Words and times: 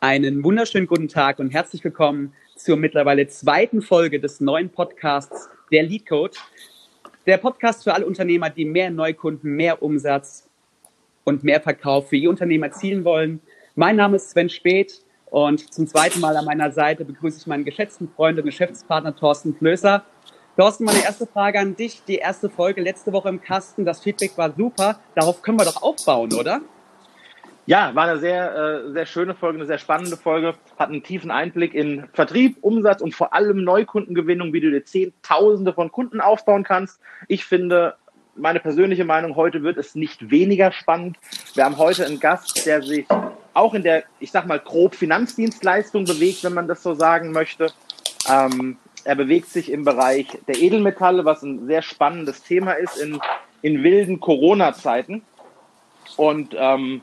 Einen 0.00 0.44
wunderschönen 0.44 0.86
guten 0.86 1.08
Tag 1.08 1.38
und 1.38 1.48
herzlich 1.48 1.82
willkommen 1.82 2.34
zur 2.54 2.76
mittlerweile 2.76 3.28
zweiten 3.28 3.80
Folge 3.80 4.20
des 4.20 4.40
neuen 4.40 4.68
Podcasts 4.68 5.48
Der 5.72 5.84
Lead 5.84 6.06
Code. 6.06 6.36
Der 7.24 7.38
Podcast 7.38 7.82
für 7.82 7.94
alle 7.94 8.04
Unternehmer, 8.04 8.50
die 8.50 8.66
mehr 8.66 8.90
Neukunden, 8.90 9.52
mehr 9.52 9.82
Umsatz 9.82 10.50
und 11.24 11.44
mehr 11.44 11.62
Verkauf 11.62 12.10
für 12.10 12.16
ihr 12.16 12.28
Unternehmen 12.28 12.64
erzielen 12.64 13.04
wollen. 13.04 13.40
Mein 13.74 13.96
Name 13.96 14.16
ist 14.16 14.28
Sven 14.28 14.50
Speth 14.50 15.02
und 15.30 15.72
zum 15.72 15.86
zweiten 15.86 16.20
Mal 16.20 16.36
an 16.36 16.44
meiner 16.44 16.70
Seite 16.72 17.06
begrüße 17.06 17.38
ich 17.38 17.46
meinen 17.46 17.64
geschätzten 17.64 18.10
Freund 18.10 18.38
und 18.38 18.44
Geschäftspartner 18.44 19.16
Thorsten 19.16 19.54
Flößer. 19.56 20.04
Thorsten, 20.58 20.84
meine 20.84 21.02
erste 21.02 21.26
Frage 21.26 21.58
an 21.58 21.74
dich. 21.74 22.02
Die 22.06 22.16
erste 22.16 22.50
Folge 22.50 22.82
letzte 22.82 23.14
Woche 23.14 23.30
im 23.30 23.40
Kasten, 23.40 23.86
das 23.86 24.00
Feedback 24.02 24.36
war 24.36 24.52
super. 24.54 25.00
Darauf 25.14 25.40
können 25.40 25.58
wir 25.58 25.64
doch 25.64 25.82
aufbauen, 25.82 26.34
oder? 26.34 26.60
Ja, 27.66 27.92
war 27.96 28.08
eine 28.08 28.20
sehr, 28.20 28.54
äh, 28.54 28.92
sehr 28.92 29.06
schöne 29.06 29.34
Folge, 29.34 29.58
eine 29.58 29.66
sehr 29.66 29.78
spannende 29.78 30.16
Folge. 30.16 30.54
Hat 30.78 30.88
einen 30.88 31.02
tiefen 31.02 31.32
Einblick 31.32 31.74
in 31.74 32.04
Vertrieb, 32.12 32.58
Umsatz 32.60 33.00
und 33.00 33.12
vor 33.12 33.34
allem 33.34 33.64
Neukundengewinnung, 33.64 34.52
wie 34.52 34.60
du 34.60 34.70
dir 34.70 34.84
Zehntausende 34.84 35.72
von 35.72 35.90
Kunden 35.90 36.20
aufbauen 36.20 36.62
kannst. 36.62 37.00
Ich 37.26 37.44
finde, 37.44 37.96
meine 38.36 38.60
persönliche 38.60 39.04
Meinung, 39.04 39.34
heute 39.34 39.64
wird 39.64 39.78
es 39.78 39.96
nicht 39.96 40.30
weniger 40.30 40.70
spannend. 40.70 41.18
Wir 41.54 41.64
haben 41.64 41.76
heute 41.76 42.06
einen 42.06 42.20
Gast, 42.20 42.64
der 42.66 42.82
sich 42.82 43.06
auch 43.52 43.74
in 43.74 43.82
der, 43.82 44.04
ich 44.20 44.30
sag 44.30 44.46
mal, 44.46 44.60
grob 44.60 44.94
Finanzdienstleistung 44.94 46.04
bewegt, 46.04 46.44
wenn 46.44 46.54
man 46.54 46.68
das 46.68 46.84
so 46.84 46.94
sagen 46.94 47.32
möchte. 47.32 47.72
Ähm, 48.28 48.76
er 49.02 49.16
bewegt 49.16 49.48
sich 49.48 49.72
im 49.72 49.84
Bereich 49.84 50.38
der 50.46 50.56
Edelmetalle, 50.56 51.24
was 51.24 51.42
ein 51.42 51.66
sehr 51.66 51.82
spannendes 51.82 52.44
Thema 52.44 52.72
ist 52.72 52.96
in, 52.96 53.20
in 53.62 53.82
wilden 53.82 54.20
Corona-Zeiten. 54.20 55.22
Und 56.16 56.54
ähm, 56.56 57.00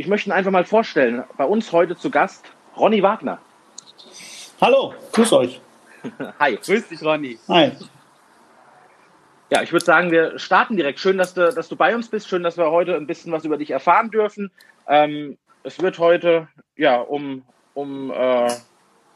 ich 0.00 0.06
möchte 0.06 0.30
ihn 0.30 0.32
einfach 0.32 0.50
mal 0.50 0.64
vorstellen. 0.64 1.24
Bei 1.36 1.44
uns 1.44 1.72
heute 1.72 1.94
zu 1.94 2.10
Gast 2.10 2.46
Ronny 2.74 3.02
Wagner. 3.02 3.38
Hallo, 4.58 4.94
grüß 5.12 5.30
euch. 5.34 5.60
Hi. 6.40 6.56
Grüß 6.56 6.88
dich, 6.88 7.04
Ronny. 7.04 7.38
Hi. 7.48 7.72
Ja, 9.50 9.60
ich 9.60 9.72
würde 9.72 9.84
sagen, 9.84 10.10
wir 10.10 10.38
starten 10.38 10.78
direkt. 10.78 11.00
Schön, 11.00 11.18
dass 11.18 11.34
du, 11.34 11.52
dass 11.52 11.68
du 11.68 11.76
bei 11.76 11.94
uns 11.94 12.08
bist. 12.08 12.28
Schön, 12.28 12.42
dass 12.42 12.56
wir 12.56 12.70
heute 12.70 12.96
ein 12.96 13.06
bisschen 13.06 13.30
was 13.30 13.44
über 13.44 13.58
dich 13.58 13.72
erfahren 13.72 14.10
dürfen. 14.10 14.50
Ähm, 14.88 15.36
es 15.64 15.82
wird 15.82 15.98
heute 15.98 16.48
ja 16.76 16.96
um, 16.96 17.42
um 17.74 18.10
äh, 18.10 18.48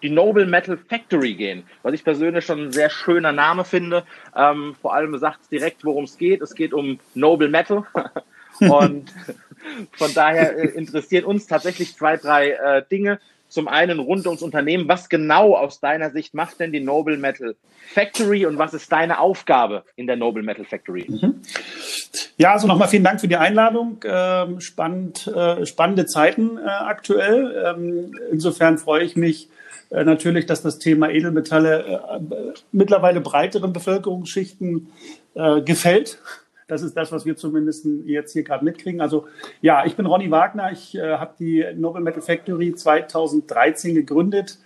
die 0.03 0.11
Noble 0.11 0.45
Metal 0.45 0.77
Factory 0.77 1.33
gehen, 1.33 1.65
was 1.83 1.95
ich 1.95 2.05
persönlich 2.05 2.45
schon 2.45 2.65
ein 2.65 2.73
sehr 2.73 2.91
schöner 2.91 3.33
Name 3.33 3.65
finde. 3.65 4.05
Ähm, 4.37 4.77
vor 4.83 4.93
allem 4.93 5.17
sagt 5.17 5.41
es 5.41 5.49
direkt, 5.49 5.83
worum 5.83 6.05
es 6.05 6.19
geht. 6.19 6.43
Es 6.43 6.55
geht 6.55 6.75
um 6.75 6.99
Noble 7.15 7.49
Metal. 7.49 7.85
Und 8.61 9.13
von 9.93 10.15
daher 10.15 10.57
äh, 10.57 10.69
interessieren 10.69 11.25
uns 11.25 11.47
tatsächlich 11.47 11.97
zwei, 11.97 12.17
drei 12.17 12.51
äh, 12.51 12.83
Dinge. 12.91 13.19
Zum 13.49 13.69
einen 13.69 14.01
rund 14.01 14.27
ums 14.27 14.43
Unternehmen. 14.43 14.89
Was 14.89 15.09
genau 15.09 15.55
aus 15.55 15.79
deiner 15.79 16.11
Sicht 16.11 16.35
macht 16.35 16.59
denn 16.59 16.73
die 16.73 16.81
Noble 16.81 17.19
Metal 17.19 17.55
Factory 17.93 18.47
und 18.47 18.59
was 18.59 18.75
ist 18.75 18.91
deine 18.91 19.21
Aufgabe 19.21 19.85
in 19.95 20.09
der 20.09 20.17
Noble 20.17 20.43
Metal 20.43 20.65
Factory? 20.65 21.07
Mhm. 21.09 21.41
Ja, 22.37 22.53
also 22.53 22.67
nochmal 22.67 22.89
vielen 22.89 23.05
Dank 23.05 23.21
für 23.21 23.29
die 23.29 23.37
Einladung. 23.37 24.01
Ähm, 24.05 24.61
spannend, 24.61 25.29
äh, 25.29 25.65
spannende 25.67 26.07
Zeiten 26.07 26.59
äh, 26.59 26.63
aktuell. 26.63 27.75
Ähm, 27.77 28.13
insofern 28.33 28.79
freue 28.79 29.05
ich 29.05 29.15
mich 29.15 29.49
äh, 29.91 30.03
natürlich, 30.03 30.47
dass 30.47 30.63
das 30.63 30.81
Thema 30.81 31.11
Edelmetalle 31.11 32.03
äh, 32.19 32.55
mittlerweile 32.73 33.21
breiteren 33.21 33.73
Bevölkerungsschichten 33.73 34.89
gefällt. 35.65 36.19
Das 36.67 36.83
ist 36.83 36.97
das, 36.97 37.13
was 37.13 37.27
wir 37.27 37.37
zumindest 37.37 37.87
jetzt 38.05 38.33
hier 38.33 38.43
gerade 38.43 38.65
mitkriegen. 38.65 39.01
Also 39.01 39.27
ja, 39.61 39.85
ich 39.85 39.97
bin 39.97 40.07
Ronny 40.07 40.31
Wagner. 40.31 40.73
Ich 40.73 40.95
äh, 40.95 41.19
habe 41.19 41.35
die 41.39 41.65
Noble 41.77 42.01
Metal 42.01 42.23
Factory 42.23 42.75
2013 42.75 43.95
gegründet 43.95 44.59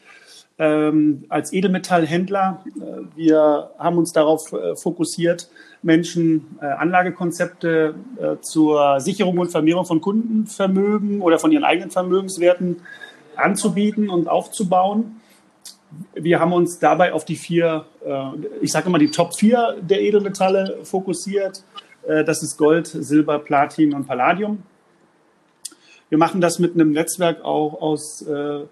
ähm, 0.58 1.24
als 1.28 1.52
Edelmetallhändler. 1.52 2.64
Äh, 2.66 3.16
wir 3.16 3.70
haben 3.78 3.98
uns 3.98 4.12
darauf 4.12 4.52
äh, 4.52 4.76
fokussiert, 4.76 5.48
Menschen 5.82 6.58
äh, 6.60 6.66
Anlagekonzepte 6.66 7.94
äh, 8.20 8.36
zur 8.40 9.00
Sicherung 9.00 9.38
und 9.38 9.50
Vermehrung 9.50 9.84
von 9.84 10.00
Kundenvermögen 10.00 11.20
oder 11.20 11.38
von 11.38 11.52
ihren 11.52 11.64
eigenen 11.64 11.90
Vermögenswerten 11.90 12.82
anzubieten 13.36 14.08
und 14.08 14.28
aufzubauen. 14.28 15.20
Wir 16.14 16.38
haben 16.40 16.52
uns 16.52 16.78
dabei 16.78 17.12
auf 17.12 17.24
die 17.24 17.36
vier, 17.36 17.86
äh, 18.04 18.24
ich 18.60 18.72
sage 18.72 18.88
immer 18.88 18.98
die 18.98 19.10
Top 19.10 19.34
vier 19.34 19.76
der 19.80 20.00
Edelmetalle 20.00 20.80
fokussiert. 20.82 21.62
Äh, 22.08 22.24
das 22.24 22.42
ist 22.42 22.56
Gold, 22.56 22.86
Silber, 22.86 23.38
Platin 23.38 23.94
und 23.94 24.06
Palladium. 24.06 24.62
Wir 26.08 26.18
machen 26.18 26.40
das 26.40 26.58
mit 26.58 26.74
einem 26.74 26.92
Netzwerk 26.92 27.44
auch 27.44 27.80
aus 27.82 28.22
äh, 28.22 28.62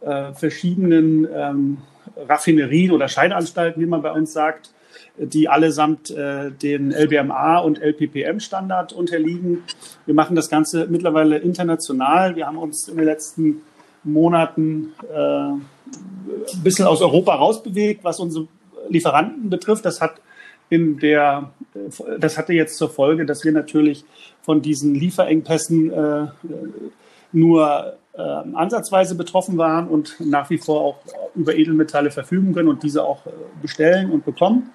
äh, 0.00 0.32
verschiedenen 0.34 1.26
ähm, 1.32 1.78
Raffinerien 2.16 2.92
oder 2.92 3.08
Scheideanstalten, 3.08 3.82
wie 3.82 3.86
man 3.86 4.02
bei 4.02 4.12
uns 4.12 4.32
sagt, 4.32 4.70
die 5.16 5.48
allesamt 5.48 6.10
äh, 6.10 6.50
den 6.50 6.92
LBMA 6.92 7.58
und 7.58 7.80
LPPM-Standard 7.80 8.92
unterliegen. 8.92 9.64
Wir 10.06 10.14
machen 10.14 10.36
das 10.36 10.48
Ganze 10.48 10.86
mittlerweile 10.88 11.38
international. 11.38 12.36
Wir 12.36 12.46
haben 12.46 12.58
uns 12.58 12.88
in 12.88 12.96
den 12.96 13.06
letzten 13.06 13.62
Monaten 14.02 14.92
äh, 15.12 15.16
ein 15.16 15.62
bisschen 16.62 16.86
aus 16.86 17.00
Europa 17.00 17.34
rausbewegt, 17.34 18.04
was 18.04 18.20
unsere 18.20 18.46
Lieferanten 18.88 19.50
betrifft. 19.50 19.84
Das 19.84 20.00
hat 20.00 20.20
in 20.68 20.98
der, 20.98 21.50
das 22.18 22.38
hatte 22.38 22.52
jetzt 22.52 22.76
zur 22.76 22.88
Folge, 22.88 23.26
dass 23.26 23.44
wir 23.44 23.52
natürlich 23.52 24.04
von 24.42 24.62
diesen 24.62 24.94
Lieferengpässen 24.94 25.90
äh, 25.92 26.26
nur 27.32 27.96
äh, 28.14 28.20
ansatzweise 28.20 29.16
betroffen 29.16 29.58
waren 29.58 29.88
und 29.88 30.16
nach 30.20 30.50
wie 30.50 30.58
vor 30.58 30.80
auch 30.80 30.98
über 31.34 31.54
Edelmetalle 31.54 32.10
verfügen 32.10 32.54
können 32.54 32.68
und 32.68 32.82
diese 32.82 33.02
auch 33.02 33.26
äh, 33.26 33.30
bestellen 33.60 34.10
und 34.10 34.24
bekommen. 34.24 34.70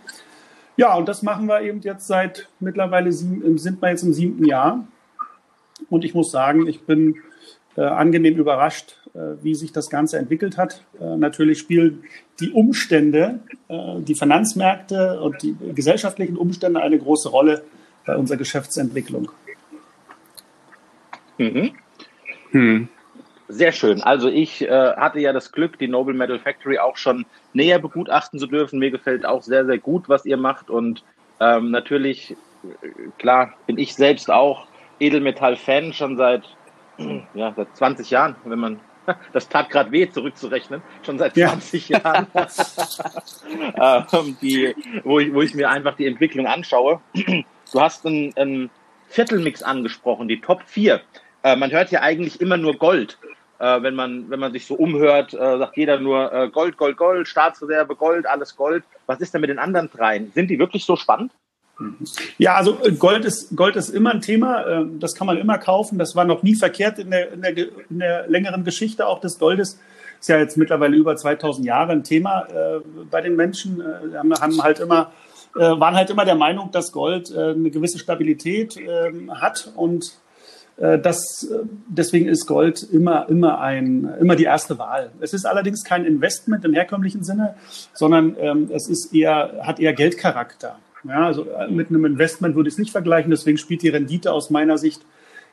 Ja, 0.76 0.96
und 0.96 1.08
das 1.08 1.24
machen 1.24 1.48
wir 1.48 1.62
eben 1.62 1.82
jetzt 1.82 2.08
seit 2.08 2.48
mittlerweile 2.60 3.12
sieben, 3.12 3.58
sind 3.58 3.82
wir 3.82 3.90
jetzt 3.90 4.04
im 4.04 4.14
siebten 4.14 4.46
Jahr. 4.46 4.88
Und 5.90 6.04
ich 6.04 6.14
muss 6.14 6.32
sagen, 6.32 6.68
ich 6.68 6.82
bin 6.84 7.16
äh, 7.78 7.82
angenehm 7.82 8.38
überrascht, 8.38 8.98
äh, 8.99 8.99
wie 9.42 9.56
sich 9.56 9.72
das 9.72 9.90
Ganze 9.90 10.18
entwickelt 10.18 10.58
hat. 10.58 10.84
Äh, 11.00 11.18
natürlich 11.18 11.60
spielen 11.60 12.04
die 12.40 12.52
Umstände, 12.52 13.40
äh, 13.68 14.00
die 14.02 14.16
Finanzmärkte 14.16 15.20
und 15.22 15.42
die 15.42 15.56
gesellschaftlichen 15.74 16.38
Umstände 16.38 16.82
eine 16.82 16.98
große 16.98 17.30
Rolle 17.30 17.64
bei 18.06 18.16
unserer 18.16 18.38
Geschäftsentwicklung. 18.38 19.32
Mhm. 21.38 21.72
Hm. 22.52 22.88
Sehr 23.48 23.72
schön. 23.72 24.04
Also 24.04 24.30
ich 24.30 24.62
äh, 24.62 24.94
hatte 24.96 25.20
ja 25.20 25.34
das 25.34 25.52
Glück, 25.52 25.80
die 25.80 25.88
Noble 25.88 26.14
Metal 26.14 26.38
Factory 26.38 26.78
auch 26.78 26.98
schon 26.98 27.26
näher 27.54 27.80
begutachten 27.80 28.40
zu 28.40 28.46
dürfen. 28.46 28.78
Mir 28.78 28.92
gefällt 28.92 29.26
auch 29.26 29.42
sehr, 29.42 29.66
sehr 29.66 29.80
gut, 29.80 30.08
was 30.08 30.26
ihr 30.26 30.38
macht. 30.38 30.70
Und 30.70 31.04
ähm, 31.40 31.72
natürlich, 31.72 32.36
klar, 33.18 33.54
bin 33.66 33.80
ich 33.80 33.96
selbst 33.96 34.30
auch 34.30 34.68
Edelmetall-Fan 35.00 35.94
schon 35.94 36.16
seit, 36.18 36.44
ja, 37.34 37.54
seit 37.56 37.76
20 37.76 38.12
Jahren, 38.12 38.36
wenn 38.44 38.60
man 38.60 38.80
das 39.34 39.50
tat 39.50 39.70
gerade 39.70 39.92
weh, 39.92 40.10
zurückzurechnen, 40.10 40.82
schon 41.04 41.18
seit 41.18 41.36
20 41.36 41.90
ja. 41.90 42.00
Jahren, 42.00 42.28
ähm, 44.14 44.38
die, 44.42 44.76
wo, 45.04 45.20
ich, 45.20 45.34
wo 45.34 45.42
ich 45.42 45.54
mir 45.54 45.70
einfach 45.70 45.96
die 45.96 46.08
Entwicklung 46.08 46.48
anschaue. 46.48 47.02
Du 47.14 47.82
hast 47.82 48.06
einen, 48.06 48.36
einen 48.36 48.70
Viertelmix 49.08 49.62
angesprochen, 49.64 50.28
die 50.28 50.42
Top 50.42 50.64
4. 50.66 51.02
Äh, 51.44 51.56
man 51.56 51.72
hört 51.72 51.92
ja 51.92 52.02
eigentlich 52.02 52.42
immer 52.42 52.58
nur 52.58 52.76
Gold. 52.76 53.18
Äh, 53.60 53.82
wenn, 53.82 53.94
man, 53.94 54.30
wenn 54.30 54.40
man 54.40 54.54
sich 54.54 54.66
so 54.66 54.76
umhört, 54.76 55.34
äh, 55.34 55.58
sagt 55.58 55.76
jeder 55.76 56.00
nur 56.00 56.32
äh, 56.32 56.50
Gold, 56.50 56.78
Gold, 56.78 56.96
Gold, 56.96 57.28
Staatsreserve, 57.28 57.96
Gold, 57.96 58.26
alles 58.26 58.56
Gold. 58.56 58.84
Was 59.06 59.20
ist 59.20 59.34
denn 59.34 59.42
mit 59.42 59.50
den 59.50 59.60
anderen 59.60 59.90
dreien? 59.90 60.32
Sind 60.34 60.50
die 60.50 60.60
wirklich 60.60 60.86
so 60.86 60.96
spannend? 60.96 61.34
Ja, 62.38 62.56
also 62.56 62.78
äh, 62.84 62.92
Gold 62.92 63.26
ist, 63.26 63.56
Gold 63.56 63.76
ist 63.76 63.90
immer 63.90 64.12
ein 64.12 64.22
Thema. 64.22 64.66
Ähm, 64.68 65.00
das 65.00 65.16
kann 65.16 65.28
man 65.28 65.38
immer 65.38 65.58
kaufen. 65.58 65.98
Das 65.98 66.16
war 66.16 66.26
noch 66.26 66.44
nie 66.44 66.56
verkehrt 66.56 67.00
in 67.00 67.12
der, 67.12 67.34
in 67.34 67.42
der, 67.42 67.58
in 67.90 68.00
der 68.00 68.28
längeren 68.28 68.64
Geschichte 68.64 69.08
auch 69.08 69.20
des 69.20 69.40
Goldes. 69.40 69.80
Ist 70.20 70.30
ja 70.30 70.38
jetzt 70.38 70.58
mittlerweile 70.58 70.98
über 70.98 71.16
2000 71.16 71.66
Jahre 71.66 71.94
ein 71.94 72.04
Thema 72.04 72.48
äh, 72.48 72.80
bei 73.10 73.22
den 73.22 73.36
Menschen. 73.36 73.82
Äh, 73.82 74.18
haben 74.18 74.62
halt 74.62 74.80
immer, 74.80 75.12
äh, 75.56 75.60
waren 75.60 75.96
halt 75.96 76.10
immer 76.10 76.26
der 76.26 76.36
Meinung, 76.36 76.72
dass 76.72 76.92
Gold 76.92 77.32
äh, 77.32 77.52
eine 77.52 77.72
gewisse 77.72 78.00
Stabilität 78.00 78.76
äh, 78.78 79.12
hat 79.30 79.72
und 79.76 80.20
äh, 80.80 80.98
das, 81.00 81.44
äh, 81.44 81.64
deswegen 81.88 82.28
ist 82.28 82.46
Gold 82.48 82.84
immer, 82.84 83.28
immer 83.30 83.60
ein, 83.60 84.14
immer 84.20 84.36
die 84.36 84.46
erste 84.46 84.78
Wahl. 84.78 85.12
Es 85.20 85.34
ist 85.34 85.46
allerdings 85.46 85.84
kein 85.84 86.06
Investment 86.06 86.66
im 86.66 86.74
herkömmlichen 86.74 87.24
Sinne, 87.24 87.56
sondern 87.94 88.36
ähm, 88.40 88.70
es 88.74 88.88
ist 88.88 89.14
eher, 89.14 89.62
hat 89.64 89.80
eher 89.80 89.94
Geldcharakter. 89.94 90.78
Ja, 91.04 91.26
also 91.26 91.50
äh, 91.50 91.70
mit 91.70 91.90
einem 91.90 92.06
Investment 92.06 92.56
würde 92.56 92.68
ich 92.68 92.76
es 92.76 92.80
nicht 92.80 92.92
vergleichen, 92.92 93.32
deswegen 93.32 93.58
spielt 93.58 93.82
die 93.82 93.90
Rendite 93.90 94.32
aus 94.32 94.50
meiner 94.50 94.78
Sicht 94.78 95.02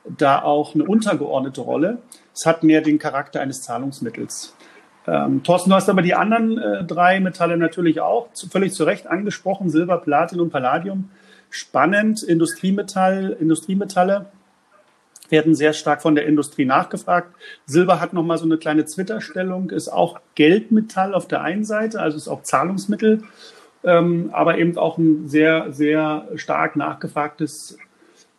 da 0.05 0.43
auch 0.43 0.75
eine 0.75 0.85
untergeordnete 0.85 1.61
Rolle. 1.61 1.99
Es 2.35 2.47
hat 2.47 2.63
mehr 2.63 2.81
den 2.81 2.99
Charakter 2.99 3.41
eines 3.41 3.63
Zahlungsmittels. 3.63 4.55
Ähm, 5.07 5.43
Thorsten, 5.43 5.71
du 5.71 5.77
hast 5.77 5.89
aber 5.89 6.03
die 6.03 6.15
anderen 6.15 6.59
äh, 6.59 6.85
drei 6.85 7.21
Metalle 7.21 7.57
natürlich 7.57 8.01
auch 8.01 8.33
zu, 8.33 8.49
völlig 8.49 8.73
zu 8.73 8.85
Recht 8.85 9.07
angesprochen, 9.07 9.71
Silber, 9.71 9.99
Platin 9.99 10.41
und 10.41 10.51
Palladium. 10.51 11.11
Spannend, 11.49 12.23
Industriemetall, 12.23 13.37
Industriemetalle 13.39 14.27
werden 15.29 15.55
sehr 15.55 15.73
stark 15.73 16.03
von 16.03 16.15
der 16.15 16.27
Industrie 16.27 16.65
nachgefragt. 16.65 17.35
Silber 17.67 18.01
hat 18.01 18.13
nochmal 18.13 18.39
so 18.39 18.45
eine 18.45 18.59
kleine 18.59 18.85
Zwitterstellung, 18.85 19.71
ist 19.71 19.89
auch 19.89 20.21
Geldmetall 20.35 21.15
auf 21.15 21.27
der 21.27 21.43
einen 21.43 21.65
Seite, 21.65 22.01
also 22.01 22.17
ist 22.17 22.29
auch 22.29 22.43
Zahlungsmittel, 22.43 23.23
ähm, 23.87 24.31
aber 24.33 24.59
eben 24.59 24.77
auch 24.77 24.99
ein 24.99 25.29
sehr, 25.29 25.73
sehr 25.73 26.29
stark 26.35 26.77
nachgefragtes 26.77 27.79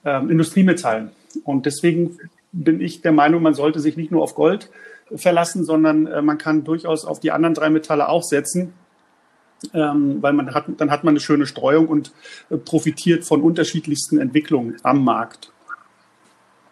ähm, 0.06 0.30
Industriemetall. 0.30 1.12
Und 1.44 1.66
deswegen 1.66 2.20
bin 2.52 2.82
ich 2.82 3.02
der 3.02 3.14
Meinung, 3.14 3.42
man 3.42 3.54
sollte 3.54 3.80
sich 3.80 3.98
nicht 3.98 4.12
nur 4.12 4.22
auf 4.22 4.36
Gold 4.36 4.70
verlassen, 5.16 5.64
sondern 5.64 6.06
äh, 6.06 6.22
man 6.22 6.38
kann 6.38 6.66
durchaus 6.66 7.06
auf 7.06 7.22
die 7.22 7.32
anderen 7.32 7.56
drei 7.56 7.70
Metalle 7.70 8.10
auch 8.10 8.24
setzen. 8.24 8.74
Ähm, 9.74 10.22
weil 10.22 10.34
man 10.34 10.54
hat, 10.54 10.66
dann 10.78 10.92
hat 10.92 11.04
man 11.04 11.14
eine 11.14 11.20
schöne 11.20 11.48
Streuung 11.48 11.88
und 11.88 12.12
äh, 12.52 12.58
profitiert 12.58 13.26
von 13.26 13.42
unterschiedlichsten 13.42 14.20
Entwicklungen 14.20 14.78
am 14.84 15.04
Markt. 15.04 15.52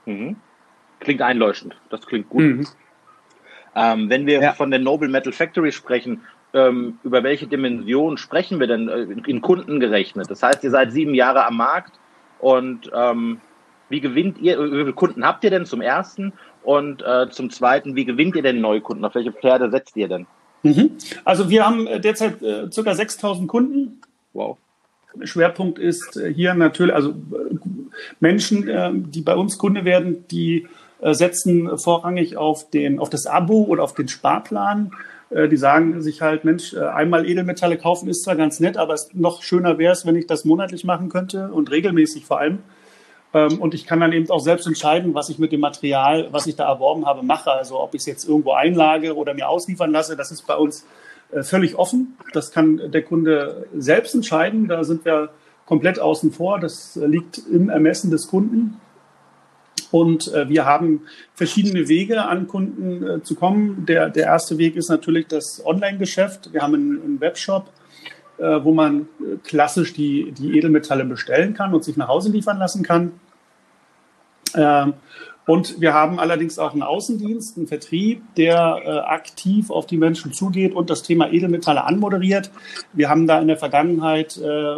Mhm. 0.06 0.36
Klingt 1.00 1.22
einleuchtend. 1.24 1.76
Das 1.90 2.06
klingt 2.06 2.30
gut. 2.30 2.44
Mhm. 2.44 2.68
Ähm, 3.76 4.10
wenn 4.10 4.28
wir 4.28 4.40
ja. 4.40 4.54
von 4.54 4.70
der 4.70 4.80
Noble 4.80 5.10
Metal 5.10 5.34
Factory 5.34 5.72
sprechen, 5.72 6.22
ähm, 6.56 7.00
über 7.04 7.22
welche 7.24 7.48
Dimension 7.48 8.18
sprechen 8.18 8.60
wir 8.60 8.68
denn 8.68 8.88
äh, 8.88 9.02
in 9.30 9.42
Kunden 9.42 9.80
gerechnet? 9.80 10.32
Das 10.32 10.42
heißt, 10.42 10.64
ihr 10.64 10.72
seid 10.72 10.92
sieben 10.94 11.14
Jahre 11.14 11.46
am 11.46 11.58
Markt 11.58 12.00
und 12.40 12.90
ähm, 12.96 13.40
wie 13.90 14.02
gewinnt 14.02 14.40
ihr, 14.40 14.60
wie 14.60 14.70
viele 14.70 14.94
Kunden 14.94 15.26
habt 15.26 15.44
ihr 15.44 15.52
denn 15.52 15.66
zum 15.66 15.82
ersten? 15.82 16.34
Und 16.64 17.04
äh, 17.04 17.30
zum 17.30 17.52
zweiten, 17.52 17.96
wie 17.96 18.06
gewinnt 18.06 18.36
ihr 18.36 18.42
denn 18.42 18.60
neue 18.60 18.82
Kunden? 18.82 19.06
Auf 19.06 19.14
welche 19.14 19.32
Pferde 19.32 19.70
setzt 19.70 19.96
ihr 19.98 20.08
denn? 20.08 20.26
Mhm. 20.64 20.92
Also 21.24 21.50
wir 21.50 21.66
haben 21.66 21.86
äh, 21.86 22.00
derzeit 22.00 22.42
äh, 22.42 22.68
ca. 22.74 22.96
6000 22.96 23.48
Kunden. 23.48 24.02
Wow. 24.34 24.58
Schwerpunkt 25.24 25.78
ist 25.78 26.18
äh, 26.18 26.34
hier 26.34 26.56
natürlich, 26.56 26.96
also 26.96 27.14
Menschen, 28.20 29.12
die 29.12 29.22
bei 29.22 29.36
uns 29.36 29.58
Kunde 29.58 29.86
werden, 29.86 30.26
die 30.30 30.68
setzen 31.00 31.78
vorrangig 31.78 32.36
auf, 32.36 32.70
den, 32.70 33.00
auf 33.00 33.10
das 33.10 33.26
Abo 33.26 33.64
oder 33.64 33.84
auf 33.84 33.94
den 33.94 34.10
Sparplan. 34.10 34.92
Die 35.36 35.58
sagen 35.58 36.02
sich 36.02 36.22
halt, 36.22 36.46
Mensch, 36.46 36.74
einmal 36.76 37.28
Edelmetalle 37.28 37.78
kaufen 37.78 38.08
ist 38.08 38.24
zwar 38.24 38.38
ganz 38.38 38.62
nett, 38.62 38.78
aber 38.78 38.94
es 38.94 39.10
noch 39.14 39.44
schöner 39.44 39.78
wäre 39.78 39.92
es, 39.92 40.06
wenn 40.06 40.16
ich 40.16 40.28
das 40.28 40.46
monatlich 40.46 40.86
machen 40.86 41.10
könnte 41.10 41.52
und 41.52 41.72
regelmäßig 41.72 42.26
vor 42.26 42.40
allem. 42.40 42.60
Ähm, 43.36 43.60
und 43.60 43.74
ich 43.74 43.86
kann 43.86 44.00
dann 44.00 44.14
eben 44.14 44.30
auch 44.30 44.40
selbst 44.40 44.66
entscheiden, 44.66 45.14
was 45.14 45.30
ich 45.30 45.38
mit 45.38 45.52
dem 45.52 45.60
Material, 45.60 46.30
was 46.32 46.48
ich 46.48 46.56
da 46.56 46.68
erworben 46.68 47.06
habe, 47.06 47.22
mache. 47.22 47.52
Also 47.52 47.80
ob 47.82 47.94
ich 47.94 48.02
es 48.02 48.06
jetzt 48.08 48.28
irgendwo 48.28 48.54
einlage 48.54 49.16
oder 49.16 49.34
mir 49.34 49.50
ausliefern 49.50 49.92
lasse, 49.92 50.16
das 50.16 50.32
ist 50.32 50.48
bei 50.48 50.56
uns 50.56 50.88
äh, 51.32 51.44
völlig 51.44 51.76
offen. 51.76 52.18
Das 52.32 52.52
kann 52.52 52.80
der 52.92 53.04
Kunde 53.04 53.68
selbst 53.78 54.16
entscheiden. 54.16 54.70
Da 54.70 54.86
sind 54.86 55.04
wir 55.04 55.30
komplett 55.66 56.00
außen 56.00 56.32
vor. 56.32 56.60
Das 56.60 56.96
äh, 56.96 57.06
liegt 57.06 57.42
im 57.52 57.70
Ermessen 57.70 58.10
des 58.10 58.28
Kunden. 58.28 58.80
Und 59.96 60.34
äh, 60.34 60.50
wir 60.50 60.66
haben 60.66 61.04
verschiedene 61.34 61.88
Wege, 61.88 62.26
an 62.26 62.48
Kunden 62.48 63.24
zu 63.24 63.36
kommen. 63.36 63.86
Der, 63.86 64.10
der 64.10 64.26
erste 64.26 64.58
Weg 64.58 64.76
ist 64.76 64.90
natürlich 64.90 65.28
das 65.28 65.66
Online-Geschäft. 65.66 66.52
Wir 66.52 66.62
haben 66.62 66.74
einen, 66.74 67.02
einen 67.02 67.22
Webshop, 67.22 67.70
wo 68.38 68.74
man 68.74 69.08
klassisch 69.46 69.94
die, 69.94 70.34
die 70.34 70.58
Edelmetalle 70.58 71.06
bestellen 71.06 71.54
kann 71.54 71.74
und 71.74 71.86
sich 71.86 71.96
nach 71.96 72.10
Hause 72.10 72.30
liefern 72.30 72.60
lassen 72.60 72.84
kann. 72.84 73.14
Ähm, 74.56 74.94
und 75.46 75.80
wir 75.80 75.94
haben 75.94 76.20
allerdings 76.20 76.58
auch 76.58 76.74
einen 76.74 76.82
Außendienst, 76.82 77.58
einen 77.58 77.68
Vertrieb, 77.68 78.24
der 78.36 78.82
äh, 78.84 78.90
aktiv 79.00 79.70
auf 79.70 79.86
die 79.86 79.98
Menschen 79.98 80.34
zugeht 80.34 80.74
und 80.74 80.90
das 80.90 81.04
Thema 81.04 81.32
Edelmetalle 81.32 81.84
anmoderiert. 81.84 82.50
Wir 82.94 83.10
haben 83.10 83.28
da 83.28 83.40
in 83.40 83.48
der 83.48 83.58
Vergangenheit 83.58 84.38
äh, 84.38 84.78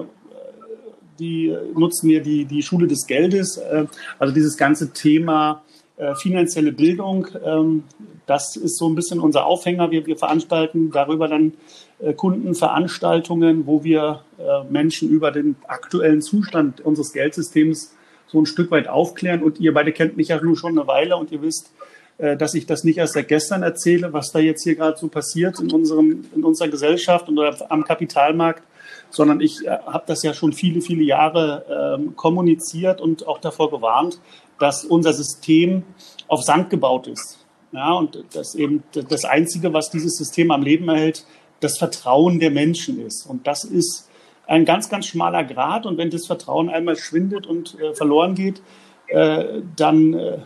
die 1.20 1.56
nutzen 1.76 2.10
wir 2.10 2.22
die, 2.22 2.46
die 2.46 2.62
Schule 2.62 2.88
des 2.88 3.08
Geldes, 3.08 3.58
äh, 3.58 3.86
also 4.20 4.34
dieses 4.34 4.58
ganze 4.58 4.94
Thema 4.94 5.64
äh, 5.98 6.14
finanzielle 6.16 6.72
Bildung, 6.72 7.28
ähm, 7.44 7.84
das 8.28 8.56
ist 8.56 8.78
so 8.78 8.88
ein 8.88 8.96
bisschen 8.96 9.20
unser 9.20 9.46
Aufhänger. 9.46 9.90
Wir, 9.90 10.06
wir 10.06 10.18
veranstalten 10.18 10.92
darüber 10.92 11.28
dann 11.28 11.54
äh, 12.00 12.14
Kundenveranstaltungen, 12.14 13.66
wo 13.66 13.84
wir 13.84 14.22
Menschen 14.70 15.10
über 15.10 15.32
den 15.32 15.56
aktuellen 15.68 16.22
Zustand 16.22 16.82
unseres 16.82 17.12
Geldsystems 17.14 17.96
so 18.28 18.40
ein 18.40 18.46
Stück 18.46 18.70
weit 18.70 18.88
aufklären. 18.88 19.42
Und 19.42 19.60
ihr 19.60 19.74
beide 19.74 19.92
kennt 19.92 20.16
mich 20.16 20.28
ja 20.28 20.40
nur 20.40 20.56
schon 20.56 20.78
eine 20.78 20.88
Weile 20.88 21.18
und 21.18 21.32
ihr 21.32 21.42
wisst, 21.42 21.72
dass 22.20 22.54
ich 22.54 22.68
das 22.68 22.84
nicht 22.84 22.98
erst 22.98 23.14
seit 23.14 23.30
gestern 23.30 23.64
erzähle, 23.64 24.14
was 24.14 24.32
da 24.32 24.38
jetzt 24.38 24.64
hier 24.64 24.76
gerade 24.76 24.98
so 24.98 25.08
passiert 25.08 25.60
in, 25.60 25.72
unserem, 25.72 26.26
in 26.36 26.44
unserer 26.44 26.68
Gesellschaft 26.68 27.30
und 27.30 27.40
am 27.72 27.84
Kapitalmarkt, 27.84 28.62
sondern 29.10 29.42
ich 29.42 29.66
äh, 29.66 29.70
habe 29.70 30.04
das 30.08 30.24
ja 30.24 30.34
schon 30.34 30.54
viele, 30.54 30.82
viele 30.82 31.04
Jahre 31.04 31.98
ähm, 31.98 32.16
kommuniziert 32.16 33.02
und 33.02 33.28
auch 33.28 33.40
davor 33.40 33.70
gewarnt, 33.72 34.20
dass 34.60 34.86
unser 34.86 35.14
System 35.14 35.84
auf 36.28 36.44
Sand 36.44 36.70
gebaut 36.70 37.08
ist. 37.08 37.46
Ja, 37.72 37.94
und 37.94 38.24
das 38.34 38.56
eben 38.56 38.84
das 38.92 39.26
Einzige, 39.26 39.74
was 39.74 39.90
dieses 39.90 40.18
System 40.18 40.52
am 40.52 40.62
Leben 40.62 40.88
erhält, 40.88 41.26
das 41.60 41.78
Vertrauen 41.78 42.40
der 42.40 42.52
Menschen 42.52 43.06
ist. 43.06 43.26
Und 43.26 43.46
das 43.46 43.64
ist 43.64 44.10
ein 44.46 44.64
ganz, 44.66 44.90
ganz 44.90 45.08
schmaler 45.08 45.44
Grad. 45.44 45.86
Und 45.86 45.98
wenn 45.98 46.10
das 46.10 46.26
Vertrauen 46.26 46.70
einmal 46.70 46.96
schwindet 46.96 47.46
und 47.46 47.80
äh, 47.80 47.94
verloren 47.94 48.36
geht, 48.36 48.62
äh, 49.08 49.62
dann 49.76 50.14
äh, 50.14 50.40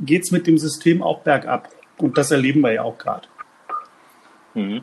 geht 0.00 0.22
es 0.22 0.30
mit 0.30 0.46
dem 0.46 0.58
System 0.58 1.02
auch 1.02 1.20
bergab. 1.20 1.68
Und 1.98 2.16
das 2.16 2.30
erleben 2.30 2.60
wir 2.60 2.72
ja 2.72 2.82
auch 2.82 2.98
gerade. 2.98 3.28
Mhm. 4.54 4.82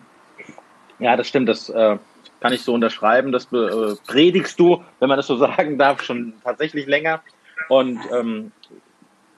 Ja, 0.99 1.15
das 1.15 1.27
stimmt. 1.27 1.47
Das 1.47 1.69
äh, 1.69 1.97
kann 2.39 2.53
ich 2.53 2.61
so 2.61 2.73
unterschreiben. 2.73 3.31
Das 3.31 3.51
äh, 3.51 3.95
predigst 4.07 4.59
du, 4.59 4.83
wenn 4.99 5.09
man 5.09 5.17
das 5.17 5.27
so 5.27 5.35
sagen 5.37 5.77
darf, 5.77 6.03
schon 6.03 6.33
tatsächlich 6.43 6.85
länger. 6.85 7.21
Und 7.67 7.99
ähm, 8.11 8.51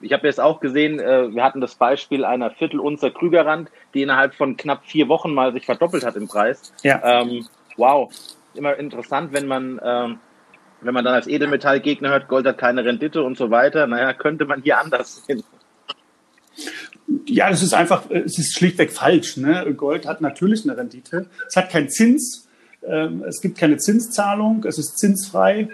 ich 0.00 0.12
habe 0.12 0.26
jetzt 0.26 0.40
auch 0.40 0.60
gesehen, 0.60 0.98
äh, 0.98 1.34
wir 1.34 1.42
hatten 1.42 1.60
das 1.60 1.74
Beispiel 1.74 2.24
einer 2.24 2.50
Viertelunzer 2.50 3.10
Krügerrand, 3.10 3.70
die 3.94 4.02
innerhalb 4.02 4.34
von 4.34 4.56
knapp 4.56 4.84
vier 4.84 5.08
Wochen 5.08 5.32
mal 5.32 5.52
sich 5.52 5.64
verdoppelt 5.64 6.04
hat 6.04 6.16
im 6.16 6.28
Preis. 6.28 6.72
Ja. 6.82 7.00
Ähm, 7.04 7.46
wow, 7.76 8.12
immer 8.54 8.76
interessant, 8.76 9.32
wenn 9.32 9.46
man, 9.46 9.80
ähm, 9.82 10.18
wenn 10.80 10.94
man 10.94 11.04
dann 11.04 11.14
als 11.14 11.26
Edelmetallgegner 11.26 12.10
hört, 12.10 12.28
Gold 12.28 12.46
hat 12.46 12.58
keine 12.58 12.84
Rendite 12.84 13.22
und 13.22 13.36
so 13.36 13.50
weiter. 13.50 13.86
Naja, 13.86 14.12
könnte 14.12 14.44
man 14.44 14.62
hier 14.62 14.78
anders 14.78 15.22
hin. 15.26 15.42
Ja, 17.26 17.50
das 17.50 17.62
ist 17.62 17.74
einfach, 17.74 18.10
es 18.10 18.38
ist 18.38 18.56
schlichtweg 18.56 18.92
falsch. 18.92 19.36
Ne? 19.36 19.72
Gold 19.76 20.06
hat 20.06 20.20
natürlich 20.20 20.64
eine 20.64 20.76
Rendite. 20.76 21.26
Es 21.46 21.56
hat 21.56 21.70
keinen 21.70 21.88
Zins. 21.88 22.48
Ähm, 22.86 23.24
es 23.26 23.40
gibt 23.40 23.58
keine 23.58 23.76
Zinszahlung. 23.76 24.64
Es 24.66 24.78
ist 24.78 24.98
zinsfrei. 24.98 25.68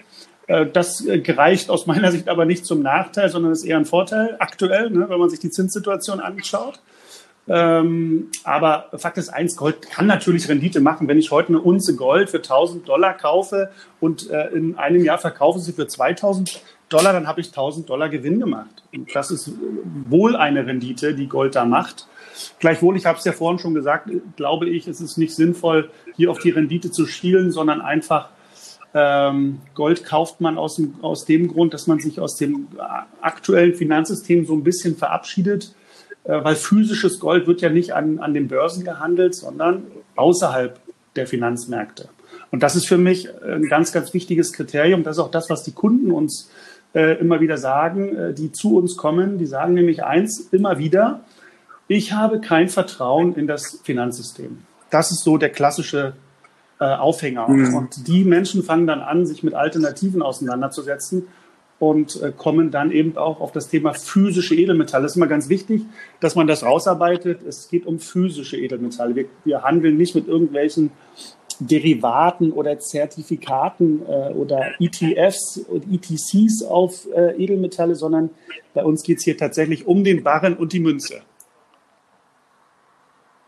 Äh, 0.46 0.66
das 0.66 1.04
gereicht 1.04 1.70
aus 1.70 1.86
meiner 1.86 2.10
Sicht 2.12 2.28
aber 2.28 2.44
nicht 2.44 2.64
zum 2.64 2.82
Nachteil, 2.82 3.28
sondern 3.28 3.52
ist 3.52 3.64
eher 3.64 3.76
ein 3.76 3.84
Vorteil 3.84 4.36
aktuell, 4.38 4.90
ne, 4.90 5.08
wenn 5.08 5.18
man 5.18 5.30
sich 5.30 5.40
die 5.40 5.50
Zinssituation 5.50 6.20
anschaut. 6.20 6.80
Ähm, 7.50 8.30
aber 8.44 8.90
Fakt 8.96 9.16
ist 9.16 9.30
eins, 9.30 9.56
Gold 9.56 9.82
kann 9.90 10.06
natürlich 10.06 10.48
Rendite 10.48 10.80
machen. 10.80 11.08
Wenn 11.08 11.18
ich 11.18 11.30
heute 11.30 11.48
eine 11.48 11.60
Unze 11.60 11.96
Gold 11.96 12.28
für 12.28 12.38
1000 12.38 12.86
Dollar 12.86 13.14
kaufe 13.14 13.70
und 14.00 14.28
äh, 14.30 14.48
in 14.48 14.76
einem 14.76 15.02
Jahr 15.02 15.18
verkaufe 15.18 15.58
sie 15.58 15.72
für 15.72 15.86
2000 15.86 16.60
Dollar, 16.90 17.12
dann 17.12 17.26
habe 17.26 17.40
ich 17.40 17.48
1000 17.48 17.88
Dollar 17.88 18.08
Gewinn 18.10 18.38
gemacht. 18.38 18.82
Und 18.94 19.14
das 19.14 19.30
ist 19.30 19.50
wohl 20.08 20.36
eine 20.36 20.66
Rendite, 20.66 21.14
die 21.14 21.26
Gold 21.26 21.54
da 21.54 21.64
macht. 21.64 22.06
Gleichwohl, 22.60 22.96
ich 22.96 23.06
habe 23.06 23.18
es 23.18 23.24
ja 23.24 23.32
vorhin 23.32 23.58
schon 23.58 23.74
gesagt, 23.74 24.10
glaube 24.36 24.68
ich, 24.68 24.86
es 24.86 25.00
ist 25.00 25.16
nicht 25.16 25.34
sinnvoll, 25.34 25.90
hier 26.18 26.30
auf 26.30 26.38
die 26.40 26.50
Rendite 26.50 26.90
zu 26.90 27.06
schielen, 27.06 27.50
sondern 27.50 27.80
einfach 27.80 28.28
ähm, 28.92 29.60
Gold 29.74 30.04
kauft 30.04 30.42
man 30.42 30.58
aus 30.58 30.76
dem, 30.76 30.96
aus 31.00 31.24
dem 31.24 31.48
Grund, 31.48 31.72
dass 31.72 31.86
man 31.86 31.98
sich 31.98 32.20
aus 32.20 32.36
dem 32.36 32.68
aktuellen 33.22 33.74
Finanzsystem 33.74 34.44
so 34.44 34.52
ein 34.52 34.64
bisschen 34.64 34.96
verabschiedet 34.96 35.74
äh, 36.28 36.44
weil 36.44 36.54
physisches 36.54 37.18
Gold 37.18 37.46
wird 37.46 37.62
ja 37.62 37.70
nicht 37.70 37.92
an, 37.94 38.18
an 38.18 38.34
den 38.34 38.48
Börsen 38.48 38.84
gehandelt, 38.84 39.34
sondern 39.34 39.84
außerhalb 40.14 40.78
der 41.16 41.26
Finanzmärkte. 41.26 42.10
Und 42.50 42.62
das 42.62 42.76
ist 42.76 42.86
für 42.86 42.98
mich 42.98 43.28
ein 43.42 43.68
ganz, 43.68 43.92
ganz 43.92 44.14
wichtiges 44.14 44.52
Kriterium. 44.52 45.02
Das 45.02 45.16
ist 45.16 45.22
auch 45.22 45.30
das, 45.30 45.50
was 45.50 45.62
die 45.64 45.72
Kunden 45.72 46.12
uns 46.12 46.50
äh, 46.94 47.18
immer 47.18 47.40
wieder 47.40 47.56
sagen, 47.56 48.14
äh, 48.14 48.34
die 48.34 48.52
zu 48.52 48.76
uns 48.76 48.96
kommen. 48.96 49.38
Die 49.38 49.46
sagen 49.46 49.74
nämlich 49.74 50.04
eins 50.04 50.48
immer 50.52 50.78
wieder, 50.78 51.24
ich 51.88 52.12
habe 52.12 52.40
kein 52.40 52.68
Vertrauen 52.68 53.34
in 53.34 53.46
das 53.46 53.80
Finanzsystem. 53.82 54.58
Das 54.90 55.10
ist 55.10 55.24
so 55.24 55.36
der 55.36 55.50
klassische 55.50 56.14
äh, 56.80 56.84
Aufhänger. 56.84 57.48
Mhm. 57.48 57.74
Und 57.74 58.08
die 58.08 58.24
Menschen 58.24 58.62
fangen 58.62 58.86
dann 58.86 59.00
an, 59.00 59.26
sich 59.26 59.42
mit 59.42 59.54
Alternativen 59.54 60.22
auseinanderzusetzen 60.22 61.26
und 61.78 62.20
äh, 62.22 62.32
kommen 62.36 62.70
dann 62.70 62.90
eben 62.90 63.16
auch 63.16 63.40
auf 63.40 63.52
das 63.52 63.68
Thema 63.68 63.94
physische 63.94 64.54
Edelmetalle. 64.54 65.02
Das 65.02 65.12
ist 65.12 65.16
immer 65.16 65.26
ganz 65.26 65.48
wichtig, 65.48 65.82
dass 66.20 66.34
man 66.34 66.46
das 66.46 66.64
rausarbeitet. 66.64 67.42
Es 67.46 67.68
geht 67.68 67.86
um 67.86 68.00
physische 68.00 68.56
Edelmetalle. 68.56 69.14
Wir, 69.14 69.26
wir 69.44 69.62
handeln 69.62 69.96
nicht 69.96 70.14
mit 70.14 70.26
irgendwelchen 70.26 70.90
Derivaten 71.60 72.52
oder 72.52 72.78
Zertifikaten 72.78 74.02
äh, 74.06 74.32
oder 74.32 74.72
ETFs 74.80 75.58
und 75.58 75.92
ETCs 75.92 76.62
auf 76.62 77.08
äh, 77.12 77.36
Edelmetalle, 77.42 77.94
sondern 77.94 78.30
bei 78.74 78.84
uns 78.84 79.02
geht 79.02 79.18
es 79.18 79.24
hier 79.24 79.36
tatsächlich 79.36 79.86
um 79.86 80.04
den 80.04 80.22
Barren 80.22 80.56
und 80.56 80.72
die 80.72 80.80
Münze. 80.80 81.22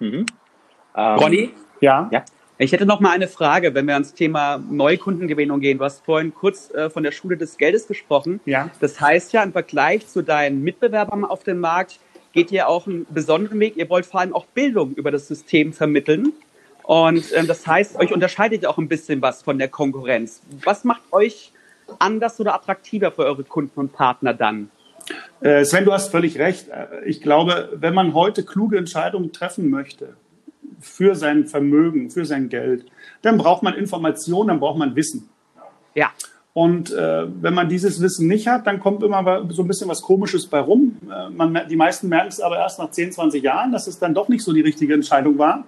Mhm. 0.01 0.27
Ähm, 0.97 1.19
Ronny? 1.19 1.51
Ja? 1.81 2.09
ja. 2.13 2.25
Ich 2.59 2.73
hätte 2.73 2.85
noch 2.85 3.01
mal 3.01 3.13
eine 3.13 3.27
Frage, 3.27 3.75
wenn 3.75 3.87
wir 3.87 3.95
ans 3.95 4.13
Thema 4.13 4.59
Neukundengewinnung 4.59 5.61
gehen. 5.61 5.79
Du 5.79 5.85
hast 5.85 6.05
vorhin 6.05 6.35
kurz 6.35 6.71
äh, 6.73 6.91
von 6.91 7.03
der 7.03 7.13
Schule 7.13 7.39
des 7.39 7.57
Geldes 7.57 7.89
gesprochen. 7.89 8.41
Ja. 8.45 8.69
Das 8.81 9.01
heißt 9.01 9.33
ja 9.33 9.43
im 9.43 9.53
Vergleich 9.53 10.07
zu 10.07 10.23
deinen 10.23 10.63
Mitbewerbern 10.63 11.25
auf 11.25 11.43
dem 11.43 11.59
Markt 11.61 12.01
geht 12.33 12.53
ihr 12.53 12.69
auch 12.69 12.87
einen 12.87 13.07
besonderen 13.11 13.59
Weg. 13.61 13.77
Ihr 13.77 13.89
wollt 13.89 14.07
vor 14.07 14.21
allem 14.21 14.35
auch 14.35 14.47
Bildung 14.47 14.93
über 14.93 15.11
das 15.11 15.27
System 15.29 15.73
vermitteln. 15.73 16.33
Und 16.83 17.25
ähm, 17.35 17.47
das 17.47 17.67
heißt, 17.67 17.97
euch 17.97 18.13
unterscheidet 18.13 18.63
ja 18.63 18.69
auch 18.69 18.79
ein 18.79 18.89
bisschen 18.89 19.23
was 19.23 19.43
von 19.43 19.59
der 19.59 19.69
Konkurrenz. 19.69 20.43
Was 20.65 20.85
macht 20.85 21.03
euch 21.13 21.53
anders 21.99 22.39
oder 22.41 22.55
attraktiver 22.55 23.11
für 23.11 23.25
eure 23.25 23.45
Kunden 23.45 23.79
und 23.79 23.93
Partner 23.93 24.35
dann? 24.35 24.71
Äh, 25.41 25.65
Sven, 25.65 25.85
du 25.85 25.93
hast 25.93 26.11
völlig 26.11 26.39
recht. 26.39 26.69
Äh, 26.69 27.05
ich 27.05 27.21
glaube, 27.21 27.71
wenn 27.75 27.95
man 27.95 28.15
heute 28.15 28.45
kluge 28.45 28.77
Entscheidungen 28.77 29.33
treffen 29.33 29.71
möchte, 29.71 30.17
für 30.81 31.15
sein 31.15 31.47
Vermögen, 31.47 32.11
für 32.11 32.25
sein 32.25 32.49
Geld, 32.49 32.87
dann 33.23 33.39
braucht 33.39 33.63
man 33.63 33.75
Informationen, 33.75 34.49
dann 34.49 34.61
braucht 34.61 34.79
man 34.79 34.97
Wissen. 34.97 35.29
Ja. 35.95 36.11
Und 36.53 36.93
äh, 36.93 37.27
wenn 37.43 37.55
man 37.55 37.69
dieses 37.69 38.01
Wissen 38.01 38.27
nicht 38.27 38.49
hat, 38.49 38.67
dann 38.67 38.81
kommt 38.81 39.03
immer 39.03 39.47
so 39.51 39.63
ein 39.63 39.69
bisschen 39.69 39.89
was 39.89 40.03
Komisches 40.03 40.47
bei 40.47 40.59
rum. 40.59 40.97
Äh, 41.09 41.31
man, 41.31 41.61
die 41.69 41.77
meisten 41.77 42.09
merken 42.09 42.29
es 42.29 42.41
aber 42.41 42.57
erst 42.57 42.79
nach 42.79 42.91
10, 42.91 43.13
20 43.13 43.43
Jahren, 43.43 43.73
dass 43.73 43.87
es 43.87 43.99
dann 43.99 44.15
doch 44.15 44.29
nicht 44.29 44.43
so 44.43 44.53
die 44.53 44.61
richtige 44.61 44.95
Entscheidung 44.95 45.39
war. 45.39 45.65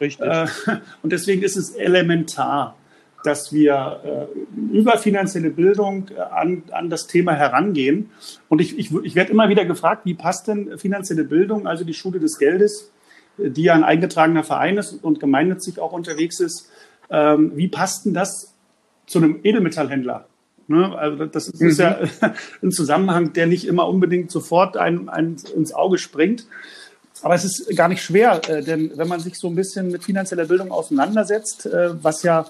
Richtig. 0.00 0.26
Äh, 0.26 0.46
und 1.02 1.12
deswegen 1.12 1.42
ist 1.42 1.56
es 1.56 1.70
elementar, 1.70 2.74
dass 3.22 3.52
wir 3.52 4.00
äh, 4.32 4.76
über 4.76 4.98
finanzielle 4.98 5.50
Bildung 5.50 6.06
äh, 6.08 6.20
an, 6.20 6.62
an 6.70 6.88
das 6.88 7.06
Thema 7.06 7.32
herangehen. 7.32 8.10
Und 8.48 8.60
ich, 8.60 8.78
ich, 8.78 8.94
ich 9.02 9.14
werde 9.14 9.30
immer 9.30 9.50
wieder 9.50 9.66
gefragt, 9.66 10.02
wie 10.04 10.14
passt 10.14 10.48
denn 10.48 10.78
finanzielle 10.78 11.24
Bildung, 11.24 11.66
also 11.66 11.84
die 11.84 11.94
Schule 11.94 12.18
des 12.18 12.38
Geldes, 12.38 12.92
die 13.38 13.62
ja 13.62 13.74
ein 13.74 13.84
eingetragener 13.84 14.44
Verein 14.44 14.76
ist 14.78 14.92
und 15.02 15.20
gemeinnützig 15.20 15.80
auch 15.80 15.92
unterwegs 15.92 16.40
ist. 16.40 16.70
Ähm, 17.10 17.52
wie 17.54 17.68
passt 17.68 18.06
denn 18.06 18.14
das 18.14 18.52
zu 19.06 19.18
einem 19.18 19.40
Edelmetallhändler? 19.42 20.26
Ne? 20.66 20.96
Also 20.96 21.26
das 21.26 21.48
ist, 21.48 21.60
mhm. 21.60 21.68
ist 21.68 21.78
ja 21.80 21.98
ein 22.62 22.72
Zusammenhang, 22.72 23.32
der 23.32 23.46
nicht 23.46 23.66
immer 23.66 23.88
unbedingt 23.88 24.30
sofort 24.30 24.76
einem, 24.76 25.08
einem 25.08 25.36
ins 25.54 25.72
Auge 25.72 25.98
springt. 25.98 26.46
Aber 27.22 27.34
es 27.34 27.44
ist 27.44 27.74
gar 27.76 27.88
nicht 27.88 28.02
schwer, 28.02 28.40
äh, 28.48 28.62
denn 28.62 28.92
wenn 28.96 29.08
man 29.08 29.20
sich 29.20 29.38
so 29.38 29.48
ein 29.48 29.54
bisschen 29.54 29.90
mit 29.90 30.04
finanzieller 30.04 30.46
Bildung 30.46 30.70
auseinandersetzt, 30.70 31.66
äh, 31.66 32.02
was 32.02 32.22
ja 32.22 32.46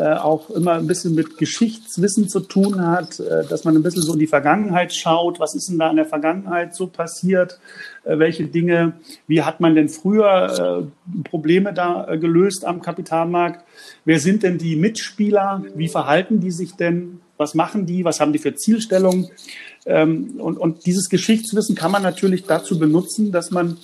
auch 0.00 0.50
immer 0.50 0.74
ein 0.74 0.86
bisschen 0.86 1.14
mit 1.14 1.38
Geschichtswissen 1.38 2.28
zu 2.28 2.40
tun 2.40 2.86
hat, 2.86 3.18
äh, 3.20 3.44
dass 3.46 3.64
man 3.64 3.74
ein 3.76 3.82
bisschen 3.82 4.02
so 4.02 4.12
in 4.12 4.18
die 4.18 4.26
Vergangenheit 4.26 4.94
schaut. 4.94 5.40
Was 5.40 5.54
ist 5.54 5.68
denn 5.68 5.78
da 5.78 5.90
in 5.90 5.96
der 5.96 6.04
Vergangenheit 6.04 6.74
so 6.74 6.86
passiert? 6.86 7.58
Äh, 8.04 8.18
welche 8.18 8.46
Dinge, 8.46 8.92
wie 9.26 9.42
hat 9.42 9.60
man 9.60 9.74
denn 9.74 9.88
früher 9.88 10.88
Probleme 11.24 11.72
da 11.72 12.16
gelöst 12.16 12.64
am 12.64 12.80
Kapitalmarkt? 12.80 13.64
Wer 14.04 14.20
sind 14.20 14.42
denn 14.42 14.58
die 14.58 14.76
Mitspieler? 14.76 15.64
Wie 15.74 15.88
verhalten 15.88 16.40
die 16.40 16.52
sich 16.52 16.74
denn? 16.76 17.20
Was 17.36 17.54
machen 17.54 17.86
die? 17.86 18.04
Was 18.04 18.20
haben 18.20 18.32
die 18.32 18.38
für 18.38 18.54
Zielstellungen? 18.54 19.28
Ähm, 19.86 20.34
und, 20.38 20.58
und 20.58 20.86
dieses 20.86 21.08
Geschichtswissen 21.08 21.74
kann 21.74 21.90
man 21.90 22.02
natürlich 22.02 22.44
dazu 22.44 22.78
benutzen, 22.78 23.32
dass 23.32 23.50
man 23.50 23.78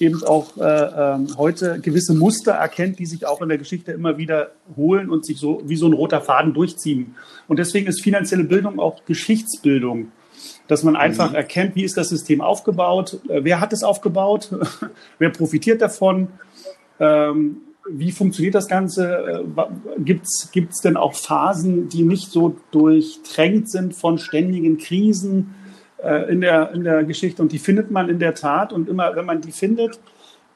eben 0.00 0.22
auch 0.24 0.56
äh, 0.56 0.62
äh, 0.62 1.18
heute 1.36 1.80
gewisse 1.80 2.14
Muster 2.14 2.52
erkennt, 2.52 2.98
die 2.98 3.06
sich 3.06 3.26
auch 3.26 3.42
in 3.42 3.48
der 3.48 3.58
Geschichte 3.58 3.92
immer 3.92 4.18
wieder 4.18 4.52
holen 4.76 5.10
und 5.10 5.26
sich 5.26 5.38
so 5.38 5.62
wie 5.64 5.76
so 5.76 5.86
ein 5.86 5.92
roter 5.92 6.20
Faden 6.20 6.54
durchziehen. 6.54 7.14
Und 7.48 7.58
deswegen 7.58 7.86
ist 7.86 8.02
finanzielle 8.02 8.44
Bildung 8.44 8.78
auch 8.78 9.04
Geschichtsbildung, 9.04 10.12
dass 10.68 10.82
man 10.82 10.96
einfach 10.96 11.30
mhm. 11.30 11.36
erkennt, 11.36 11.76
wie 11.76 11.84
ist 11.84 11.96
das 11.96 12.08
System 12.08 12.40
aufgebaut, 12.40 13.20
äh, 13.28 13.44
wer 13.44 13.60
hat 13.60 13.72
es 13.72 13.82
aufgebaut, 13.82 14.50
wer 15.18 15.30
profitiert 15.30 15.82
davon, 15.82 16.28
ähm, 16.98 17.58
wie 17.88 18.12
funktioniert 18.12 18.54
das 18.54 18.68
Ganze? 18.68 19.42
Äh, 19.56 19.64
Gibt 19.98 20.26
es 20.26 20.80
denn 20.82 20.96
auch 20.96 21.14
Phasen, 21.14 21.88
die 21.88 22.02
nicht 22.02 22.30
so 22.30 22.56
durchtränkt 22.70 23.70
sind 23.70 23.94
von 23.94 24.18
ständigen 24.18 24.78
Krisen? 24.78 25.54
Äh, 26.02 26.30
in, 26.30 26.40
der, 26.40 26.72
in 26.72 26.84
der 26.84 27.04
Geschichte 27.04 27.42
und 27.42 27.52
die 27.52 27.58
findet 27.58 27.90
man 27.90 28.08
in 28.08 28.18
der 28.18 28.34
Tat 28.34 28.72
und 28.72 28.88
immer, 28.88 29.14
wenn 29.16 29.26
man 29.26 29.40
die 29.40 29.52
findet, 29.52 29.98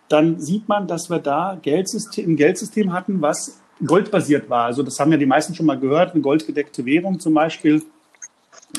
dann 0.08 0.38
sieht 0.38 0.68
man, 0.68 0.86
dass 0.86 1.10
wir 1.10 1.18
da 1.18 1.58
Geldsystem, 1.60 2.30
ein 2.30 2.36
Geldsystem 2.36 2.92
hatten, 2.92 3.22
was 3.22 3.60
goldbasiert 3.84 4.48
war. 4.50 4.66
Also 4.66 4.82
das 4.82 5.00
haben 5.00 5.10
ja 5.10 5.18
die 5.18 5.26
meisten 5.26 5.54
schon 5.54 5.66
mal 5.66 5.78
gehört, 5.78 6.12
eine 6.12 6.22
goldgedeckte 6.22 6.84
Währung 6.84 7.20
zum 7.20 7.34
Beispiel 7.34 7.82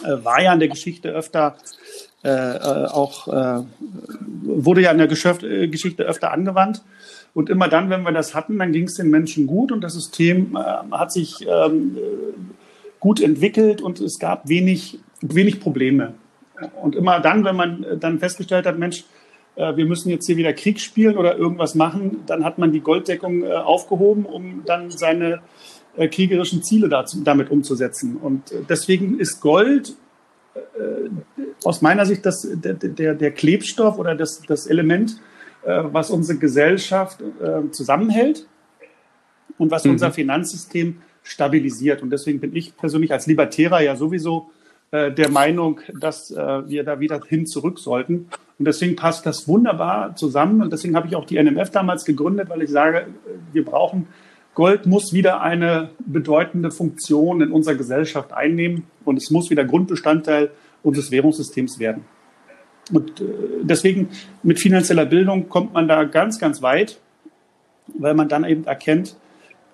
äh, 0.03 0.24
war 0.24 0.41
ja 0.41 0.53
in 0.53 0.60
der 0.60 0.69
Geschichte 0.69 1.10
öfter 1.10 1.55
äh, 2.24 2.29
äh 2.29 2.86
auch, 2.88 3.27
äh, 3.27 3.63
wurde 4.43 4.81
ja 4.81 4.91
in 4.91 4.98
der 4.98 5.07
Geschäft, 5.07 5.43
äh, 5.43 5.67
Geschichte 5.67 6.03
öfter 6.03 6.31
angewandt. 6.31 6.84
Und 7.34 7.50
immer 7.50 7.67
dann, 7.67 7.89
wenn 7.89 8.03
wir 8.03 8.13
das 8.13 8.34
hatten, 8.34 8.57
dann 8.57 8.72
ging 8.72 8.86
es 8.86 8.93
den 8.93 9.10
Menschen 9.10 9.45
gut 9.45 9.74
und 9.74 9.81
das 9.81 9.93
System 9.93 10.57
hat 10.57 11.12
sich 11.12 11.45
ähm, 11.45 11.98
gut 13.01 13.19
entwickelt 13.19 13.81
und 13.81 14.00
es 14.00 14.19
gab 14.19 14.48
wenig, 14.48 15.00
wenig 15.19 15.60
Probleme. 15.60 16.13
Und 16.81 16.95
immer 16.95 17.19
dann, 17.19 17.43
wenn 17.43 17.55
man 17.55 17.83
äh, 17.83 17.97
dann 17.97 18.19
festgestellt 18.19 18.65
hat, 18.65 18.77
Mensch, 18.77 19.03
äh, 19.55 19.75
wir 19.75 19.85
müssen 19.85 20.09
jetzt 20.09 20.25
hier 20.25 20.38
wieder 20.38 20.53
Krieg 20.53 20.79
spielen 20.79 21.17
oder 21.17 21.38
irgendwas 21.38 21.75
machen, 21.75 22.24
dann 22.25 22.43
hat 22.43 22.57
man 22.57 22.71
die 22.71 22.81
Golddeckung 22.81 23.43
äh, 23.43 23.53
aufgehoben, 23.53 24.25
um 24.25 24.63
dann 24.65 24.91
seine 24.91 25.41
kriegerischen 26.12 26.62
Ziele 26.62 26.89
dazu, 26.89 27.21
damit 27.24 27.50
umzusetzen. 27.50 28.17
Und 28.17 28.53
deswegen 28.67 29.17
ist 29.17 29.39
Gold 29.39 29.95
aus 31.63 31.81
meiner 31.81 32.05
Sicht 32.05 32.25
das, 32.25 32.45
der, 32.51 32.74
der, 32.74 33.15
der 33.15 33.31
Klebstoff 33.31 33.97
oder 33.97 34.13
das, 34.13 34.41
das 34.41 34.67
Element, 34.67 35.21
was 35.63 36.09
unsere 36.09 36.38
Gesellschaft 36.38 37.24
zusammenhält 37.71 38.45
und 39.57 39.71
was 39.71 39.85
mhm. 39.85 39.91
unser 39.91 40.12
Finanzsystem 40.12 40.97
stabilisiert. 41.24 42.01
Und 42.01 42.09
deswegen 42.09 42.41
bin 42.41 42.53
ich 42.53 42.75
persönlich 42.75 43.13
als 43.13 43.25
Libertärer 43.25 43.81
ja 43.81 43.95
sowieso 43.95 44.51
äh, 44.95 45.11
der 45.11 45.29
Meinung, 45.29 45.81
dass 45.99 46.31
äh, 46.31 46.69
wir 46.69 46.85
da 46.85 47.01
wieder 47.01 47.19
hin 47.27 47.45
zurück 47.45 47.79
sollten. 47.79 48.29
Und 48.57 48.65
deswegen 48.65 48.95
passt 48.95 49.25
das 49.25 49.45
wunderbar 49.45 50.15
zusammen. 50.15 50.61
Und 50.61 50.71
deswegen 50.71 50.95
habe 50.95 51.07
ich 51.07 51.17
auch 51.17 51.25
die 51.25 51.37
NMF 51.37 51.69
damals 51.71 52.05
gegründet, 52.05 52.49
weil 52.49 52.61
ich 52.61 52.69
sage, 52.69 53.07
wir 53.51 53.65
brauchen 53.65 54.07
Gold 54.53 54.85
muss 54.85 55.11
wieder 55.11 55.41
eine 55.41 55.89
bedeutende 55.99 56.71
Funktion 56.71 57.41
in 57.41 57.51
unserer 57.51 57.75
Gesellschaft 57.75 58.31
einnehmen 58.31 58.83
und 59.03 59.17
es 59.17 59.29
muss 59.29 59.49
wieder 59.49 59.65
Grundbestandteil 59.65 60.49
unseres 60.81 61.11
Währungssystems 61.11 61.77
werden. 61.77 62.05
Und 62.93 63.19
äh, 63.19 63.25
deswegen 63.63 64.07
mit 64.43 64.61
finanzieller 64.61 65.05
Bildung 65.05 65.49
kommt 65.49 65.73
man 65.73 65.89
da 65.89 66.05
ganz, 66.05 66.39
ganz 66.39 66.61
weit, 66.61 67.01
weil 67.87 68.13
man 68.13 68.29
dann 68.29 68.45
eben 68.45 68.63
erkennt, 68.63 69.17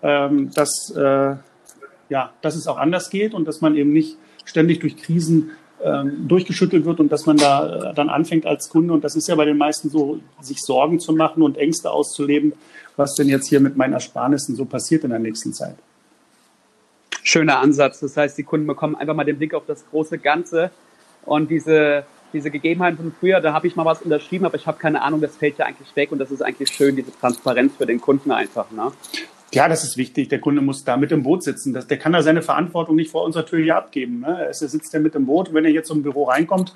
ähm, 0.01 0.49
dass, 0.55 0.91
ja, 2.09 2.33
dass 2.41 2.55
es 2.55 2.65
auch 2.65 2.77
anders 2.77 3.11
geht 3.11 3.35
und 3.35 3.47
dass 3.47 3.61
man 3.61 3.75
eben 3.75 3.93
nicht 3.93 4.17
ständig 4.45 4.79
durch 4.79 4.97
Krisen 4.97 5.51
ähm, 5.83 6.27
durchgeschüttelt 6.27 6.85
wird 6.85 6.99
und 6.99 7.11
dass 7.11 7.25
man 7.25 7.37
da 7.37 7.89
äh, 7.89 7.93
dann 7.95 8.09
anfängt 8.09 8.45
als 8.45 8.69
Kunde, 8.69 8.93
und 8.93 9.03
das 9.03 9.15
ist 9.15 9.27
ja 9.27 9.35
bei 9.35 9.45
den 9.45 9.57
meisten 9.57 9.89
so, 9.89 10.19
sich 10.39 10.61
Sorgen 10.61 10.99
zu 10.99 11.13
machen 11.13 11.41
und 11.41 11.57
Ängste 11.57 11.89
auszuleben, 11.89 12.53
was 12.97 13.15
denn 13.15 13.27
jetzt 13.27 13.47
hier 13.47 13.59
mit 13.59 13.77
meinen 13.77 13.93
Ersparnissen 13.93 14.55
so 14.55 14.65
passiert 14.65 15.03
in 15.03 15.09
der 15.09 15.19
nächsten 15.19 15.53
Zeit. 15.53 15.75
Schöner 17.23 17.59
Ansatz. 17.59 17.99
Das 17.99 18.15
heißt, 18.15 18.37
die 18.37 18.43
Kunden 18.43 18.67
bekommen 18.67 18.95
einfach 18.95 19.15
mal 19.15 19.23
den 19.23 19.37
Blick 19.37 19.53
auf 19.53 19.65
das 19.65 19.83
große 19.89 20.19
Ganze 20.19 20.71
und 21.25 21.49
diese, 21.49 22.03
diese 22.33 22.51
Gegebenheiten 22.51 22.97
von 22.97 23.13
früher, 23.19 23.39
da 23.41 23.53
habe 23.53 23.67
ich 23.67 23.75
mal 23.75 23.85
was 23.85 24.01
unterschrieben, 24.01 24.45
aber 24.45 24.55
ich 24.55 24.67
habe 24.67 24.77
keine 24.77 25.01
Ahnung, 25.01 25.21
das 25.21 25.35
fällt 25.35 25.57
ja 25.57 25.65
eigentlich 25.65 25.95
weg 25.95 26.11
und 26.11 26.19
das 26.19 26.31
ist 26.31 26.41
eigentlich 26.41 26.69
schön, 26.69 26.95
diese 26.95 27.11
Transparenz 27.19 27.73
für 27.77 27.85
den 27.85 28.01
Kunden 28.01 28.31
einfach. 28.31 28.69
Ne? 28.71 28.91
Ja, 29.53 29.67
das 29.67 29.83
ist 29.83 29.97
wichtig. 29.97 30.29
Der 30.29 30.39
Kunde 30.39 30.61
muss 30.61 30.83
da 30.83 30.95
mit 30.95 31.11
im 31.11 31.23
Boot 31.23 31.43
sitzen. 31.43 31.73
Das, 31.73 31.85
der 31.87 31.97
kann 31.97 32.13
da 32.13 32.23
seine 32.23 32.41
Verantwortung 32.41 32.95
nicht 32.95 33.11
vor 33.11 33.23
unserer 33.23 33.45
Tür 33.45 33.59
hier 33.59 33.75
abgeben. 33.75 34.21
Ne? 34.21 34.45
Er 34.45 34.53
sitzt 34.53 34.93
ja 34.93 34.99
mit 34.99 35.13
im 35.15 35.25
Boot. 35.25 35.53
Wenn 35.53 35.65
er 35.65 35.71
jetzt 35.71 35.87
zum 35.87 36.03
Büro 36.03 36.23
reinkommt, 36.23 36.73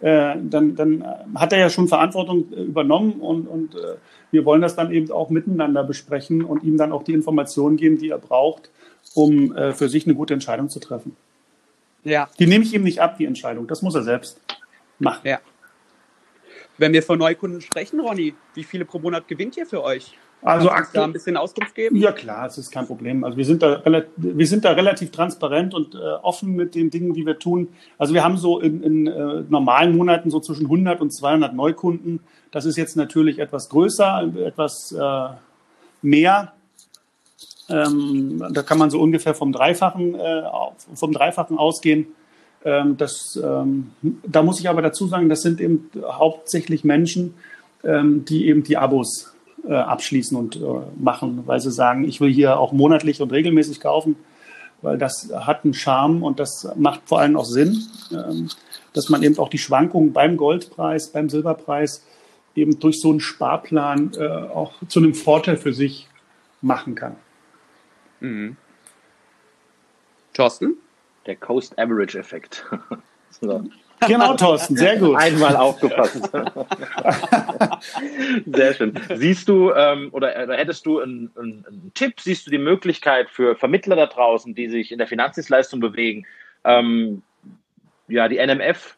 äh, 0.00 0.36
dann, 0.40 0.76
dann 0.76 1.04
hat 1.34 1.52
er 1.52 1.58
ja 1.58 1.70
schon 1.70 1.88
Verantwortung 1.88 2.52
äh, 2.52 2.60
übernommen 2.62 3.14
und, 3.14 3.48
und 3.48 3.74
äh, 3.74 3.96
wir 4.30 4.44
wollen 4.44 4.62
das 4.62 4.76
dann 4.76 4.92
eben 4.92 5.10
auch 5.10 5.28
miteinander 5.28 5.82
besprechen 5.82 6.44
und 6.44 6.62
ihm 6.62 6.76
dann 6.76 6.92
auch 6.92 7.02
die 7.02 7.14
Informationen 7.14 7.76
geben, 7.76 7.98
die 7.98 8.10
er 8.10 8.18
braucht, 8.18 8.70
um 9.14 9.54
für 9.74 9.88
sich 9.88 10.06
eine 10.06 10.14
gute 10.14 10.34
Entscheidung 10.34 10.68
zu 10.68 10.80
treffen. 10.80 11.16
Ja. 12.04 12.28
Die 12.38 12.46
nehme 12.46 12.62
ich 12.62 12.74
ihm 12.74 12.82
nicht 12.82 13.00
ab, 13.00 13.16
die 13.16 13.24
Entscheidung. 13.24 13.66
Das 13.66 13.80
muss 13.80 13.94
er 13.94 14.02
selbst 14.02 14.38
machen. 14.98 15.26
Ja. 15.26 15.40
Wenn 16.76 16.92
wir 16.92 17.02
von 17.02 17.18
Neukunden 17.18 17.62
sprechen, 17.62 18.00
Ronny, 18.00 18.34
wie 18.54 18.64
viele 18.64 18.84
pro 18.84 18.98
Monat 18.98 19.26
gewinnt 19.26 19.56
ihr 19.56 19.64
für 19.64 19.82
euch? 19.82 20.18
Also 20.42 20.68
Kannst 20.68 20.96
da 20.96 21.04
ein 21.04 21.12
bisschen 21.12 21.36
Auskunft 21.36 21.74
geben? 21.74 21.96
Ja 21.96 22.12
klar, 22.12 22.46
es 22.46 22.58
ist 22.58 22.70
kein 22.70 22.86
Problem. 22.86 23.24
Also 23.24 23.36
wir 23.36 23.44
sind 23.44 23.62
da, 23.62 23.82
wir 24.16 24.46
sind 24.46 24.64
da 24.64 24.72
relativ 24.72 25.10
transparent 25.10 25.74
und 25.74 25.94
äh, 25.94 25.98
offen 26.22 26.54
mit 26.54 26.74
den 26.74 26.90
Dingen, 26.90 27.12
die 27.12 27.26
wir 27.26 27.38
tun. 27.38 27.68
Also 27.98 28.14
wir 28.14 28.22
haben 28.22 28.36
so 28.36 28.60
in, 28.60 28.82
in 28.82 29.06
äh, 29.08 29.42
normalen 29.48 29.96
Monaten 29.96 30.30
so 30.30 30.38
zwischen 30.38 30.66
100 30.66 31.00
und 31.00 31.12
200 31.12 31.54
Neukunden. 31.54 32.20
Das 32.52 32.66
ist 32.66 32.76
jetzt 32.76 32.96
natürlich 32.96 33.40
etwas 33.40 33.68
größer, 33.68 34.30
etwas 34.46 34.92
äh, 34.92 35.28
mehr. 36.02 36.52
Ähm, 37.68 38.42
da 38.50 38.62
kann 38.62 38.78
man 38.78 38.90
so 38.90 39.00
ungefähr 39.00 39.34
vom 39.34 39.52
Dreifachen, 39.52 40.14
äh, 40.14 40.42
vom 40.94 41.12
Dreifachen 41.12 41.58
ausgehen. 41.58 42.06
Ähm, 42.64 42.96
das, 42.96 43.38
ähm, 43.42 43.90
da 44.24 44.42
muss 44.42 44.60
ich 44.60 44.68
aber 44.68 44.82
dazu 44.82 45.08
sagen, 45.08 45.28
das 45.28 45.42
sind 45.42 45.60
eben 45.60 45.90
hauptsächlich 46.00 46.84
Menschen, 46.84 47.34
ähm, 47.82 48.24
die 48.24 48.46
eben 48.46 48.62
die 48.62 48.76
Abos 48.76 49.34
äh, 49.68 49.74
abschließen 49.74 50.36
und 50.36 50.56
äh, 50.56 50.60
machen, 50.98 51.42
weil 51.46 51.60
sie 51.60 51.70
sagen, 51.70 52.04
ich 52.04 52.20
will 52.20 52.32
hier 52.32 52.58
auch 52.58 52.72
monatlich 52.72 53.20
und 53.20 53.32
regelmäßig 53.32 53.80
kaufen, 53.80 54.16
weil 54.80 54.96
das 54.96 55.30
hat 55.32 55.64
einen 55.64 55.74
Charme 55.74 56.22
und 56.22 56.40
das 56.40 56.68
macht 56.76 57.02
vor 57.04 57.20
allem 57.20 57.36
auch 57.36 57.44
Sinn, 57.44 57.82
ähm, 58.10 58.48
dass 58.94 59.10
man 59.10 59.22
eben 59.22 59.38
auch 59.38 59.50
die 59.50 59.58
Schwankungen 59.58 60.12
beim 60.12 60.36
Goldpreis, 60.36 61.08
beim 61.08 61.28
Silberpreis 61.28 62.04
eben 62.54 62.80
durch 62.80 63.00
so 63.00 63.10
einen 63.10 63.20
Sparplan 63.20 64.12
äh, 64.16 64.26
auch 64.26 64.72
zu 64.88 65.00
einem 65.00 65.14
Vorteil 65.14 65.56
für 65.56 65.74
sich 65.74 66.08
machen 66.62 66.94
kann. 66.94 67.16
Mhm. 68.20 68.56
Thorsten? 70.32 70.76
Der 71.26 71.36
Coast 71.36 71.78
Average 71.78 72.18
Effekt. 72.18 72.64
so. 73.40 73.64
Genau, 74.06 74.34
Thorsten, 74.34 74.76
sehr 74.76 74.96
gut. 74.96 75.16
Einmal 75.16 75.56
aufgepasst. 75.56 76.30
sehr 78.46 78.74
schön. 78.74 79.00
Siehst 79.14 79.48
du 79.48 79.72
ähm, 79.72 80.08
oder, 80.12 80.44
oder, 80.44 80.56
hättest 80.56 80.86
du 80.86 81.00
einen, 81.00 81.30
einen, 81.36 81.64
einen, 81.66 81.92
Tipp, 81.94 82.20
siehst 82.20 82.46
du 82.46 82.50
die 82.50 82.58
Möglichkeit 82.58 83.28
für 83.30 83.56
Vermittler 83.56 83.96
da 83.96 84.06
draußen, 84.06 84.54
die 84.54 84.68
sich 84.68 84.92
in 84.92 84.98
der 84.98 85.06
Finanzdienstleistung 85.06 85.80
bewegen, 85.80 86.26
ähm, 86.64 87.22
ja, 88.08 88.28
die 88.28 88.38
NMF 88.38 88.96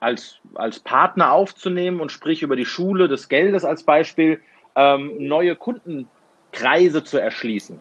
als, 0.00 0.40
als 0.54 0.80
Partner 0.80 1.32
aufzunehmen 1.32 2.00
und 2.00 2.10
sprich 2.10 2.42
über 2.42 2.56
die 2.56 2.66
Schule 2.66 3.08
des 3.08 3.28
Geldes 3.28 3.64
als 3.64 3.84
Beispiel 3.84 4.40
ähm, 4.74 5.12
neue 5.18 5.56
Kundenkreise 5.56 7.04
zu 7.04 7.18
erschließen? 7.18 7.80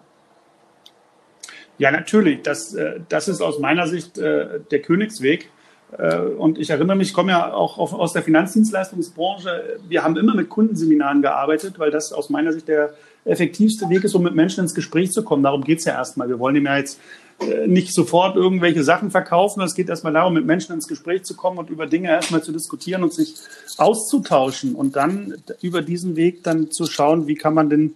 Ja, 1.78 1.90
natürlich. 1.90 2.44
Das, 2.44 2.76
äh, 2.76 3.00
das 3.10 3.28
ist 3.28 3.42
aus 3.42 3.60
meiner 3.60 3.88
Sicht 3.88 4.20
äh, 4.20 4.60
der 4.70 4.82
Königsweg. 4.82 5.50
Äh, 5.98 6.20
und 6.20 6.58
ich 6.58 6.70
erinnere 6.70 6.96
mich, 6.96 7.10
ich 7.10 7.14
komme 7.14 7.32
ja 7.32 7.54
auch 7.54 7.78
aus 7.78 8.14
der 8.14 8.24
Finanzdienstleistungsbranche. 8.24 9.80
Wir 9.88 10.04
haben 10.04 10.18
immer 10.18 10.36
mit 10.36 10.50
Kundenseminaren 10.50 11.22
gearbeitet, 11.22 11.80
weil 11.80 11.92
das 11.92 12.14
aus 12.14 12.30
meiner 12.30 12.54
Sicht 12.54 12.68
der 12.68 12.94
effektivste 13.26 13.90
Weg 13.90 14.04
ist, 14.04 14.16
um 14.16 14.24
mit 14.24 14.36
Menschen 14.36 14.62
ins 14.62 14.74
Gespräch 14.74 15.12
zu 15.12 15.24
kommen. 15.24 15.44
Darum 15.44 15.64
geht 15.64 15.80
es 15.80 15.86
ja 15.86 15.94
erstmal. 15.94 16.28
Wir 16.28 16.40
wollen 16.40 16.56
ihm 16.56 16.66
ja 16.66 16.78
jetzt 16.78 17.00
äh, 17.40 17.68
nicht 17.68 17.94
sofort 17.94 18.36
irgendwelche 18.36 18.84
Sachen 18.84 19.12
verkaufen. 19.12 19.62
Es 19.62 19.76
geht 19.76 19.90
erstmal 19.90 20.14
darum, 20.14 20.34
mit 20.34 20.46
Menschen 20.46 20.74
ins 20.74 20.88
Gespräch 20.88 21.24
zu 21.24 21.36
kommen 21.36 21.58
und 21.58 21.70
über 21.70 21.86
Dinge 21.86 22.10
erstmal 22.10 22.42
zu 22.42 22.52
diskutieren 22.52 23.04
und 23.04 23.14
sich 23.14 23.36
auszutauschen 23.78 24.76
und 24.76 24.96
dann 24.96 25.36
über 25.62 25.82
diesen 25.82 26.16
Weg 26.16 26.44
dann 26.44 26.72
zu 26.72 26.86
schauen, 26.86 27.28
wie 27.28 27.36
kann 27.36 27.54
man 27.54 27.70
denn 27.70 27.96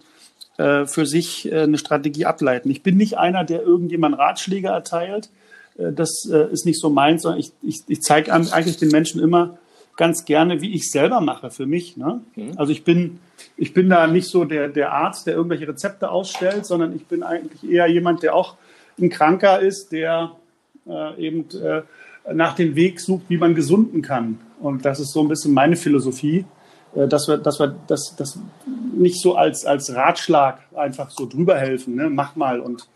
äh, 0.58 0.86
für 0.86 1.06
sich 1.06 1.52
eine 1.52 1.78
Strategie 1.78 2.26
ableiten. 2.26 2.70
Ich 2.70 2.82
bin 2.82 2.96
nicht 2.96 3.18
einer, 3.18 3.44
der 3.44 3.62
irgendjemand 3.62 4.18
Ratschläge 4.18 4.68
erteilt, 4.68 5.28
das 5.78 6.28
äh, 6.30 6.50
ist 6.52 6.66
nicht 6.66 6.80
so 6.80 6.90
meins, 6.90 7.22
sondern 7.22 7.40
ich, 7.40 7.52
ich, 7.62 7.82
ich 7.86 8.02
zeige 8.02 8.32
eigentlich 8.32 8.78
den 8.78 8.88
Menschen 8.90 9.20
immer 9.20 9.58
ganz 9.96 10.24
gerne, 10.24 10.60
wie 10.60 10.74
ich 10.74 10.90
selber 10.90 11.20
mache 11.20 11.50
für 11.50 11.66
mich. 11.66 11.96
Ne? 11.96 12.20
Mhm. 12.34 12.52
Also 12.56 12.72
ich 12.72 12.84
bin, 12.84 13.18
ich 13.56 13.72
bin 13.72 13.88
da 13.88 14.06
nicht 14.06 14.28
so 14.28 14.44
der, 14.44 14.68
der 14.68 14.92
Arzt, 14.92 15.26
der 15.26 15.34
irgendwelche 15.34 15.68
Rezepte 15.68 16.10
ausstellt, 16.10 16.66
sondern 16.66 16.94
ich 16.94 17.06
bin 17.06 17.22
eigentlich 17.22 17.68
eher 17.68 17.86
jemand, 17.86 18.22
der 18.22 18.34
auch 18.34 18.56
ein 18.98 19.10
Kranker 19.10 19.60
ist, 19.60 19.92
der 19.92 20.32
äh, 20.86 21.26
eben 21.26 21.46
äh, 21.60 21.82
nach 22.32 22.54
dem 22.54 22.74
Weg 22.74 23.00
sucht, 23.00 23.24
wie 23.28 23.36
man 23.38 23.54
gesunden 23.54 24.02
kann. 24.02 24.38
Und 24.60 24.84
das 24.84 25.00
ist 25.00 25.12
so 25.12 25.20
ein 25.20 25.28
bisschen 25.28 25.52
meine 25.52 25.76
Philosophie, 25.76 26.44
äh, 26.94 27.08
dass 27.08 27.28
wir, 27.28 27.38
dass 27.38 27.58
wir 27.58 27.74
das, 27.86 28.14
das 28.16 28.38
nicht 28.94 29.20
so 29.20 29.34
als, 29.34 29.64
als 29.64 29.94
Ratschlag 29.94 30.60
einfach 30.74 31.10
so 31.10 31.26
drüber 31.26 31.58
helfen, 31.58 31.96
ne? 31.96 32.10
mach 32.10 32.36
mal 32.36 32.60
und 32.60 32.86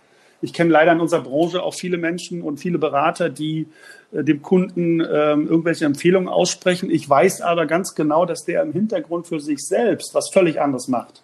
ich 0.42 0.52
kenne 0.52 0.70
leider 0.70 0.92
in 0.92 1.00
unserer 1.00 1.22
Branche 1.22 1.62
auch 1.62 1.74
viele 1.74 1.98
Menschen 1.98 2.42
und 2.42 2.58
viele 2.58 2.78
Berater, 2.78 3.28
die 3.28 3.66
äh, 4.12 4.24
dem 4.24 4.42
Kunden 4.42 5.00
äh, 5.00 5.32
irgendwelche 5.32 5.84
Empfehlungen 5.84 6.28
aussprechen. 6.28 6.90
Ich 6.90 7.08
weiß 7.08 7.42
aber 7.42 7.66
ganz 7.66 7.94
genau, 7.94 8.24
dass 8.24 8.44
der 8.44 8.62
im 8.62 8.72
Hintergrund 8.72 9.26
für 9.26 9.40
sich 9.40 9.66
selbst 9.66 10.14
was 10.14 10.30
völlig 10.30 10.60
anderes 10.60 10.88
macht. 10.88 11.22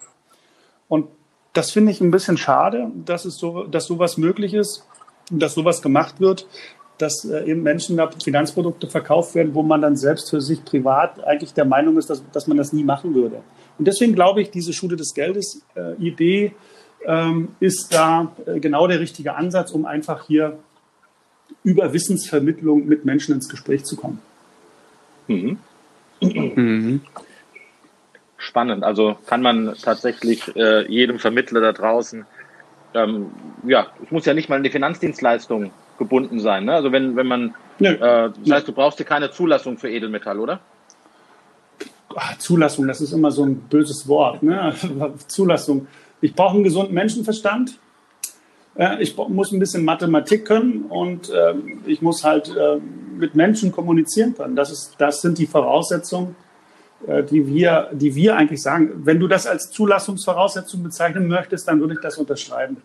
Und 0.87 1.07
das 1.53 1.71
finde 1.71 1.91
ich 1.91 2.01
ein 2.01 2.11
bisschen 2.11 2.37
schade, 2.37 2.91
dass 3.05 3.25
es 3.25 3.37
so, 3.37 3.63
dass 3.63 3.85
sowas 3.85 4.17
möglich 4.17 4.53
ist, 4.53 4.85
dass 5.31 5.55
sowas 5.55 5.81
gemacht 5.81 6.19
wird, 6.19 6.47
dass 6.97 7.25
äh, 7.25 7.45
eben 7.45 7.63
Menschen 7.63 7.97
da 7.97 8.09
Finanzprodukte 8.23 8.87
verkauft 8.87 9.35
werden, 9.35 9.53
wo 9.53 9.63
man 9.63 9.81
dann 9.81 9.95
selbst 9.95 10.29
für 10.29 10.41
sich 10.41 10.63
privat 10.63 11.23
eigentlich 11.23 11.53
der 11.53 11.65
Meinung 11.65 11.97
ist, 11.97 12.09
dass, 12.09 12.23
dass 12.31 12.47
man 12.47 12.57
das 12.57 12.73
nie 12.73 12.83
machen 12.83 13.13
würde. 13.13 13.41
Und 13.77 13.87
deswegen 13.87 14.13
glaube 14.13 14.41
ich, 14.41 14.51
diese 14.51 14.73
Schule 14.73 14.95
des 14.95 15.13
Geldes 15.13 15.61
äh, 15.75 15.93
ist 17.59 17.93
da 17.93 18.31
äh, 18.45 18.59
genau 18.59 18.87
der 18.87 18.99
richtige 18.99 19.35
Ansatz, 19.35 19.71
um 19.71 19.85
einfach 19.85 20.27
hier 20.27 20.59
über 21.63 21.93
Wissensvermittlung 21.93 22.85
mit 22.85 23.05
Menschen 23.05 23.35
ins 23.35 23.47
Gespräch 23.47 23.85
zu 23.85 23.95
kommen. 23.95 24.19
Mhm. 25.27 25.57
Mhm. 26.21 27.01
Spannend. 28.37 28.83
Also 28.83 29.17
kann 29.25 29.41
man 29.41 29.75
tatsächlich 29.81 30.55
äh, 30.55 30.89
jedem 30.91 31.19
Vermittler 31.19 31.61
da 31.61 31.71
draußen, 31.71 32.25
ähm, 32.93 33.31
ja, 33.63 33.87
es 34.03 34.11
muss 34.11 34.25
ja 34.25 34.33
nicht 34.33 34.49
mal 34.49 34.57
in 34.57 34.63
die 34.63 34.69
Finanzdienstleistung 34.69 35.71
gebunden 35.97 36.39
sein. 36.39 36.65
Ne? 36.65 36.73
Also 36.73 36.91
wenn, 36.91 37.15
wenn 37.15 37.27
man, 37.27 37.55
ja. 37.79 37.91
äh, 38.25 38.31
das 38.43 38.51
heißt, 38.51 38.67
du 38.67 38.71
brauchst 38.71 38.99
dir 38.99 39.05
keine 39.05 39.31
Zulassung 39.31 39.77
für 39.77 39.89
Edelmetall, 39.89 40.39
oder? 40.39 40.59
Ach, 42.15 42.37
Zulassung, 42.37 42.87
das 42.87 43.01
ist 43.01 43.11
immer 43.11 43.31
so 43.31 43.43
ein 43.43 43.55
böses 43.55 44.07
Wort. 44.07 44.43
Ne? 44.43 44.73
Zulassung. 45.27 45.87
Ich 46.21 46.33
brauche 46.33 46.55
einen 46.55 46.63
gesunden 46.63 46.93
Menschenverstand. 46.93 47.79
Ich 48.99 49.17
muss 49.17 49.51
ein 49.51 49.59
bisschen 49.59 49.83
Mathematik 49.83 50.45
können 50.45 50.83
und 50.83 51.31
ähm, 51.35 51.81
ich 51.87 52.03
muss 52.03 52.23
halt 52.23 52.53
ähm, 52.55 53.17
mit 53.17 53.33
Menschen 53.33 53.71
kommunizieren 53.71 54.35
können. 54.35 54.55
Das, 54.55 54.71
ist, 54.71 54.93
das 54.99 55.21
sind 55.21 55.39
die 55.39 55.47
Voraussetzungen, 55.47 56.35
äh, 57.07 57.23
die 57.23 57.47
wir, 57.47 57.89
die 57.91 58.13
wir 58.13 58.35
eigentlich 58.35 58.61
sagen. 58.61 59.01
Wenn 59.03 59.19
du 59.19 59.27
das 59.27 59.47
als 59.47 59.71
Zulassungsvoraussetzung 59.71 60.83
bezeichnen 60.83 61.27
möchtest, 61.27 61.67
dann 61.67 61.79
würde 61.79 61.95
ich 61.95 62.01
das 62.01 62.17
unterschreiben. 62.17 62.77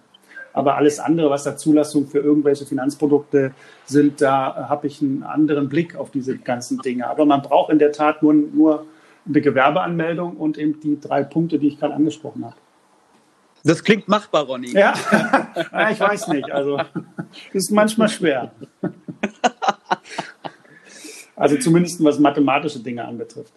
Aber 0.55 0.77
alles 0.77 0.99
andere, 0.99 1.31
was 1.31 1.45
da 1.45 1.57
Zulassung 1.57 2.07
für 2.07 2.19
irgendwelche 2.19 2.67
Finanzprodukte 2.67 3.53
sind, 3.85 4.21
da 4.21 4.69
habe 4.69 4.87
ich 4.87 5.01
einen 5.01 5.23
anderen 5.23 5.69
Blick 5.69 5.97
auf 5.97 6.11
diese 6.11 6.37
ganzen 6.39 6.79
Dinge. 6.79 7.09
Aber 7.09 7.25
man 7.25 7.43
braucht 7.43 7.71
in 7.71 7.79
der 7.79 7.93
Tat 7.93 8.23
nur, 8.23 8.35
nur 8.35 8.87
eine 9.27 9.41
Gewerbeanmeldung 9.41 10.37
und 10.37 10.59
eben 10.59 10.81
die 10.81 10.99
drei 11.01 11.23
Punkte, 11.23 11.59
die 11.59 11.69
ich 11.69 11.79
gerade 11.79 11.95
angesprochen 11.95 12.45
habe. 12.45 12.57
Das 13.65 13.85
klingt 13.85 14.09
machbar, 14.09 14.45
Ronny. 14.45 14.73
Ja, 14.73 14.95
ich 15.91 16.01
weiß 16.01 16.29
nicht. 16.29 16.51
Also, 16.51 16.77
das 16.77 16.95
ist 17.53 17.71
manchmal 17.71 18.09
schwer. 18.09 18.51
Also 21.37 21.57
zumindest 21.57 22.03
was 22.05 22.19
mathematische 22.19 22.81
Dinge 22.81 23.05
anbetrifft. 23.05 23.53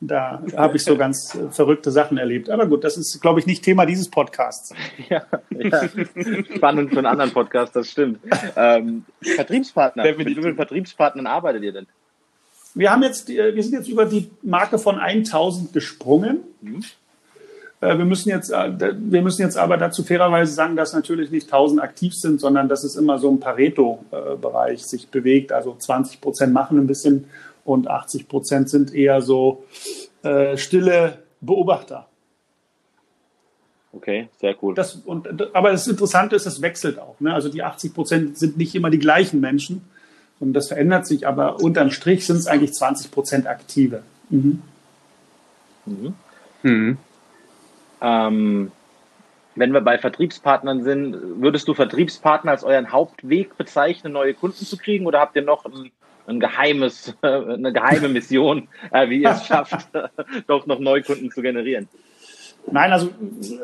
Da 0.00 0.42
habe 0.56 0.76
ich 0.76 0.84
so 0.84 0.96
ganz 0.96 1.36
verrückte 1.50 1.90
Sachen 1.90 2.18
erlebt. 2.18 2.50
Aber 2.50 2.66
gut, 2.66 2.84
das 2.84 2.96
ist, 2.96 3.20
glaube 3.22 3.40
ich, 3.40 3.46
nicht 3.46 3.64
Thema 3.64 3.86
dieses 3.86 4.10
Podcasts. 4.10 4.74
Ja, 5.08 5.24
ja. 5.50 5.88
spannend 6.56 6.90
für 6.90 6.98
einen 6.98 7.06
anderen 7.06 7.32
Podcast, 7.32 7.74
das 7.74 7.90
stimmt. 7.90 8.20
Ähm, 8.54 9.04
Vertriebspartner. 9.22 10.04
Mit 10.04 10.18
wie 10.18 10.34
vielen 10.34 10.56
Vertriebspartnern 10.56 11.26
arbeitet 11.26 11.62
ihr 11.62 11.72
denn? 11.72 11.86
Wir 12.74 12.90
haben 12.90 13.02
jetzt, 13.02 13.28
wir 13.28 13.62
sind 13.62 13.72
jetzt 13.72 13.88
über 13.88 14.04
die 14.04 14.30
Marke 14.42 14.78
von 14.78 14.98
1000 14.98 15.72
gesprungen. 15.72 16.40
Mhm. 16.60 16.84
Äh, 17.84 17.98
wir 17.98 18.04
müssen 18.04 18.30
jetzt, 18.30 18.50
äh, 18.50 18.72
wir 18.96 19.22
müssen 19.22 19.42
jetzt 19.42 19.58
aber 19.58 19.76
dazu 19.76 20.02
fairerweise 20.02 20.52
sagen, 20.52 20.74
dass 20.74 20.94
natürlich 20.94 21.30
nicht 21.30 21.46
1000 21.46 21.82
aktiv 21.82 22.14
sind, 22.14 22.40
sondern 22.40 22.68
dass 22.68 22.82
es 22.82 22.96
immer 22.96 23.18
so 23.18 23.28
im 23.28 23.40
Pareto-Bereich 23.40 24.84
sich 24.84 25.08
bewegt. 25.08 25.52
Also 25.52 25.76
20 25.78 26.20
Prozent 26.20 26.52
machen 26.52 26.78
ein 26.78 26.86
bisschen 26.86 27.26
und 27.64 27.88
80 27.88 28.28
Prozent 28.28 28.70
sind 28.70 28.94
eher 28.94 29.20
so 29.20 29.64
äh, 30.22 30.56
stille 30.56 31.18
Beobachter. 31.40 32.06
Okay, 33.92 34.28
sehr 34.40 34.56
cool. 34.62 34.74
Das, 34.74 34.96
und, 34.96 35.54
aber 35.54 35.70
das 35.70 35.86
Interessante 35.86 36.34
ist, 36.36 36.46
es 36.46 36.62
wechselt 36.62 36.98
auch. 36.98 37.20
Ne? 37.20 37.32
Also 37.32 37.48
die 37.48 37.62
80 37.62 37.94
Prozent 37.94 38.38
sind 38.38 38.56
nicht 38.56 38.74
immer 38.74 38.90
die 38.90 38.98
gleichen 38.98 39.40
Menschen, 39.40 39.82
sondern 40.40 40.54
das 40.54 40.68
verändert 40.68 41.06
sich. 41.06 41.28
Aber 41.28 41.60
unterm 41.60 41.90
Strich 41.90 42.26
sind 42.26 42.38
es 42.38 42.46
eigentlich 42.46 42.72
20 42.72 43.10
Prozent 43.10 43.46
aktive. 43.46 44.02
Mhm. 44.30 44.62
Mhm. 45.86 46.14
Mhm. 46.62 46.98
Ähm, 48.04 48.70
wenn 49.56 49.72
wir 49.72 49.80
bei 49.80 49.98
Vertriebspartnern 49.98 50.82
sind, 50.82 51.16
würdest 51.40 51.66
du 51.68 51.74
Vertriebspartner 51.74 52.50
als 52.50 52.64
euren 52.64 52.92
Hauptweg 52.92 53.56
bezeichnen, 53.56 54.12
neue 54.12 54.34
Kunden 54.34 54.64
zu 54.64 54.76
kriegen, 54.76 55.06
oder 55.06 55.20
habt 55.20 55.36
ihr 55.36 55.42
noch 55.42 55.64
ein, 55.64 55.90
ein 56.26 56.40
geheimes, 56.40 57.14
eine 57.22 57.72
geheime 57.72 58.08
Mission, 58.08 58.68
äh, 58.92 59.08
wie 59.08 59.22
ihr 59.22 59.30
es 59.30 59.46
schafft, 59.46 59.88
doch 60.46 60.66
noch 60.66 60.80
Neukunden 60.80 61.30
zu 61.30 61.40
generieren? 61.40 61.88
Nein, 62.70 62.92
also 62.92 63.10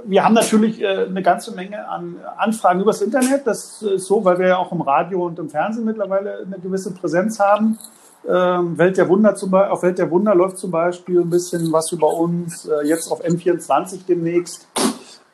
wir 0.05 0.25
haben 0.25 0.35
natürlich 0.35 0.81
äh, 0.81 1.07
eine 1.07 1.23
ganze 1.23 1.55
Menge 1.55 1.89
an 1.89 2.17
Anfragen 2.37 2.81
übers 2.81 3.01
Internet. 3.01 3.47
Das 3.47 3.83
ist 3.83 4.07
so, 4.07 4.25
weil 4.25 4.39
wir 4.39 4.49
ja 4.49 4.57
auch 4.59 4.73
im 4.73 4.83
Radio 4.83 5.27
und 5.27 5.39
im 5.39 5.49
Fernsehen 5.49 5.87
mittlerweile 5.87 6.45
eine 6.45 6.59
gewisse 6.59 6.93
Präsenz 6.93 7.41
haben. 7.41 7.79
Ähm, 8.29 8.77
Welt 8.77 8.99
der 8.99 9.09
Wunder 9.09 9.35
zum 9.35 9.51
Beispiel, 9.51 9.73
auf 9.73 9.83
Welt 9.83 9.99
der 9.99 10.11
Wunder 10.11 10.35
läuft 10.35 10.59
zum 10.59 10.71
Beispiel 10.71 11.21
ein 11.21 11.31
bisschen 11.31 11.73
was 11.73 11.91
über 11.91 12.13
uns, 12.15 12.67
äh, 12.67 12.87
jetzt 12.87 13.11
auf 13.11 13.25
M24 13.25 14.01
demnächst. 14.07 14.69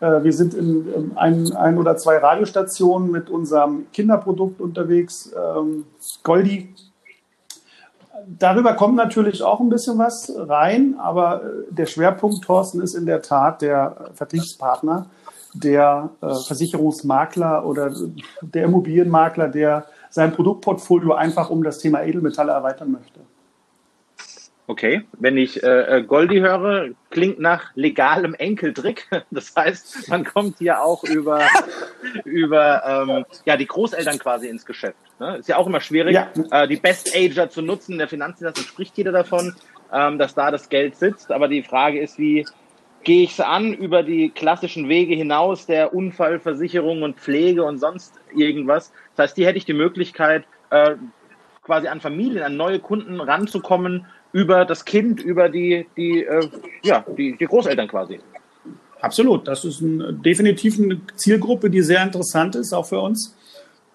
Äh, 0.01 0.23
wir 0.23 0.33
sind 0.33 0.55
in, 0.55 0.93
in 0.93 1.17
ein, 1.17 1.53
ein 1.57 1.79
oder 1.79 1.97
zwei 1.97 2.19
Radiostationen 2.19 3.11
mit 3.11 3.29
unserem 3.29 3.91
Kinderprodukt 3.93 4.61
unterwegs, 4.61 5.33
ähm, 5.35 5.85
Goldi. 6.23 6.75
darüber 8.27 8.75
kommt 8.75 8.97
natürlich 8.97 9.43
auch 9.43 9.61
ein 9.61 9.69
bisschen 9.69 9.99
was 9.99 10.33
rein, 10.37 10.95
aber 10.99 11.43
äh, 11.43 11.47
der 11.71 11.87
Schwerpunkt, 11.87 12.45
Thorsten, 12.45 12.81
ist 12.81 12.95
in 12.95 13.07
der 13.07 13.21
Tat 13.21 13.63
der 13.63 14.11
Vertriebspartner, 14.15 15.07
der 15.55 16.11
äh, 16.21 16.35
Versicherungsmakler 16.47 17.67
oder 17.67 17.93
der 18.43 18.65
Immobilienmakler, 18.65 19.49
der 19.49 19.87
sein 20.17 20.33
Produktportfolio 20.33 21.15
einfach 21.15 21.51
um 21.51 21.63
das 21.63 21.79
Thema 21.79 22.03
Edelmetalle 22.03 22.51
erweitern 22.51 22.91
möchte. 22.91 23.21
Okay, 24.69 25.05
wenn 25.13 25.37
ich 25.37 25.63
äh, 25.63 25.99
äh 25.99 26.03
Goldi 26.03 26.41
höre, 26.41 26.89
klingt 27.11 27.39
nach 27.39 27.71
legalem 27.77 28.35
Enkeltrick. 28.35 29.07
Das 29.31 29.55
heißt, 29.55 30.09
man 30.09 30.25
kommt 30.25 30.59
hier 30.59 30.83
auch 30.83 31.05
über, 31.05 31.43
über 32.25 32.83
ähm, 32.85 33.25
ja, 33.45 33.57
die 33.57 33.67
Großeltern 33.67 34.19
quasi 34.19 34.49
ins 34.49 34.67
Geschäft. 34.67 34.97
Ne? 35.21 35.37
Ist 35.37 35.49
ja 35.49 35.57
auch 35.57 35.67
immer 35.67 35.81
schwierig, 35.81 36.15
ja. 36.15 36.31
äh, 36.51 36.67
die 36.67 36.77
Best 36.77 37.15
Ager 37.15 37.49
zu 37.49 37.63
nutzen. 37.63 37.99
Der 37.99 38.09
Finanzdienst 38.09 38.59
spricht 38.59 38.97
jeder 38.97 39.13
davon, 39.13 39.55
ähm, 39.93 40.19
dass 40.19 40.35
da 40.35 40.51
das 40.51 40.69
Geld 40.69 40.97
sitzt. 40.97 41.31
Aber 41.31 41.47
die 41.47 41.63
Frage 41.63 42.01
ist, 42.01 42.19
wie 42.19 42.45
gehe 43.07 43.23
ich 43.23 43.31
es 43.31 43.41
an 43.41 43.73
über 43.73 44.03
die 44.03 44.31
klassischen 44.31 44.89
Wege 44.89 45.15
hinaus 45.15 45.65
der 45.67 45.95
Unfallversicherung 45.95 47.05
und 47.05 47.17
Pflege 47.21 47.63
und 47.63 47.79
sonst 47.79 48.15
irgendwas. 48.35 48.93
Das 49.15 49.29
heißt, 49.29 49.37
hier 49.37 49.47
hätte 49.47 49.59
ich 49.59 49.65
die 49.65 49.75
Möglichkeit, 49.75 50.45
äh, 50.71 50.97
quasi 51.63 51.87
an 51.87 52.01
Familien, 52.01 52.43
an 52.43 52.57
neue 52.57 52.81
Kunden 52.81 53.21
ranzukommen 53.21 54.07
über 54.33 54.65
das 54.65 54.85
Kind, 54.85 55.21
über 55.21 55.49
die, 55.49 55.87
die, 55.97 56.25
äh, 56.25 56.49
ja, 56.83 57.05
die, 57.17 57.37
die 57.37 57.45
Großeltern 57.45 57.87
quasi. 57.87 58.19
Absolut, 59.01 59.47
das 59.47 59.65
ist 59.65 59.81
ein, 59.83 60.21
definitiv 60.21 60.77
eine 60.81 61.01
Zielgruppe, 61.15 61.71
die 61.71 61.83
sehr 61.83 62.03
interessant 62.03 62.57
ist, 62.57 62.73
auch 62.73 62.87
für 62.87 62.99
uns. 62.99 63.36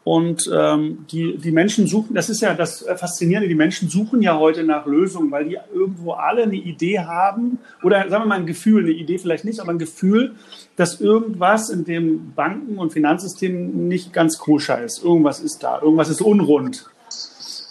Und 0.03 0.49
ähm, 0.51 1.05
die, 1.11 1.37
die 1.37 1.51
Menschen 1.51 1.85
suchen, 1.85 2.15
das 2.15 2.29
ist 2.29 2.41
ja 2.41 2.55
das 2.55 2.83
Faszinierende, 2.95 3.47
die 3.47 3.55
Menschen 3.55 3.87
suchen 3.87 4.23
ja 4.23 4.37
heute 4.37 4.63
nach 4.63 4.87
Lösungen, 4.87 5.29
weil 5.29 5.45
die 5.45 5.59
irgendwo 5.71 6.13
alle 6.13 6.43
eine 6.43 6.55
Idee 6.55 6.99
haben 6.99 7.59
oder 7.83 8.09
sagen 8.09 8.23
wir 8.23 8.27
mal 8.27 8.39
ein 8.39 8.47
Gefühl, 8.47 8.83
eine 8.83 8.93
Idee 8.93 9.19
vielleicht 9.19 9.45
nicht, 9.45 9.59
aber 9.59 9.71
ein 9.71 9.77
Gefühl, 9.77 10.33
dass 10.75 10.99
irgendwas 10.99 11.69
in 11.69 11.85
dem 11.85 12.33
Banken- 12.33 12.79
und 12.79 12.91
Finanzsystem 12.91 13.87
nicht 13.87 14.11
ganz 14.11 14.39
koscher 14.39 14.81
ist. 14.81 15.03
Irgendwas 15.03 15.39
ist 15.39 15.61
da, 15.61 15.79
irgendwas 15.79 16.09
ist 16.09 16.21
unrund. 16.21 16.89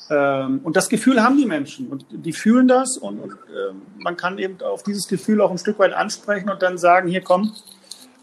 Ähm, 0.09 0.61
und 0.63 0.77
das 0.77 0.89
Gefühl 0.89 1.25
haben 1.25 1.37
die 1.37 1.47
Menschen 1.47 1.89
und 1.89 2.07
die 2.11 2.33
fühlen 2.33 2.69
das 2.69 2.97
und, 2.97 3.19
und 3.19 3.33
äh, 3.33 3.73
man 3.99 4.17
kann 4.17 4.39
eben 4.39 4.61
auf 4.63 4.85
dieses 4.85 5.09
Gefühl 5.09 5.41
auch 5.41 5.51
ein 5.51 5.59
Stück 5.59 5.81
weit 5.81 5.95
ansprechen 5.95 6.49
und 6.49 6.63
dann 6.63 6.79
sagen, 6.79 7.09
hier 7.09 7.23
komm, 7.23 7.53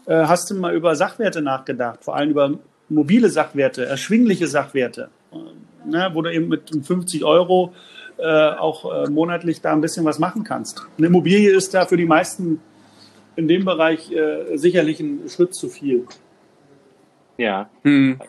äh, 0.06 0.24
hast 0.24 0.50
du 0.50 0.54
mal 0.54 0.74
über 0.74 0.96
Sachwerte 0.96 1.42
nachgedacht, 1.42 2.04
vor 2.04 2.16
allem 2.16 2.30
über 2.30 2.58
mobile 2.88 3.28
Sachwerte, 3.28 3.86
erschwingliche 3.86 4.46
Sachwerte, 4.46 5.10
äh, 5.32 5.88
ne, 5.88 6.10
wo 6.12 6.22
du 6.22 6.32
eben 6.32 6.48
mit 6.48 6.70
50 6.82 7.24
Euro 7.24 7.74
äh, 8.18 8.24
auch 8.24 9.04
äh, 9.06 9.10
monatlich 9.10 9.60
da 9.60 9.72
ein 9.72 9.80
bisschen 9.80 10.04
was 10.04 10.18
machen 10.18 10.44
kannst. 10.44 10.86
Eine 10.96 11.06
Immobilie 11.06 11.54
ist 11.54 11.74
da 11.74 11.86
für 11.86 11.96
die 11.96 12.06
meisten 12.06 12.60
in 13.36 13.46
dem 13.46 13.64
Bereich 13.64 14.10
äh, 14.10 14.56
sicherlich 14.56 14.98
ein 15.00 15.28
Schritt 15.28 15.54
zu 15.54 15.68
viel. 15.68 16.06
Ja. 17.36 17.70
Hm. 17.84 18.20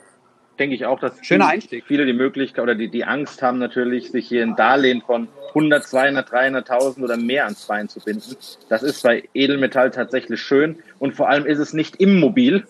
Denke 0.59 0.75
ich 0.75 0.85
auch, 0.85 0.99
dass 0.99 1.13
Schöner 1.25 1.47
Einstieg. 1.47 1.85
viele 1.87 2.05
die 2.05 2.13
Möglichkeit 2.13 2.61
oder 2.61 2.75
die, 2.75 2.89
die 2.89 3.05
Angst 3.05 3.41
haben 3.41 3.57
natürlich, 3.57 4.11
sich 4.11 4.27
hier 4.27 4.43
ein 4.43 4.55
Darlehen 4.55 5.01
von 5.01 5.29
100, 5.49 5.87
200, 5.87 6.29
300.000 6.29 7.01
oder 7.01 7.17
mehr 7.17 7.45
ans 7.45 7.65
Bein 7.65 7.89
zu 7.89 7.99
binden. 8.01 8.35
Das 8.67 8.83
ist 8.83 9.01
bei 9.01 9.27
Edelmetall 9.33 9.89
tatsächlich 9.89 10.39
schön 10.39 10.77
und 10.99 11.15
vor 11.15 11.29
allem 11.29 11.45
ist 11.45 11.59
es 11.59 11.73
nicht 11.73 11.95
immobil. 11.95 12.65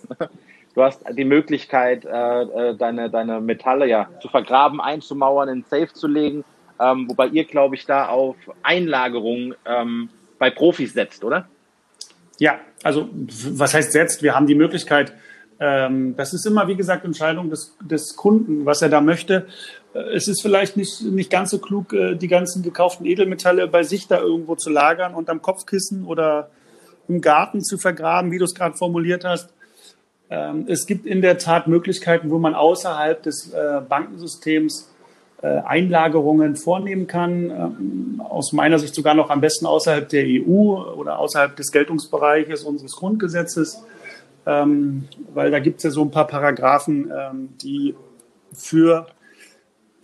Du 0.76 0.84
hast 0.84 1.04
die 1.12 1.26
Möglichkeit, 1.26 2.06
äh, 2.06 2.42
äh, 2.42 2.76
deine, 2.76 3.10
deine 3.10 3.42
Metalle 3.42 3.88
ja 3.88 4.08
zu 4.22 4.28
vergraben, 4.28 4.80
einzumauern, 4.80 5.50
in 5.50 5.64
Safe 5.64 5.92
zu 5.92 6.08
legen, 6.08 6.44
ähm, 6.80 7.10
wobei 7.10 7.28
ihr, 7.28 7.46
glaube 7.46 7.76
ich, 7.76 7.86
da 7.86 8.08
auf 8.08 8.36
Einlagerung 8.64 9.56
ähm, 9.66 10.10
bei 10.38 10.50
Profis 10.50 10.94
setzt, 10.94 11.24
oder? 11.24 11.48
Ja, 12.38 12.60
also 12.84 13.10
was 13.12 13.74
heißt 13.74 13.92
setzt? 13.92 14.24
Wir 14.24 14.36
haben 14.36 14.48
die 14.48 14.56
Möglichkeit, 14.56 15.14
ähm, 15.60 16.16
das 16.16 16.34
ist 16.34 16.46
immer, 16.46 16.68
wie 16.68 16.76
gesagt, 16.76 17.04
Entscheidung 17.04 17.50
des, 17.50 17.76
des 17.82 18.16
Kunden, 18.16 18.66
was 18.66 18.82
er 18.82 18.90
da 18.90 19.02
möchte. 19.02 19.48
Äh, 19.94 20.00
es 20.16 20.28
ist 20.28 20.42
vielleicht 20.42 20.78
nicht, 20.78 21.02
nicht 21.02 21.30
ganz 21.30 21.52
so 21.52 21.60
klug, 21.60 21.92
äh, 21.94 22.16
die 22.16 22.30
ganzen 22.30 22.64
gekauften 22.64 23.06
Edelmetalle 23.06 23.68
bei 23.68 23.84
sich 23.84 24.08
da 24.08 24.20
irgendwo 24.20 24.56
zu 24.56 24.70
lagern 24.70 25.14
und 25.14 25.30
am 25.30 25.42
Kopfkissen 25.42 26.06
oder 26.06 26.50
im 27.10 27.20
Garten 27.20 27.62
zu 27.62 27.78
vergraben, 27.78 28.32
wie 28.32 28.38
du 28.38 28.46
es 28.46 28.56
gerade 28.56 28.78
formuliert 28.78 29.26
hast. 29.26 29.54
Ähm, 30.30 30.66
es 30.68 30.86
gibt 30.86 31.06
in 31.06 31.22
der 31.22 31.38
Tat 31.38 31.68
Möglichkeiten, 31.68 32.30
wo 32.30 32.38
man 32.38 32.54
außerhalb 32.54 33.22
des 33.24 33.52
äh, 33.52 33.82
Bankensystems 33.88 34.90
äh, 35.42 35.48
Einlagerungen 35.48 36.56
vornehmen 36.56 37.08
kann. 37.08 37.50
Ähm, 37.50 38.22
aus 38.22 38.54
meiner 38.54 38.78
Sicht 38.78 38.94
sogar 38.94 39.16
noch 39.16 39.30
am 39.30 39.42
besten 39.42 39.66
außerhalb 39.66 40.08
der 40.08 40.26
EU 40.26 40.84
oder 40.94 41.20
außerhalb 41.20 41.56
des 41.56 41.72
Geltungsbereiches 41.72 42.64
unseres 42.64 42.96
Grundgesetzes, 42.96 43.84
ähm, 44.46 45.08
weil 45.34 45.50
da 45.50 45.60
gibt 45.60 45.78
es 45.78 45.84
ja 45.84 45.90
so 45.90 46.04
ein 46.04 46.12
paar 46.12 46.28
Paragraphen, 46.28 47.12
die 47.62 47.96
für 48.54 49.08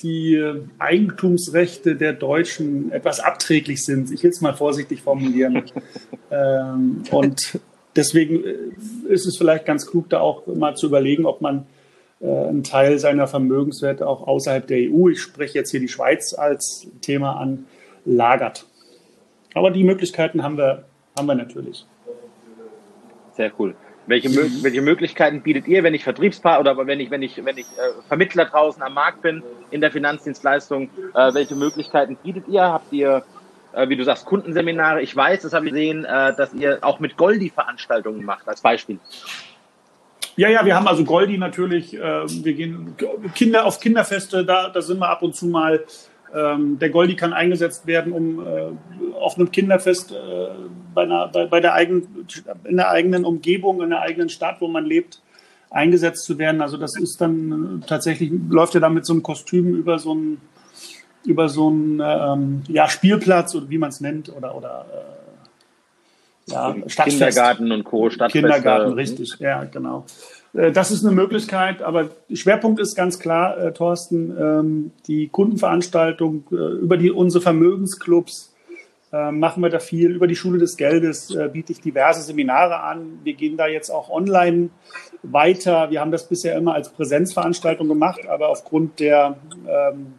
die 0.02 0.42
Eigentumsrechte 0.78 1.96
der 1.96 2.14
Deutschen 2.14 2.92
etwas 2.92 3.20
abträglich 3.20 3.84
sind. 3.84 4.12
Ich 4.12 4.24
will 4.24 4.30
es 4.30 4.42
mal 4.42 4.54
vorsichtig 4.54 5.02
formulieren. 5.02 5.64
und 7.12 7.60
deswegen 7.96 8.44
äh, 8.44 9.14
ist 9.14 9.26
es 9.26 9.38
vielleicht 9.38 9.66
ganz 9.66 9.86
klug, 9.88 10.10
da 10.10 10.20
auch 10.20 10.48
mal 10.48 10.76
zu 10.76 10.88
überlegen, 10.88 11.26
ob 11.26 11.42
man 11.42 11.66
äh, 12.20 12.28
einen 12.28 12.64
Teil 12.64 13.00
seiner 13.00 13.28
Vermögenswerte 13.28 14.08
auch 14.08 14.28
außerhalb 14.28 14.68
der 14.68 14.90
EU, 14.92 15.10
ich 15.10 15.22
spreche 15.22 15.60
jetzt 15.60 15.72
hier 15.72 15.80
die 15.80 15.88
Schweiz 15.88 16.34
als 16.34 16.88
Thema 17.02 17.38
an, 17.38 17.66
lagert. 18.06 18.66
Aber 19.54 19.72
die 19.72 19.84
Möglichkeiten 19.84 20.44
haben 20.44 20.58
wir, 20.58 20.86
haben 21.18 21.28
wir 21.28 21.36
natürlich. 21.36 21.86
Sehr 23.36 23.52
cool. 23.60 23.76
Welche, 24.08 24.30
welche 24.64 24.82
Möglichkeiten 24.82 25.42
bietet 25.42 25.68
ihr, 25.68 25.82
wenn 25.84 25.96
ich 25.96 26.04
Vertriebspartner 26.04 26.60
oder 26.60 26.88
wenn 26.88 27.00
ich, 27.00 27.10
wenn 27.10 27.24
ich, 27.24 27.44
wenn 27.44 27.58
ich 27.58 27.66
äh, 27.66 28.08
Vermittler 28.08 28.46
draußen 28.46 28.82
am 28.84 28.94
Markt 28.94 29.24
bin 29.24 29.42
in 29.72 29.82
der 29.82 29.92
Finanzdienstleistung? 29.92 30.90
Äh, 31.16 31.34
welche 31.34 31.56
Möglichkeiten 31.56 32.16
bietet 32.22 32.48
ihr? 32.48 32.62
Habt 32.62 32.94
ihr 32.94 33.24
äh, 33.76 33.90
wie 33.90 33.96
du 33.96 34.04
sagst, 34.04 34.26
Kundenseminare. 34.26 35.02
Ich 35.02 35.16
weiß, 35.16 35.42
das 35.44 35.54
habe 35.54 35.68
ich 35.68 35.74
gesehen, 35.74 36.06
äh, 36.06 36.36
dass 36.36 36.54
ihr 36.54 36.80
auch 36.82 37.00
mit 37.00 37.18
Goldi 37.18 37.50
Veranstaltungen 37.50 38.24
macht, 38.24 38.48
als 38.48 38.62
Beispiel. 38.62 39.00
Ja, 40.38 40.50
ja, 40.50 40.66
wir 40.66 40.76
haben 40.76 40.88
also 40.88 41.04
Goldi 41.04 41.38
natürlich. 41.38 41.94
Äh, 41.94 42.00
wir 42.00 42.54
gehen 42.54 42.96
Kinder 43.36 43.66
auf 43.66 43.80
Kinderfeste, 43.80 44.46
da, 44.46 44.70
da 44.70 44.82
sind 44.82 45.00
wir 45.00 45.10
ab 45.10 45.22
und 45.22 45.36
zu 45.36 45.48
mal. 45.48 45.84
Ähm, 46.34 46.80
der 46.80 46.90
Goldi 46.90 47.16
kann 47.16 47.34
eingesetzt 47.34 47.88
werden, 47.88 48.12
um 48.12 48.46
äh, 48.46 48.72
auf 49.18 49.38
einem 49.38 49.52
Kinderfest 49.52 50.12
äh, 50.12 50.16
bei, 50.94 51.04
einer, 51.04 51.30
bei, 51.30 51.46
bei 51.46 51.60
der 51.62 51.74
eigenen, 51.74 52.28
in 52.66 52.76
der 52.76 52.90
eigenen 52.90 53.24
Umgebung, 53.24 53.82
in 53.82 53.92
der 53.92 54.02
eigenen 54.02 54.28
Stadt, 54.28 54.58
wo 54.60 54.68
man 54.68 54.86
lebt, 54.86 55.22
eingesetzt 55.70 56.26
zu 56.26 56.38
werden. 56.38 56.62
Also 56.62 56.78
das 56.78 56.98
ist 56.98 57.22
dann 57.22 57.82
äh, 57.82 57.86
tatsächlich, 57.86 58.32
läuft 58.50 58.74
ja 58.74 58.82
dann 58.82 58.94
mit 58.94 59.06
so 59.06 59.14
einem 59.14 59.24
Kostüm 59.24 59.76
über 59.76 60.00
so 60.00 60.14
ein 60.14 60.42
über 61.26 61.50
so 61.50 61.70
einen 61.70 62.02
ähm, 62.04 62.64
ja, 62.68 62.88
Spielplatz 62.88 63.56
oder 63.56 63.70
wie 63.70 63.78
man 63.78 63.90
es 63.90 64.02
nennt 64.02 64.36
oder, 64.36 64.56
oder 64.56 64.86
äh, 66.48 66.52
ja, 66.52 66.76
Stadtfest. 66.88 67.18
Kindergarten 67.18 67.72
und 67.72 67.84
Co. 67.84 68.10
Stadtfest. 68.10 68.44
Kindergarten, 68.44 68.94
richtig, 68.94 69.38
ja, 69.40 69.64
genau. 69.64 70.06
Äh, 70.54 70.72
das 70.72 70.92
ist 70.92 71.06
eine 71.06 71.16
Möglichkeit, 71.16 71.82
aber 71.82 72.10
Schwerpunkt 72.32 72.80
ist 72.80 72.96
ganz 72.96 73.20
klar, 73.20 73.58
äh, 73.58 73.74
Thorsten, 73.74 74.36
ähm, 74.40 74.92
die 75.08 75.28
Kundenveranstaltung 75.28 76.46
äh, 76.52 76.56
über 76.56 76.98
die, 76.98 77.12
unsere 77.12 77.42
Vermögensclubs 77.42 78.54
äh, 79.12 79.32
machen 79.32 79.62
wir 79.64 79.70
da 79.70 79.80
viel. 79.80 80.12
Über 80.12 80.28
die 80.28 80.36
Schule 80.36 80.60
des 80.60 80.78
Geldes 80.78 81.36
biete 81.54 81.72
ich 81.72 81.82
diverse 81.82 82.22
Seminare 82.22 82.82
an. 82.82 83.20
Wir 83.24 83.34
gehen 83.34 83.58
da 83.58 83.68
jetzt 83.68 83.90
auch 83.90 84.10
online 84.10 84.70
weiter. 85.24 85.90
Wir 85.90 86.02
haben 86.02 86.12
das 86.12 86.28
bisher 86.28 86.56
immer 86.58 86.74
als 86.74 86.90
Präsenzveranstaltung 86.90 87.88
gemacht, 87.88 88.28
aber 88.28 88.50
aufgrund 88.50 89.00
der 89.00 89.38
ähm, 89.68 90.14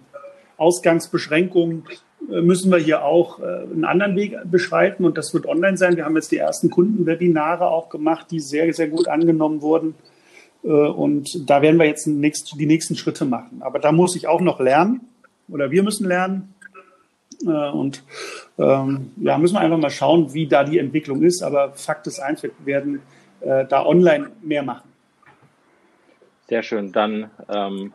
Ausgangsbeschränkungen 0.56 1.84
äh, 2.30 2.40
müssen 2.40 2.70
wir 2.70 2.78
hier 2.78 3.04
auch 3.04 3.40
äh, 3.40 3.44
einen 3.44 3.84
anderen 3.84 4.16
Weg 4.16 4.36
beschreiten 4.44 5.04
und 5.04 5.18
das 5.18 5.32
wird 5.34 5.46
online 5.46 5.76
sein. 5.76 5.96
Wir 5.96 6.04
haben 6.04 6.16
jetzt 6.16 6.32
die 6.32 6.38
ersten 6.38 6.70
Kundenwebinare 6.70 7.68
auch 7.68 7.88
gemacht, 7.88 8.30
die 8.30 8.40
sehr, 8.40 8.72
sehr 8.72 8.88
gut 8.88 9.08
angenommen 9.08 9.62
wurden. 9.62 9.94
Äh, 10.64 10.68
und 10.68 11.48
da 11.48 11.62
werden 11.62 11.78
wir 11.78 11.86
jetzt 11.86 12.06
die 12.06 12.66
nächsten 12.66 12.96
Schritte 12.96 13.24
machen. 13.24 13.60
Aber 13.60 13.78
da 13.78 13.92
muss 13.92 14.16
ich 14.16 14.28
auch 14.28 14.40
noch 14.40 14.60
lernen 14.60 15.00
oder 15.48 15.70
wir 15.70 15.82
müssen 15.82 16.06
lernen. 16.06 16.52
Und 17.44 18.02
ähm, 18.56 19.10
ja, 19.18 19.36
müssen 19.36 19.56
wir 19.56 19.60
einfach 19.60 19.76
mal 19.76 19.90
schauen, 19.90 20.32
wie 20.32 20.46
da 20.46 20.64
die 20.64 20.78
Entwicklung 20.78 21.22
ist. 21.22 21.42
Aber 21.42 21.72
Fakt 21.74 22.06
ist 22.06 22.18
eins, 22.18 22.42
wir 22.42 22.50
werden 22.64 23.02
da 23.40 23.84
online 23.84 24.30
mehr 24.40 24.62
machen. 24.62 24.88
Sehr 26.48 26.62
schön. 26.62 26.92
Dann 26.92 27.30
ähm, 27.50 27.92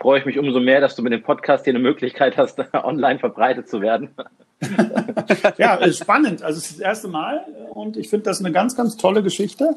freue 0.00 0.18
ich 0.18 0.24
mich 0.24 0.38
umso 0.38 0.60
mehr, 0.60 0.80
dass 0.80 0.96
du 0.96 1.02
mit 1.02 1.12
dem 1.12 1.22
Podcast 1.22 1.64
hier 1.64 1.72
eine 1.72 1.82
Möglichkeit 1.82 2.36
hast, 2.36 2.58
online 2.72 3.18
verbreitet 3.18 3.68
zu 3.68 3.80
werden. 3.80 4.10
ja, 5.58 5.74
ist 5.76 6.00
spannend. 6.00 6.42
Also 6.42 6.58
es 6.58 6.70
ist 6.70 6.80
das 6.80 6.86
erste 6.86 7.08
Mal 7.08 7.44
und 7.70 7.96
ich 7.96 8.08
finde 8.08 8.24
das 8.24 8.40
eine 8.40 8.50
ganz, 8.50 8.74
ganz 8.74 8.96
tolle 8.96 9.22
Geschichte. 9.22 9.76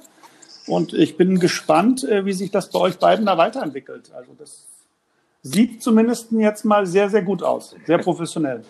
Und 0.66 0.94
ich 0.94 1.18
bin 1.18 1.40
gespannt, 1.40 2.06
äh, 2.06 2.26
wie 2.26 2.32
sich 2.32 2.50
das 2.50 2.70
bei 2.70 2.80
euch 2.80 2.98
beiden 2.98 3.26
da 3.26 3.38
weiterentwickelt. 3.38 4.12
Also 4.16 4.32
das 4.40 4.66
sieht 5.42 5.84
zumindest 5.84 6.32
jetzt 6.32 6.64
mal 6.64 6.86
sehr, 6.86 7.10
sehr 7.10 7.22
gut 7.22 7.44
aus. 7.44 7.76
Sehr 7.86 7.98
professionell. 7.98 8.64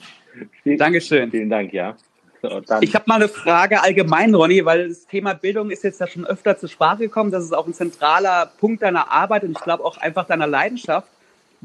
Vielen, 0.63 0.79
Dankeschön. 0.79 1.29
Vielen 1.29 1.51
Dank, 1.51 1.71
ja. 1.71 1.95
So, 2.41 2.61
ich 2.81 2.93
habe 2.95 3.05
mal 3.07 3.15
eine 3.15 3.29
Frage 3.29 3.81
allgemein, 3.81 4.33
Ronny, 4.33 4.65
weil 4.65 4.89
das 4.89 5.05
Thema 5.05 5.33
Bildung 5.33 5.69
ist 5.69 5.83
jetzt 5.83 6.01
ja 6.01 6.07
schon 6.07 6.25
öfter 6.25 6.57
zur 6.57 6.67
Sprache 6.67 6.97
gekommen. 6.97 7.31
Das 7.31 7.43
ist 7.43 7.53
auch 7.53 7.67
ein 7.67 7.75
zentraler 7.75 8.51
Punkt 8.59 8.81
deiner 8.81 9.11
Arbeit 9.11 9.43
und 9.43 9.51
ich 9.51 9.63
glaube 9.63 9.85
auch 9.85 9.97
einfach 9.97 10.25
deiner 10.25 10.47
Leidenschaft. 10.47 11.07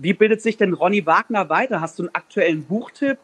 Wie 0.01 0.13
bildet 0.13 0.41
sich 0.41 0.57
denn 0.57 0.75
Ronny 0.75 1.05
Wagner 1.07 1.49
weiter? 1.49 1.81
Hast 1.81 1.99
du 1.99 2.05
einen 2.05 2.15
aktuellen 2.15 2.65
Buchtipp, 2.65 3.19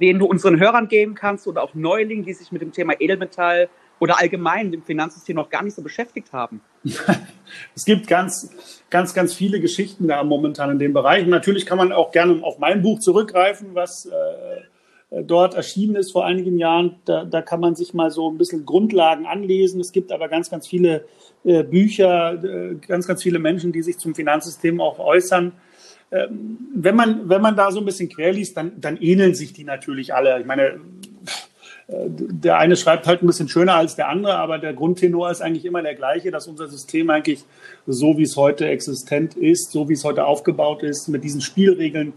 den 0.00 0.20
du 0.20 0.26
unseren 0.26 0.60
Hörern 0.60 0.86
geben 0.86 1.16
kannst 1.16 1.48
oder 1.48 1.62
auch 1.62 1.74
Neulingen, 1.74 2.24
die 2.24 2.34
sich 2.34 2.52
mit 2.52 2.62
dem 2.62 2.70
Thema 2.70 2.94
Edelmetall 3.00 3.68
oder 3.98 4.20
allgemein 4.20 4.70
dem 4.70 4.84
Finanzsystem 4.84 5.34
noch 5.34 5.50
gar 5.50 5.64
nicht 5.64 5.74
so 5.74 5.82
beschäftigt 5.82 6.32
haben? 6.32 6.60
es 7.74 7.84
gibt 7.84 8.06
ganz, 8.06 8.54
ganz, 8.90 9.12
ganz 9.12 9.34
viele 9.34 9.58
Geschichten 9.58 10.06
da 10.06 10.22
momentan 10.22 10.70
in 10.70 10.78
dem 10.78 10.92
Bereich. 10.92 11.24
Und 11.24 11.30
natürlich 11.30 11.66
kann 11.66 11.78
man 11.78 11.90
auch 11.90 12.12
gerne 12.12 12.44
auf 12.44 12.60
mein 12.60 12.80
Buch 12.80 13.00
zurückgreifen, 13.00 13.70
was 13.74 14.06
äh, 14.06 15.22
dort 15.24 15.54
erschienen 15.54 15.96
ist 15.96 16.12
vor 16.12 16.24
einigen 16.24 16.58
Jahren. 16.58 17.00
Da, 17.06 17.24
da 17.24 17.42
kann 17.42 17.58
man 17.58 17.74
sich 17.74 17.92
mal 17.92 18.12
so 18.12 18.30
ein 18.30 18.38
bisschen 18.38 18.64
Grundlagen 18.64 19.26
anlesen. 19.26 19.80
Es 19.80 19.90
gibt 19.90 20.12
aber 20.12 20.28
ganz, 20.28 20.48
ganz 20.48 20.68
viele 20.68 21.06
äh, 21.42 21.64
Bücher, 21.64 22.34
äh, 22.34 22.76
ganz, 22.86 23.08
ganz 23.08 23.20
viele 23.20 23.40
Menschen, 23.40 23.72
die 23.72 23.82
sich 23.82 23.98
zum 23.98 24.14
Finanzsystem 24.14 24.80
auch 24.80 25.00
äußern. 25.00 25.54
Ähm, 26.10 26.58
wenn 26.74 26.96
man, 26.96 27.28
wenn 27.28 27.42
man 27.42 27.56
da 27.56 27.70
so 27.70 27.80
ein 27.80 27.84
bisschen 27.84 28.08
quer 28.08 28.32
liest, 28.32 28.56
dann, 28.56 28.80
dann 28.80 28.96
ähneln 28.96 29.34
sich 29.34 29.52
die 29.52 29.64
natürlich 29.64 30.14
alle. 30.14 30.40
Ich 30.40 30.46
meine, 30.46 30.80
äh, 31.88 32.06
der 32.08 32.58
eine 32.58 32.76
schreibt 32.76 33.06
halt 33.06 33.22
ein 33.22 33.26
bisschen 33.26 33.48
schöner 33.48 33.74
als 33.74 33.96
der 33.96 34.08
andere, 34.08 34.36
aber 34.36 34.58
der 34.58 34.72
Grundtenor 34.72 35.30
ist 35.30 35.42
eigentlich 35.42 35.64
immer 35.64 35.82
der 35.82 35.94
gleiche, 35.94 36.30
dass 36.30 36.46
unser 36.46 36.68
System 36.68 37.10
eigentlich 37.10 37.44
so, 37.86 38.16
wie 38.16 38.22
es 38.22 38.36
heute 38.36 38.68
existent 38.68 39.36
ist, 39.36 39.70
so 39.70 39.88
wie 39.88 39.94
es 39.94 40.04
heute 40.04 40.24
aufgebaut 40.24 40.82
ist, 40.82 41.08
mit 41.08 41.24
diesen 41.24 41.40
Spielregeln 41.40 42.14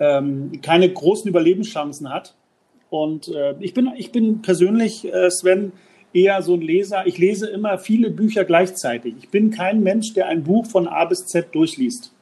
ähm, 0.00 0.52
keine 0.62 0.88
großen 0.88 1.28
Überlebenschancen 1.28 2.12
hat. 2.12 2.34
Und 2.90 3.28
äh, 3.28 3.54
ich, 3.60 3.74
bin, 3.74 3.90
ich 3.96 4.12
bin 4.12 4.42
persönlich, 4.42 5.12
äh, 5.12 5.30
Sven, 5.30 5.72
eher 6.12 6.40
so 6.42 6.54
ein 6.54 6.60
Leser. 6.60 7.06
Ich 7.06 7.18
lese 7.18 7.48
immer 7.48 7.78
viele 7.78 8.10
Bücher 8.10 8.44
gleichzeitig. 8.44 9.14
Ich 9.18 9.28
bin 9.30 9.50
kein 9.50 9.82
Mensch, 9.82 10.14
der 10.14 10.28
ein 10.28 10.44
Buch 10.44 10.66
von 10.66 10.86
A 10.86 11.04
bis 11.04 11.26
Z 11.26 11.54
durchliest. 11.54 12.13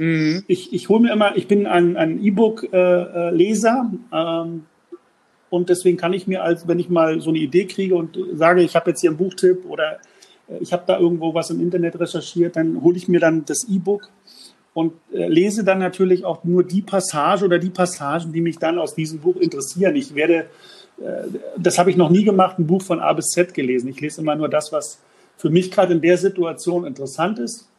Mhm. 0.00 0.44
Ich, 0.46 0.72
ich 0.72 0.88
hole 0.88 1.02
mir 1.02 1.12
immer, 1.12 1.36
ich 1.36 1.46
bin 1.46 1.66
ein, 1.66 1.98
ein 1.98 2.24
E-Book-Leser 2.24 3.90
äh, 4.10 4.16
ähm, 4.16 4.64
und 5.50 5.68
deswegen 5.68 5.98
kann 5.98 6.14
ich 6.14 6.26
mir, 6.26 6.42
als 6.42 6.66
wenn 6.66 6.78
ich 6.78 6.88
mal 6.88 7.20
so 7.20 7.28
eine 7.28 7.38
Idee 7.38 7.66
kriege 7.66 7.94
und 7.94 8.18
sage, 8.32 8.62
ich 8.62 8.74
habe 8.76 8.90
jetzt 8.90 9.02
hier 9.02 9.10
einen 9.10 9.18
Buchtipp 9.18 9.66
oder 9.68 9.98
äh, 10.48 10.56
ich 10.60 10.72
habe 10.72 10.84
da 10.86 10.98
irgendwo 10.98 11.34
was 11.34 11.50
im 11.50 11.60
Internet 11.60 12.00
recherchiert, 12.00 12.56
dann 12.56 12.80
hole 12.80 12.96
ich 12.96 13.08
mir 13.08 13.20
dann 13.20 13.44
das 13.44 13.68
E-Book 13.68 14.08
und 14.72 14.94
äh, 15.12 15.28
lese 15.28 15.64
dann 15.64 15.80
natürlich 15.80 16.24
auch 16.24 16.44
nur 16.44 16.64
die 16.64 16.80
Passage 16.80 17.44
oder 17.44 17.58
die 17.58 17.68
Passagen, 17.68 18.32
die 18.32 18.40
mich 18.40 18.58
dann 18.58 18.78
aus 18.78 18.94
diesem 18.94 19.18
Buch 19.18 19.36
interessieren. 19.36 19.96
Ich 19.96 20.14
werde, 20.14 20.46
äh, 20.98 21.24
das 21.58 21.78
habe 21.78 21.90
ich 21.90 21.98
noch 21.98 22.08
nie 22.08 22.24
gemacht, 22.24 22.58
ein 22.58 22.66
Buch 22.66 22.80
von 22.80 23.00
A 23.00 23.12
bis 23.12 23.26
Z 23.32 23.52
gelesen. 23.52 23.90
Ich 23.90 24.00
lese 24.00 24.22
immer 24.22 24.34
nur 24.34 24.48
das, 24.48 24.72
was 24.72 24.98
für 25.36 25.50
mich 25.50 25.70
gerade 25.70 25.92
in 25.92 26.00
der 26.00 26.16
Situation 26.16 26.86
interessant 26.86 27.38
ist. 27.38 27.69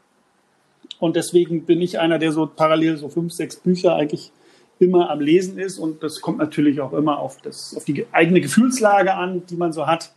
Und 1.01 1.15
deswegen 1.15 1.65
bin 1.65 1.81
ich 1.81 1.99
einer, 1.99 2.19
der 2.19 2.31
so 2.31 2.45
parallel 2.45 2.95
so 2.97 3.09
fünf, 3.09 3.33
sechs 3.33 3.55
Bücher 3.55 3.95
eigentlich 3.95 4.31
immer 4.77 5.09
am 5.09 5.19
Lesen 5.19 5.57
ist. 5.57 5.79
Und 5.79 6.03
das 6.03 6.21
kommt 6.21 6.37
natürlich 6.37 6.79
auch 6.79 6.93
immer 6.93 7.17
auf, 7.17 7.41
das, 7.41 7.75
auf 7.75 7.85
die 7.85 8.05
eigene 8.11 8.39
Gefühlslage 8.39 9.15
an, 9.15 9.43
die 9.47 9.55
man 9.55 9.73
so 9.73 9.87
hat. 9.87 10.11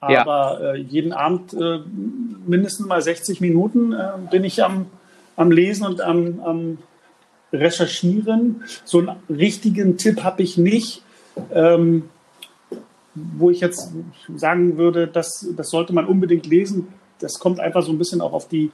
Aber 0.00 0.58
ja. 0.62 0.72
äh, 0.72 0.76
jeden 0.78 1.12
Abend 1.12 1.52
äh, 1.52 1.80
mindestens 2.46 2.86
mal 2.86 3.02
60 3.02 3.42
Minuten 3.42 3.92
äh, 3.92 4.12
bin 4.30 4.42
ich 4.42 4.64
am, 4.64 4.86
am 5.36 5.50
Lesen 5.50 5.84
und 5.84 6.00
am, 6.00 6.40
am 6.40 6.78
Recherchieren. 7.52 8.64
So 8.86 9.00
einen 9.00 9.16
richtigen 9.28 9.98
Tipp 9.98 10.24
habe 10.24 10.42
ich 10.42 10.56
nicht. 10.56 11.02
Ähm, 11.52 12.08
wo 13.14 13.50
ich 13.50 13.60
jetzt 13.60 13.92
sagen 14.34 14.78
würde, 14.78 15.08
das, 15.08 15.46
das 15.54 15.68
sollte 15.68 15.92
man 15.92 16.06
unbedingt 16.06 16.46
lesen. 16.46 16.88
Das 17.18 17.38
kommt 17.38 17.60
einfach 17.60 17.82
so 17.82 17.92
ein 17.92 17.98
bisschen 17.98 18.22
auch 18.22 18.32
auf 18.32 18.48
die 18.48 18.70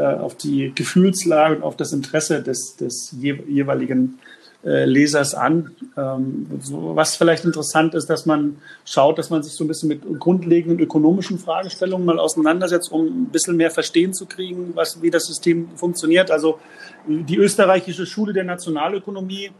auf 0.00 0.36
die 0.36 0.72
Gefühlslage 0.74 1.56
und 1.56 1.62
auf 1.62 1.76
das 1.76 1.92
Interesse 1.92 2.42
des, 2.42 2.76
des 2.76 3.14
jeweiligen 3.18 4.18
äh, 4.64 4.84
Lesers 4.84 5.34
an. 5.34 5.72
Ähm, 5.96 6.46
was 6.70 7.16
vielleicht 7.16 7.44
interessant 7.44 7.94
ist, 7.94 8.08
dass 8.08 8.26
man 8.26 8.58
schaut, 8.84 9.18
dass 9.18 9.28
man 9.28 9.42
sich 9.42 9.54
so 9.54 9.64
ein 9.64 9.68
bisschen 9.68 9.88
mit 9.88 10.02
grundlegenden 10.20 10.78
ökonomischen 10.78 11.40
Fragestellungen 11.40 12.06
mal 12.06 12.20
auseinandersetzt, 12.20 12.92
um 12.92 13.06
ein 13.06 13.24
bisschen 13.26 13.56
mehr 13.56 13.72
verstehen 13.72 14.14
zu 14.14 14.24
kriegen, 14.26 14.70
was, 14.76 15.02
wie 15.02 15.10
das 15.10 15.26
System 15.26 15.70
funktioniert. 15.74 16.30
Also 16.30 16.60
die 17.08 17.38
österreichische 17.38 18.06
Schule 18.06 18.32
der 18.32 18.44
Nationalökonomie 18.44 19.50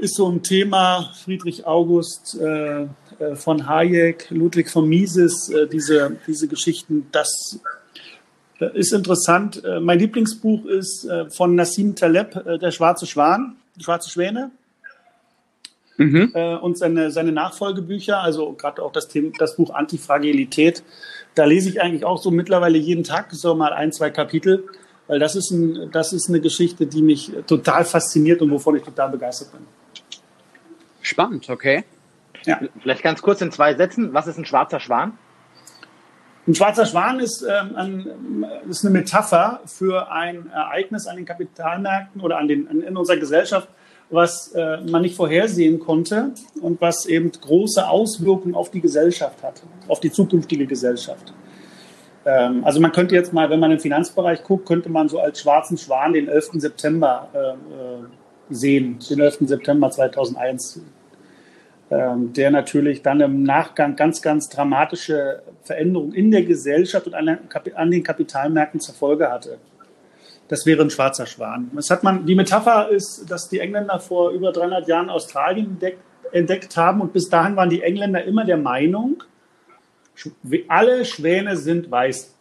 ist 0.00 0.16
so 0.16 0.28
ein 0.28 0.42
Thema. 0.42 1.12
Friedrich 1.22 1.64
August 1.64 2.36
äh, 2.40 2.86
von 3.36 3.68
Hayek, 3.68 4.26
Ludwig 4.30 4.70
von 4.70 4.88
Mises, 4.88 5.52
diese, 5.70 6.16
diese 6.26 6.48
Geschichten, 6.48 7.06
das 7.12 7.60
äh, 7.62 7.81
ist 8.70 8.92
interessant. 8.92 9.62
Äh, 9.64 9.80
mein 9.80 9.98
Lieblingsbuch 9.98 10.66
ist 10.66 11.04
äh, 11.04 11.30
von 11.30 11.54
Nassim 11.54 11.94
Taleb, 11.94 12.60
Der 12.60 12.70
schwarze 12.70 13.06
Schwan, 13.06 13.56
die 13.76 13.84
schwarze 13.84 14.10
Schwäne. 14.10 14.50
Mhm. 15.98 16.32
Und 16.62 16.78
seine, 16.78 17.10
seine 17.10 17.32
Nachfolgebücher, 17.32 18.18
also 18.18 18.54
gerade 18.54 18.82
auch 18.82 18.92
das, 18.92 19.08
Thema, 19.08 19.30
das 19.38 19.56
Buch 19.56 19.72
Antifragilität, 19.74 20.82
da 21.34 21.44
lese 21.44 21.68
ich 21.68 21.82
eigentlich 21.82 22.06
auch 22.06 22.18
so 22.18 22.30
mittlerweile 22.30 22.78
jeden 22.78 23.04
Tag 23.04 23.26
so 23.30 23.54
mal 23.54 23.74
ein, 23.74 23.92
zwei 23.92 24.10
Kapitel, 24.10 24.64
weil 25.06 25.18
das 25.18 25.36
ist, 25.36 25.50
ein, 25.50 25.90
das 25.92 26.14
ist 26.14 26.30
eine 26.30 26.40
Geschichte, 26.40 26.86
die 26.86 27.02
mich 27.02 27.32
total 27.46 27.84
fasziniert 27.84 28.40
und 28.40 28.50
wovon 28.50 28.76
ich 28.76 28.82
total 28.82 29.10
begeistert 29.10 29.52
bin. 29.52 29.60
Spannend, 31.02 31.50
okay. 31.50 31.84
Ja. 32.46 32.60
Vielleicht 32.80 33.02
ganz 33.02 33.22
kurz 33.22 33.40
in 33.40 33.52
zwei 33.52 33.74
Sätzen, 33.74 34.14
was 34.14 34.26
ist 34.26 34.38
ein 34.38 34.46
schwarzer 34.46 34.80
Schwan? 34.80 35.18
Ein 36.46 36.54
schwarzer 36.56 36.86
Schwan 36.86 37.20
ist, 37.20 37.42
ähm, 37.42 37.76
ein, 37.76 38.46
ist 38.68 38.84
eine 38.84 38.92
Metapher 38.98 39.60
für 39.64 40.10
ein 40.10 40.50
Ereignis 40.52 41.06
an 41.06 41.16
den 41.16 41.24
Kapitalmärkten 41.24 42.20
oder 42.20 42.38
an 42.38 42.48
den, 42.48 42.66
in 42.66 42.96
unserer 42.96 43.16
Gesellschaft, 43.16 43.68
was 44.10 44.48
äh, 44.52 44.78
man 44.80 45.02
nicht 45.02 45.14
vorhersehen 45.14 45.78
konnte 45.78 46.32
und 46.60 46.80
was 46.80 47.06
eben 47.06 47.30
große 47.30 47.88
Auswirkungen 47.88 48.56
auf 48.56 48.70
die 48.70 48.80
Gesellschaft 48.80 49.40
hat, 49.42 49.62
auf 49.86 50.00
die 50.00 50.10
zukünftige 50.10 50.66
Gesellschaft. 50.66 51.32
Ähm, 52.24 52.64
also 52.64 52.80
man 52.80 52.90
könnte 52.90 53.14
jetzt 53.14 53.32
mal, 53.32 53.48
wenn 53.48 53.60
man 53.60 53.70
im 53.70 53.78
Finanzbereich 53.78 54.42
guckt, 54.42 54.66
könnte 54.66 54.88
man 54.88 55.08
so 55.08 55.20
als 55.20 55.40
schwarzen 55.40 55.78
Schwan 55.78 56.12
den 56.12 56.28
11. 56.28 56.50
September 56.54 57.28
äh, 57.32 57.38
äh, 57.38 57.54
sehen, 58.50 58.98
den 59.08 59.20
11. 59.20 59.38
September 59.42 59.90
2001 59.90 60.82
ähm, 61.92 62.32
der 62.32 62.50
natürlich 62.50 63.02
dann 63.02 63.20
im 63.20 63.42
Nachgang 63.42 63.96
ganz, 63.96 64.22
ganz 64.22 64.48
dramatische 64.48 65.42
Veränderungen 65.64 66.12
in 66.12 66.30
der 66.30 66.42
Gesellschaft 66.42 67.06
und 67.06 67.14
an 67.14 67.90
den 67.90 68.02
Kapitalmärkten 68.02 68.80
zur 68.80 68.94
Folge 68.94 69.30
hatte. 69.30 69.58
Das 70.48 70.66
wäre 70.66 70.82
ein 70.82 70.90
schwarzer 70.90 71.26
Schwan. 71.26 71.70
Das 71.74 71.88
hat 71.90 72.02
man, 72.02 72.26
die 72.26 72.34
Metapher 72.34 72.90
ist, 72.90 73.30
dass 73.30 73.48
die 73.48 73.60
Engländer 73.60 74.00
vor 74.00 74.30
über 74.30 74.52
300 74.52 74.86
Jahren 74.88 75.08
Australien 75.08 75.66
entdeckt, 75.66 76.00
entdeckt 76.32 76.76
haben 76.76 77.00
und 77.00 77.12
bis 77.12 77.28
dahin 77.28 77.56
waren 77.56 77.70
die 77.70 77.82
Engländer 77.82 78.24
immer 78.24 78.44
der 78.44 78.58
Meinung, 78.58 79.22
alle 80.68 81.04
Schwäne 81.04 81.56
sind 81.56 81.90
weiß. 81.90 82.34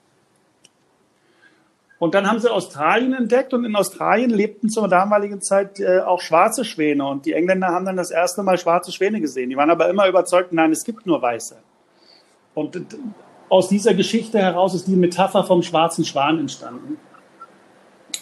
Und 1.99 2.15
dann 2.15 2.27
haben 2.27 2.39
sie 2.39 2.51
Australien 2.51 3.13
entdeckt 3.13 3.53
und 3.53 3.63
in 3.63 3.75
Australien 3.75 4.31
lebten 4.31 4.69
zur 4.69 4.87
damaligen 4.87 5.39
Zeit 5.39 5.79
äh, 5.79 5.99
auch 5.99 6.19
schwarze 6.19 6.65
Schwäne. 6.65 7.05
Und 7.05 7.27
die 7.27 7.33
Engländer 7.33 7.67
haben 7.67 7.85
dann 7.85 7.95
das 7.95 8.09
erste 8.09 8.41
Mal 8.41 8.57
schwarze 8.57 8.91
Schwäne 8.91 9.21
gesehen. 9.21 9.51
Die 9.51 9.55
waren 9.55 9.69
aber 9.69 9.87
immer 9.87 10.07
überzeugt, 10.07 10.51
nein, 10.51 10.71
es 10.71 10.83
gibt 10.83 11.05
nur 11.05 11.21
weiße. 11.21 11.57
Und 12.53 12.85
aus 13.49 13.69
dieser 13.69 13.93
Geschichte 13.93 14.39
heraus 14.39 14.73
ist 14.73 14.87
die 14.87 14.95
Metapher 14.95 15.43
vom 15.43 15.61
schwarzen 15.63 16.05
Schwan 16.05 16.39
entstanden. 16.39 16.97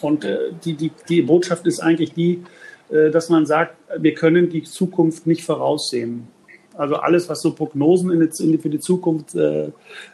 Und 0.00 0.24
äh, 0.24 0.52
die, 0.64 0.74
die, 0.74 0.92
die 1.08 1.22
Botschaft 1.22 1.66
ist 1.66 1.80
eigentlich 1.80 2.14
die, 2.14 2.42
äh, 2.90 3.10
dass 3.10 3.28
man 3.28 3.46
sagt, 3.46 3.76
wir 3.98 4.14
können 4.14 4.48
die 4.48 4.62
Zukunft 4.62 5.26
nicht 5.26 5.44
voraussehen. 5.44 6.28
Also 6.76 6.96
alles, 6.96 7.28
was 7.28 7.42
so 7.42 7.52
Prognosen 7.52 8.10
in 8.10 8.20
die, 8.20 8.58
für 8.58 8.70
die 8.70 8.80
Zukunft 8.80 9.34
äh, 9.34 9.70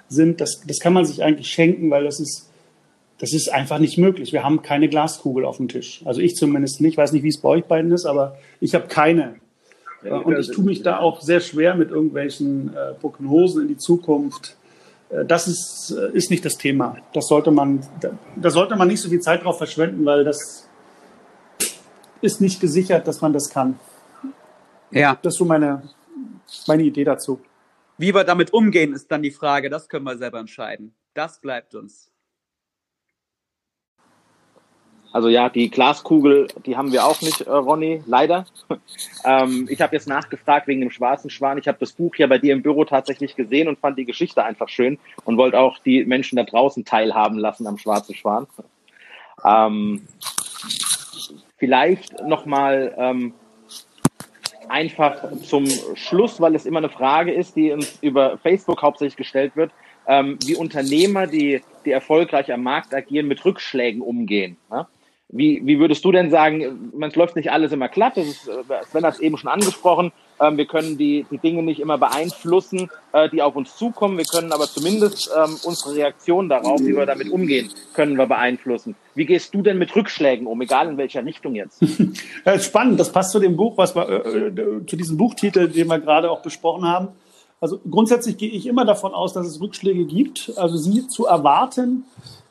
sind, 0.08 0.40
das, 0.40 0.62
das 0.66 0.80
kann 0.80 0.92
man 0.92 1.04
sich 1.04 1.22
eigentlich 1.22 1.48
schenken, 1.48 1.90
weil 1.90 2.04
das 2.04 2.20
ist 2.20 2.50
das 3.18 3.32
ist 3.32 3.52
einfach 3.52 3.78
nicht 3.78 3.96
möglich. 3.96 4.32
Wir 4.32 4.44
haben 4.44 4.62
keine 4.62 4.88
Glaskugel 4.88 5.44
auf 5.44 5.56
dem 5.56 5.68
Tisch. 5.68 6.02
Also 6.04 6.20
ich 6.20 6.36
zumindest 6.36 6.80
nicht. 6.80 6.92
Ich 6.92 6.98
weiß 6.98 7.12
nicht, 7.12 7.22
wie 7.22 7.28
es 7.28 7.40
bei 7.40 7.48
euch 7.48 7.64
beiden 7.64 7.90
ist, 7.92 8.04
aber 8.04 8.36
ich 8.60 8.74
habe 8.74 8.88
keine. 8.88 9.36
Und 10.10 10.38
ich 10.38 10.50
tue 10.50 10.64
mich 10.64 10.82
da 10.82 10.98
auch 10.98 11.20
sehr 11.20 11.40
schwer 11.40 11.74
mit 11.74 11.90
irgendwelchen 11.90 12.74
äh, 12.74 12.94
Prognosen 12.94 13.62
in 13.62 13.68
die 13.68 13.76
Zukunft. 13.76 14.56
Äh, 15.10 15.24
das 15.24 15.48
ist, 15.48 15.96
äh, 15.96 16.16
ist 16.16 16.30
nicht 16.30 16.44
das 16.44 16.58
Thema. 16.58 16.96
Das 17.12 17.28
sollte 17.28 17.50
man, 17.50 17.80
da, 18.00 18.10
da 18.36 18.50
sollte 18.50 18.76
man 18.76 18.88
nicht 18.88 19.00
so 19.00 19.08
viel 19.08 19.20
Zeit 19.20 19.44
drauf 19.44 19.58
verschwenden, 19.58 20.04
weil 20.04 20.24
das 20.24 20.68
ist 22.20 22.40
nicht 22.40 22.60
gesichert, 22.60 23.06
dass 23.06 23.20
man 23.20 23.32
das 23.32 23.50
kann. 23.50 23.78
Ja. 24.90 25.18
Das 25.22 25.34
ist 25.34 25.38
so 25.38 25.44
meine, 25.44 25.82
meine 26.66 26.82
Idee 26.82 27.04
dazu. 27.04 27.40
Wie 27.98 28.14
wir 28.14 28.24
damit 28.24 28.52
umgehen, 28.52 28.92
ist 28.92 29.10
dann 29.10 29.22
die 29.22 29.30
Frage. 29.30 29.70
Das 29.70 29.88
können 29.88 30.04
wir 30.04 30.16
selber 30.16 30.38
entscheiden. 30.38 30.94
Das 31.14 31.40
bleibt 31.40 31.74
uns. 31.74 32.10
Also 35.16 35.30
ja, 35.30 35.48
die 35.48 35.70
Glaskugel, 35.70 36.46
die 36.66 36.76
haben 36.76 36.92
wir 36.92 37.06
auch 37.06 37.22
nicht, 37.22 37.40
äh, 37.40 37.50
Ronny, 37.50 38.02
leider. 38.04 38.44
ähm, 39.24 39.66
ich 39.70 39.80
habe 39.80 39.96
jetzt 39.96 40.06
nachgefragt 40.06 40.66
wegen 40.66 40.82
dem 40.82 40.90
schwarzen 40.90 41.30
Schwan. 41.30 41.56
Ich 41.56 41.66
habe 41.68 41.78
das 41.80 41.92
Buch 41.92 42.14
ja 42.16 42.26
bei 42.26 42.36
dir 42.36 42.52
im 42.52 42.60
Büro 42.60 42.84
tatsächlich 42.84 43.34
gesehen 43.34 43.66
und 43.66 43.78
fand 43.78 43.96
die 43.96 44.04
Geschichte 44.04 44.44
einfach 44.44 44.68
schön 44.68 44.98
und 45.24 45.38
wollte 45.38 45.58
auch 45.58 45.78
die 45.78 46.04
Menschen 46.04 46.36
da 46.36 46.42
draußen 46.42 46.84
teilhaben 46.84 47.38
lassen 47.38 47.66
am 47.66 47.78
schwarzen 47.78 48.14
Schwan. 48.14 48.46
Ähm, 49.42 50.06
vielleicht 51.56 52.22
nochmal 52.22 52.94
ähm, 52.98 53.32
einfach 54.68 55.32
zum 55.44 55.66
Schluss, 55.94 56.42
weil 56.42 56.54
es 56.54 56.66
immer 56.66 56.80
eine 56.80 56.90
Frage 56.90 57.32
ist, 57.32 57.56
die 57.56 57.72
uns 57.72 57.98
über 58.02 58.36
Facebook 58.36 58.82
hauptsächlich 58.82 59.16
gestellt 59.16 59.56
wird, 59.56 59.72
ähm, 60.06 60.38
wie 60.44 60.56
Unternehmer, 60.56 61.26
die, 61.26 61.62
die 61.86 61.92
erfolgreich 61.92 62.52
am 62.52 62.62
Markt 62.62 62.92
agieren, 62.92 63.28
mit 63.28 63.42
Rückschlägen 63.46 64.02
umgehen. 64.02 64.58
Ne? 64.70 64.86
Wie, 65.28 65.60
wie 65.64 65.80
würdest 65.80 66.04
du 66.04 66.12
denn 66.12 66.30
sagen, 66.30 66.90
man 66.94 67.10
läuft 67.10 67.34
nicht 67.34 67.50
alles 67.50 67.72
immer 67.72 67.88
glatt, 67.88 68.16
das 68.16 68.26
ist, 68.26 68.48
äh, 68.48 68.62
Sven 68.88 69.04
hat 69.04 69.14
es 69.14 69.20
eben 69.20 69.36
schon 69.36 69.50
angesprochen, 69.50 70.12
ähm, 70.38 70.56
wir 70.56 70.66
können 70.66 70.98
die, 70.98 71.26
die 71.30 71.38
Dinge 71.38 71.64
nicht 71.64 71.80
immer 71.80 71.98
beeinflussen, 71.98 72.90
äh, 73.12 73.28
die 73.28 73.42
auf 73.42 73.56
uns 73.56 73.76
zukommen, 73.76 74.18
wir 74.18 74.24
können 74.24 74.52
aber 74.52 74.66
zumindest 74.66 75.30
ähm, 75.36 75.56
unsere 75.64 75.96
Reaktion 75.96 76.48
darauf, 76.48 76.80
wie 76.80 76.94
wir 76.94 77.06
damit 77.06 77.30
umgehen, 77.30 77.70
können 77.92 78.16
wir 78.16 78.26
beeinflussen. 78.26 78.94
Wie 79.16 79.26
gehst 79.26 79.52
du 79.52 79.62
denn 79.62 79.78
mit 79.78 79.96
Rückschlägen 79.96 80.46
um, 80.46 80.60
egal 80.60 80.88
in 80.88 80.96
welcher 80.96 81.24
Richtung 81.24 81.56
jetzt? 81.56 81.82
Ja, 82.44 82.58
spannend, 82.60 83.00
das 83.00 83.10
passt 83.10 83.32
zu 83.32 83.40
dem 83.40 83.56
Buch, 83.56 83.76
was 83.76 83.96
wir, 83.96 84.08
äh, 84.08 84.48
äh, 84.48 84.86
zu 84.86 84.96
diesem 84.96 85.16
Buchtitel, 85.16 85.68
den 85.68 85.88
wir 85.88 85.98
gerade 85.98 86.30
auch 86.30 86.42
besprochen 86.42 86.84
haben. 86.84 87.08
Also 87.60 87.80
grundsätzlich 87.90 88.36
gehe 88.36 88.50
ich 88.50 88.66
immer 88.66 88.84
davon 88.84 89.14
aus, 89.14 89.32
dass 89.32 89.46
es 89.46 89.60
Rückschläge 89.60 90.04
gibt. 90.04 90.52
Also 90.56 90.76
sie 90.76 91.08
zu 91.08 91.26
erwarten, 91.26 92.04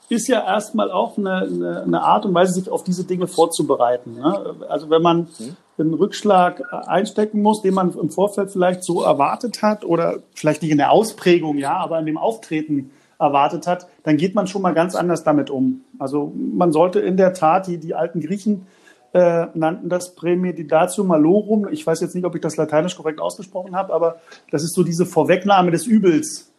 ist 0.10 0.28
ja 0.28 0.46
erstmal 0.46 0.92
auch 0.92 1.18
eine, 1.18 1.38
eine, 1.38 1.84
eine, 1.84 2.02
Art 2.02 2.26
und 2.26 2.34
Weise, 2.34 2.54
sich 2.54 2.70
auf 2.70 2.84
diese 2.84 3.06
Dinge 3.06 3.28
vorzubereiten. 3.28 4.16
Ne? 4.16 4.56
Also 4.70 4.90
wenn 4.90 5.02
man 5.02 5.28
mhm. 5.40 5.56
einen 5.78 5.94
Rückschlag 5.94 6.62
einstecken 6.88 7.42
muss, 7.42 7.62
den 7.62 7.74
man 7.74 7.94
im 7.94 8.10
Vorfeld 8.10 8.52
vielleicht 8.52 8.84
so 8.84 9.02
erwartet 9.02 9.62
hat 9.62 9.84
oder 9.84 10.20
vielleicht 10.34 10.62
nicht 10.62 10.72
in 10.72 10.78
der 10.78 10.92
Ausprägung, 10.92 11.58
ja, 11.58 11.78
aber 11.78 12.00
in 12.00 12.06
dem 12.06 12.18
Auftreten 12.18 12.92
erwartet 13.20 13.66
hat, 13.66 13.88
dann 14.04 14.18
geht 14.18 14.36
man 14.36 14.48
schon 14.48 14.62
mal 14.62 14.74
ganz 14.74 14.96
anders 14.96 15.24
damit 15.24 15.50
um. 15.50 15.82
Also 16.00 16.34
man 16.36 16.72
sollte 16.72 17.00
in 17.00 17.18
der 17.18 17.34
Tat, 17.34 17.68
die, 17.68 17.78
die 17.78 17.96
alten 17.96 18.20
Griechen 18.20 18.68
äh, 19.14 19.48
nannten 19.54 19.88
das 19.88 20.14
Premeditatio 20.16 21.04
Malorum. 21.06 21.70
Ich 21.72 21.88
weiß 21.88 22.02
jetzt 22.02 22.16
nicht, 22.16 22.26
ob 22.26 22.36
ich 22.36 22.42
das 22.42 22.58
lateinisch 22.58 22.98
korrekt 22.98 23.22
ausgesprochen 23.22 23.76
habe, 23.76 23.94
aber 23.94 24.18
das 24.52 24.64
ist 24.64 24.76
so 24.76 24.84
diese 24.84 25.06
Vorwegnahme 25.06 25.72
des 25.72 25.88
Übels 25.88 26.52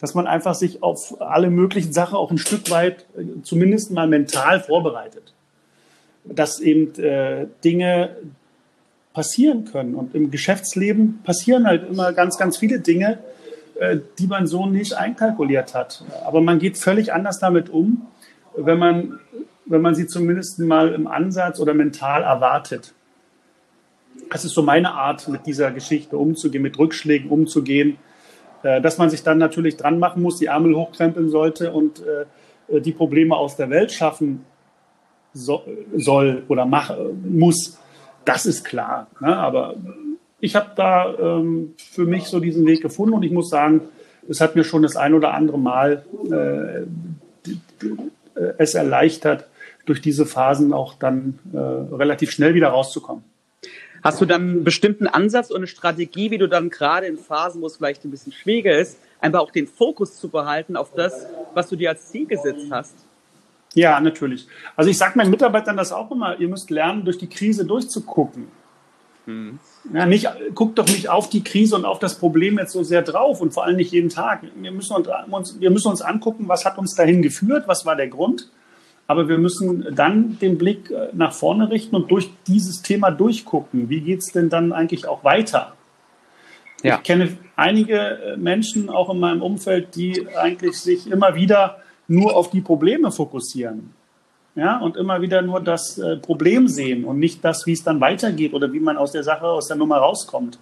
dass 0.00 0.14
man 0.14 0.26
einfach 0.26 0.54
sich 0.54 0.82
auf 0.82 1.20
alle 1.20 1.50
möglichen 1.50 1.92
Sachen 1.92 2.16
auch 2.16 2.30
ein 2.30 2.38
Stück 2.38 2.70
weit 2.70 3.06
äh, 3.16 3.42
zumindest 3.42 3.90
mal 3.90 4.08
mental 4.08 4.60
vorbereitet. 4.60 5.34
Dass 6.24 6.60
eben 6.60 6.94
äh, 6.98 7.46
Dinge 7.62 8.16
passieren 9.12 9.64
können. 9.66 9.94
Und 9.94 10.14
im 10.14 10.30
Geschäftsleben 10.30 11.20
passieren 11.22 11.66
halt 11.66 11.88
immer 11.88 12.12
ganz, 12.12 12.38
ganz 12.38 12.56
viele 12.56 12.80
Dinge, 12.80 13.18
äh, 13.78 13.98
die 14.18 14.26
man 14.26 14.46
so 14.46 14.66
nicht 14.66 14.94
einkalkuliert 14.94 15.74
hat. 15.74 16.04
Aber 16.24 16.40
man 16.40 16.58
geht 16.58 16.78
völlig 16.78 17.12
anders 17.12 17.38
damit 17.38 17.68
um, 17.68 18.06
wenn 18.56 18.78
man, 18.78 19.20
wenn 19.66 19.82
man 19.82 19.94
sie 19.94 20.06
zumindest 20.06 20.58
mal 20.60 20.94
im 20.94 21.06
Ansatz 21.06 21.60
oder 21.60 21.74
mental 21.74 22.22
erwartet. 22.22 22.94
Das 24.30 24.44
ist 24.44 24.54
so 24.54 24.62
meine 24.62 24.92
Art, 24.92 25.28
mit 25.28 25.46
dieser 25.46 25.70
Geschichte 25.72 26.16
umzugehen, 26.16 26.62
mit 26.62 26.78
Rückschlägen 26.78 27.30
umzugehen 27.30 27.98
äh, 28.62 28.80
dass 28.80 28.98
man 28.98 29.10
sich 29.10 29.22
dann 29.22 29.38
natürlich 29.38 29.76
dran 29.76 29.98
machen 29.98 30.22
muss, 30.22 30.38
die 30.38 30.46
Ärmel 30.46 30.74
hochkrempeln 30.74 31.30
sollte 31.30 31.72
und 31.72 32.02
äh, 32.02 32.80
die 32.80 32.92
Probleme 32.92 33.36
aus 33.36 33.56
der 33.56 33.70
Welt 33.70 33.90
schaffen 33.90 34.44
so, 35.32 35.62
soll 35.96 36.44
oder 36.48 36.66
mach, 36.66 36.94
muss, 37.24 37.78
das 38.24 38.46
ist 38.46 38.64
klar. 38.64 39.08
Ne? 39.20 39.36
Aber 39.36 39.74
ich 40.40 40.56
habe 40.56 40.70
da 40.76 41.14
ähm, 41.18 41.74
für 41.76 42.04
mich 42.04 42.24
so 42.24 42.40
diesen 42.40 42.66
Weg 42.66 42.80
gefunden 42.82 43.14
und 43.14 43.22
ich 43.22 43.32
muss 43.32 43.50
sagen, 43.50 43.82
es 44.28 44.40
hat 44.40 44.56
mir 44.56 44.64
schon 44.64 44.82
das 44.82 44.96
ein 44.96 45.14
oder 45.14 45.34
andere 45.34 45.58
Mal 45.58 46.04
äh, 46.30 46.82
es 48.58 48.74
erleichtert, 48.74 49.46
durch 49.86 50.00
diese 50.00 50.26
Phasen 50.26 50.72
auch 50.72 50.94
dann 50.94 51.38
äh, 51.52 51.58
relativ 51.58 52.30
schnell 52.30 52.54
wieder 52.54 52.68
rauszukommen. 52.68 53.24
Hast 54.02 54.20
du 54.20 54.26
dann 54.26 54.42
einen 54.42 54.64
bestimmten 54.64 55.06
Ansatz 55.06 55.50
und 55.50 55.58
eine 55.58 55.66
Strategie, 55.66 56.30
wie 56.30 56.38
du 56.38 56.48
dann 56.48 56.70
gerade 56.70 57.06
in 57.06 57.18
Phasen, 57.18 57.60
wo 57.60 57.66
es 57.66 57.76
vielleicht 57.76 58.04
ein 58.04 58.10
bisschen 58.10 58.32
schwieriger 58.32 58.78
ist, 58.78 58.98
einfach 59.20 59.40
auch 59.40 59.50
den 59.50 59.66
Fokus 59.66 60.16
zu 60.16 60.28
behalten 60.28 60.76
auf 60.76 60.92
das, 60.94 61.26
was 61.54 61.68
du 61.68 61.76
dir 61.76 61.90
als 61.90 62.08
Ziel 62.10 62.26
gesetzt 62.26 62.66
hast? 62.70 62.94
Ja, 63.74 64.00
natürlich. 64.00 64.46
Also 64.74 64.90
ich 64.90 64.98
sage 64.98 65.16
meinen 65.16 65.30
Mitarbeitern 65.30 65.76
das 65.76 65.92
auch 65.92 66.10
immer, 66.10 66.38
ihr 66.40 66.48
müsst 66.48 66.70
lernen, 66.70 67.04
durch 67.04 67.18
die 67.18 67.28
Krise 67.28 67.64
durchzugucken. 67.64 68.48
Hm. 69.26 69.58
Ja, 69.92 70.06
nicht, 70.06 70.28
guckt 70.54 70.78
doch 70.78 70.86
nicht 70.86 71.08
auf 71.08 71.28
die 71.28 71.44
Krise 71.44 71.76
und 71.76 71.84
auf 71.84 71.98
das 71.98 72.18
Problem 72.18 72.58
jetzt 72.58 72.72
so 72.72 72.82
sehr 72.82 73.02
drauf 73.02 73.40
und 73.40 73.52
vor 73.52 73.64
allem 73.64 73.76
nicht 73.76 73.92
jeden 73.92 74.08
Tag. 74.08 74.42
Wir 74.56 74.72
müssen 74.72 74.94
uns, 74.94 75.60
wir 75.60 75.70
müssen 75.70 75.88
uns 75.88 76.02
angucken, 76.02 76.48
was 76.48 76.64
hat 76.64 76.78
uns 76.78 76.94
dahin 76.94 77.22
geführt, 77.22 77.64
was 77.66 77.86
war 77.86 77.96
der 77.96 78.08
Grund 78.08 78.50
aber 79.10 79.28
wir 79.28 79.38
müssen 79.38 79.92
dann 79.92 80.38
den 80.38 80.56
Blick 80.56 80.88
äh, 80.92 81.08
nach 81.12 81.32
vorne 81.32 81.68
richten 81.68 81.96
und 81.96 82.12
durch 82.12 82.30
dieses 82.46 82.80
Thema 82.80 83.10
durchgucken. 83.10 83.88
Wie 83.88 84.02
geht 84.02 84.20
es 84.20 84.26
denn 84.26 84.48
dann 84.50 84.72
eigentlich 84.72 85.08
auch 85.08 85.24
weiter? 85.24 85.72
Ja. 86.84 86.94
Ich 86.94 87.02
kenne 87.02 87.36
einige 87.56 87.96
äh, 87.98 88.36
Menschen 88.36 88.88
auch 88.88 89.12
in 89.12 89.18
meinem 89.18 89.42
Umfeld, 89.42 89.96
die 89.96 90.28
eigentlich 90.36 90.76
sich 90.76 91.10
immer 91.10 91.34
wieder 91.34 91.78
nur 92.06 92.36
auf 92.36 92.50
die 92.50 92.60
Probleme 92.60 93.10
fokussieren. 93.10 93.94
Ja, 94.54 94.78
und 94.78 94.96
immer 94.96 95.20
wieder 95.20 95.42
nur 95.42 95.60
das 95.60 95.98
äh, 95.98 96.16
Problem 96.16 96.68
sehen 96.68 97.04
und 97.04 97.18
nicht 97.18 97.44
das, 97.44 97.66
wie 97.66 97.72
es 97.72 97.82
dann 97.82 98.00
weitergeht 98.00 98.54
oder 98.54 98.72
wie 98.72 98.78
man 98.78 98.96
aus 98.96 99.10
der 99.10 99.24
Sache, 99.24 99.46
aus 99.46 99.66
der 99.66 99.76
Nummer 99.76 99.96
rauskommt. 99.96 100.60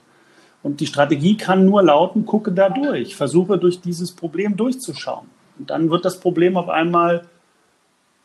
Und 0.63 0.81
die 0.81 0.87
Strategie 0.87 1.37
kann 1.37 1.67
nur 1.67 1.83
lauten, 1.83 2.25
gucke 2.25 2.51
da 2.53 2.71
durch, 2.71 3.15
versuche 3.15 3.59
durch 3.59 3.83
dieses 3.83 4.13
Problem 4.13 4.57
durchzuschauen. 4.57 5.27
Und 5.59 5.69
dann 5.69 5.91
wird 5.91 6.07
das 6.07 6.19
Problem 6.19 6.57
auf 6.57 6.71
einmal 6.71 7.27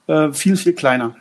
äh, 0.08 0.32
viel, 0.32 0.56
viel 0.56 0.74
kleiner. 0.74 1.16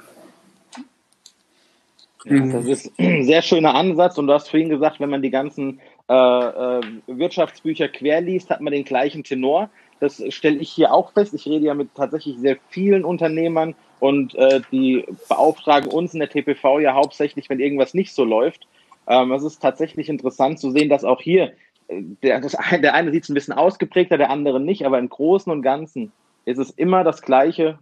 Ja, 2.24 2.46
das 2.46 2.66
ist 2.66 2.92
ein 2.98 3.24
sehr 3.24 3.42
schöner 3.42 3.74
Ansatz 3.74 4.16
und 4.16 4.28
du 4.28 4.32
hast 4.32 4.48
vorhin 4.48 4.68
gesagt, 4.68 5.00
wenn 5.00 5.10
man 5.10 5.22
die 5.22 5.30
ganzen 5.30 5.80
äh, 6.08 6.14
äh, 6.14 6.80
Wirtschaftsbücher 7.06 7.88
querliest, 7.88 8.50
hat 8.50 8.60
man 8.60 8.72
den 8.72 8.84
gleichen 8.84 9.24
Tenor. 9.24 9.70
Das 9.98 10.22
stelle 10.28 10.58
ich 10.58 10.70
hier 10.70 10.92
auch 10.92 11.12
fest. 11.12 11.34
Ich 11.34 11.46
rede 11.46 11.66
ja 11.66 11.74
mit 11.74 11.94
tatsächlich 11.94 12.38
sehr 12.38 12.58
vielen 12.68 13.04
Unternehmern 13.04 13.74
und 14.00 14.34
äh, 14.34 14.60
die 14.72 15.04
beauftragen 15.28 15.90
uns 15.90 16.12
in 16.12 16.20
der 16.20 16.28
TPV 16.28 16.80
ja 16.80 16.94
hauptsächlich, 16.94 17.48
wenn 17.48 17.60
irgendwas 17.60 17.94
nicht 17.94 18.12
so 18.12 18.24
läuft. 18.24 18.66
Ähm, 19.06 19.32
es 19.32 19.42
ist 19.42 19.60
tatsächlich 19.60 20.08
interessant 20.08 20.58
zu 20.58 20.70
sehen, 20.70 20.88
dass 20.88 21.04
auch 21.04 21.20
hier 21.20 21.52
äh, 21.88 22.02
der, 22.22 22.40
das, 22.40 22.56
der 22.82 22.94
eine 22.94 23.12
sieht 23.12 23.24
es 23.24 23.28
ein 23.28 23.34
bisschen 23.34 23.54
ausgeprägter, 23.54 24.18
der 24.18 24.30
andere 24.30 24.60
nicht, 24.60 24.86
aber 24.86 24.98
im 24.98 25.08
Großen 25.08 25.52
und 25.52 25.62
Ganzen 25.62 26.12
ist 26.44 26.58
es 26.58 26.70
immer 26.70 27.04
das 27.04 27.22
Gleiche, 27.22 27.78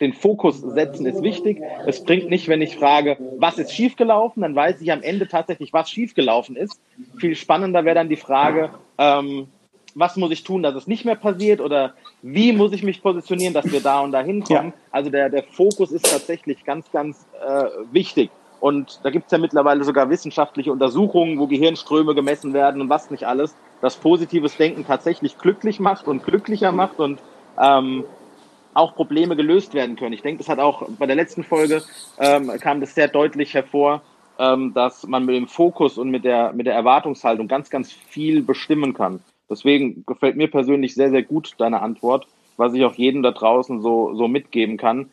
den 0.00 0.12
Fokus 0.12 0.60
setzen 0.60 1.06
ist 1.06 1.22
wichtig. 1.22 1.60
Es 1.86 2.04
bringt 2.04 2.28
nicht, 2.28 2.48
wenn 2.48 2.60
ich 2.60 2.76
frage, 2.76 3.16
was 3.38 3.58
ist 3.58 3.72
schiefgelaufen, 3.72 4.42
dann 4.42 4.54
weiß 4.54 4.80
ich 4.80 4.92
am 4.92 5.02
Ende 5.02 5.26
tatsächlich, 5.26 5.72
was 5.72 5.90
schiefgelaufen 5.90 6.56
ist. 6.56 6.80
Viel 7.18 7.34
spannender 7.34 7.84
wäre 7.84 7.94
dann 7.94 8.08
die 8.08 8.16
Frage, 8.16 8.70
ähm, 8.98 9.48
was 9.94 10.16
muss 10.16 10.30
ich 10.30 10.44
tun, 10.44 10.62
dass 10.62 10.74
es 10.74 10.86
nicht 10.86 11.04
mehr 11.04 11.16
passiert 11.16 11.60
oder 11.60 11.94
wie 12.22 12.52
muss 12.52 12.72
ich 12.72 12.82
mich 12.82 13.02
positionieren, 13.02 13.54
dass 13.54 13.70
wir 13.70 13.80
da 13.80 14.00
und 14.00 14.12
da 14.12 14.22
hinkommen. 14.22 14.68
Ja. 14.68 14.80
Also 14.90 15.10
der, 15.10 15.30
der 15.30 15.42
Fokus 15.42 15.92
ist 15.92 16.10
tatsächlich 16.10 16.64
ganz, 16.64 16.90
ganz 16.92 17.26
äh, 17.44 17.64
wichtig. 17.90 18.30
Und 18.60 19.00
da 19.02 19.10
gibt 19.10 19.26
es 19.26 19.32
ja 19.32 19.38
mittlerweile 19.38 19.84
sogar 19.84 20.10
wissenschaftliche 20.10 20.70
Untersuchungen, 20.70 21.38
wo 21.38 21.46
Gehirnströme 21.46 22.14
gemessen 22.14 22.52
werden 22.52 22.82
und 22.82 22.90
was 22.90 23.10
nicht 23.10 23.26
alles, 23.26 23.56
dass 23.80 23.96
positives 23.96 24.56
Denken 24.58 24.86
tatsächlich 24.86 25.38
glücklich 25.38 25.80
macht 25.80 26.06
und 26.06 26.24
glücklicher 26.24 26.70
macht 26.70 27.00
und 27.00 27.20
ähm, 27.58 28.04
auch 28.74 28.94
Probleme 28.94 29.36
gelöst 29.36 29.74
werden 29.74 29.96
können. 29.96 30.12
Ich 30.12 30.22
denke, 30.22 30.38
das 30.38 30.48
hat 30.48 30.58
auch 30.58 30.88
bei 30.98 31.06
der 31.06 31.16
letzten 31.16 31.44
Folge 31.44 31.82
ähm, 32.18 32.50
kam 32.60 32.80
das 32.80 32.94
sehr 32.94 33.08
deutlich 33.08 33.54
hervor, 33.54 34.02
ähm, 34.38 34.72
dass 34.74 35.06
man 35.06 35.24
mit 35.24 35.34
dem 35.34 35.48
Fokus 35.48 35.98
und 35.98 36.10
mit 36.10 36.24
der, 36.24 36.52
mit 36.52 36.66
der 36.66 36.74
Erwartungshaltung 36.74 37.48
ganz, 37.48 37.70
ganz 37.70 37.92
viel 37.92 38.42
bestimmen 38.42 38.94
kann. 38.94 39.20
Deswegen 39.48 40.04
gefällt 40.06 40.36
mir 40.36 40.48
persönlich 40.48 40.94
sehr, 40.94 41.10
sehr 41.10 41.22
gut 41.22 41.54
deine 41.58 41.82
Antwort, 41.82 42.26
was 42.56 42.72
ich 42.74 42.84
auch 42.84 42.94
jedem 42.94 43.22
da 43.22 43.32
draußen 43.32 43.82
so, 43.82 44.14
so 44.14 44.28
mitgeben 44.28 44.76
kann. 44.76 45.10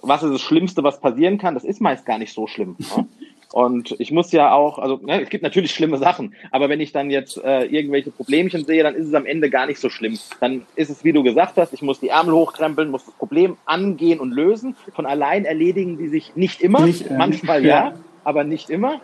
Was 0.00 0.22
ist 0.22 0.32
das 0.32 0.40
Schlimmste, 0.40 0.82
was 0.82 1.00
passieren 1.00 1.38
kann? 1.38 1.54
Das 1.54 1.64
ist 1.64 1.80
meist 1.80 2.06
gar 2.06 2.18
nicht 2.18 2.32
so 2.32 2.46
schlimm. 2.46 2.76
Ne? 2.78 3.08
Und 3.52 3.94
ich 3.98 4.10
muss 4.10 4.32
ja 4.32 4.52
auch, 4.52 4.78
also 4.78 4.98
ne, 5.02 5.22
es 5.22 5.28
gibt 5.28 5.42
natürlich 5.42 5.72
schlimme 5.72 5.98
Sachen, 5.98 6.34
aber 6.50 6.68
wenn 6.68 6.80
ich 6.80 6.92
dann 6.92 7.10
jetzt 7.10 7.36
äh, 7.36 7.64
irgendwelche 7.64 8.10
Problemchen 8.10 8.64
sehe, 8.64 8.82
dann 8.82 8.94
ist 8.94 9.08
es 9.08 9.14
am 9.14 9.26
Ende 9.26 9.50
gar 9.50 9.66
nicht 9.66 9.78
so 9.78 9.90
schlimm. 9.90 10.18
Dann 10.40 10.66
ist 10.74 10.88
es, 10.88 11.04
wie 11.04 11.12
du 11.12 11.22
gesagt 11.22 11.56
hast, 11.58 11.74
ich 11.74 11.82
muss 11.82 12.00
die 12.00 12.08
Ärmel 12.08 12.34
hochkrempeln, 12.34 12.90
muss 12.90 13.04
das 13.04 13.14
Problem 13.14 13.58
angehen 13.66 14.20
und 14.20 14.32
lösen. 14.32 14.74
Von 14.94 15.04
allein 15.04 15.44
erledigen 15.44 15.98
die 15.98 16.08
sich 16.08 16.34
nicht 16.34 16.62
immer, 16.62 16.80
nicht, 16.80 17.10
äh, 17.10 17.14
manchmal 17.14 17.64
ja, 17.64 17.68
ja, 17.68 17.94
aber 18.24 18.44
nicht 18.44 18.70
immer. 18.70 19.00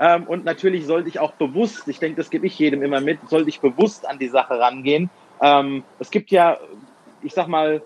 Ähm, 0.00 0.24
und 0.24 0.44
natürlich 0.44 0.86
sollte 0.86 1.08
ich 1.08 1.20
auch 1.20 1.32
bewusst, 1.32 1.86
ich 1.86 2.00
denke, 2.00 2.16
das 2.16 2.30
gebe 2.30 2.46
ich 2.46 2.58
jedem 2.58 2.82
immer 2.82 3.00
mit, 3.00 3.18
sollte 3.28 3.48
ich 3.48 3.60
bewusst 3.60 4.08
an 4.08 4.18
die 4.18 4.28
Sache 4.28 4.58
rangehen. 4.58 5.10
Ähm, 5.40 5.84
es 6.00 6.10
gibt 6.10 6.30
ja, 6.32 6.58
ich 7.22 7.34
sag 7.34 7.46
mal, 7.46 7.82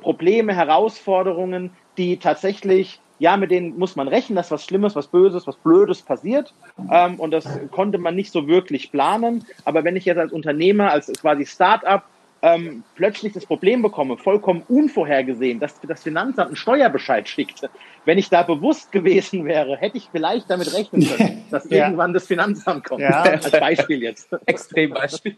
Probleme, 0.00 0.54
Herausforderungen, 0.54 1.70
die 1.96 2.18
tatsächlich 2.18 3.00
ja, 3.20 3.36
mit 3.36 3.50
denen 3.50 3.78
muss 3.78 3.96
man 3.96 4.08
rechnen, 4.08 4.34
dass 4.34 4.50
was 4.50 4.64
Schlimmes, 4.64 4.96
was 4.96 5.06
Böses, 5.06 5.46
was 5.46 5.56
Blödes 5.56 6.00
passiert. 6.00 6.54
Ähm, 6.90 7.20
und 7.20 7.30
das 7.30 7.46
konnte 7.70 7.98
man 7.98 8.16
nicht 8.16 8.32
so 8.32 8.48
wirklich 8.48 8.90
planen. 8.90 9.44
Aber 9.66 9.84
wenn 9.84 9.94
ich 9.94 10.06
jetzt 10.06 10.18
als 10.18 10.32
Unternehmer, 10.32 10.90
als 10.90 11.12
quasi 11.20 11.44
Start-up 11.44 12.04
ähm, 12.40 12.82
plötzlich 12.94 13.34
das 13.34 13.44
Problem 13.44 13.82
bekomme, 13.82 14.16
vollkommen 14.16 14.62
unvorhergesehen, 14.66 15.60
dass 15.60 15.74
das 15.86 16.02
Finanzamt 16.02 16.48
einen 16.48 16.56
Steuerbescheid 16.56 17.28
schickt. 17.28 17.68
Wenn 18.06 18.16
ich 18.16 18.30
da 18.30 18.42
bewusst 18.42 18.90
gewesen 18.90 19.44
wäre, 19.44 19.76
hätte 19.76 19.98
ich 19.98 20.08
vielleicht 20.10 20.48
damit 20.48 20.72
rechnen 20.72 21.06
können, 21.06 21.44
dass 21.50 21.68
ja. 21.68 21.84
irgendwann 21.84 22.14
das 22.14 22.26
Finanzamt 22.26 22.84
kommt. 22.84 23.02
Ja. 23.02 23.20
Als 23.20 23.50
Beispiel 23.50 24.02
jetzt. 24.02 24.30
Extrembeispiel. 24.46 25.36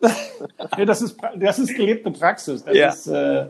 ja, 0.76 0.84
das, 0.84 1.00
ist, 1.00 1.16
das 1.36 1.60
ist 1.60 1.76
gelebte 1.76 2.10
Praxis. 2.10 2.64
Das, 2.64 2.76
ja. 2.76 2.88
ist, 2.88 3.06
äh, 3.06 3.46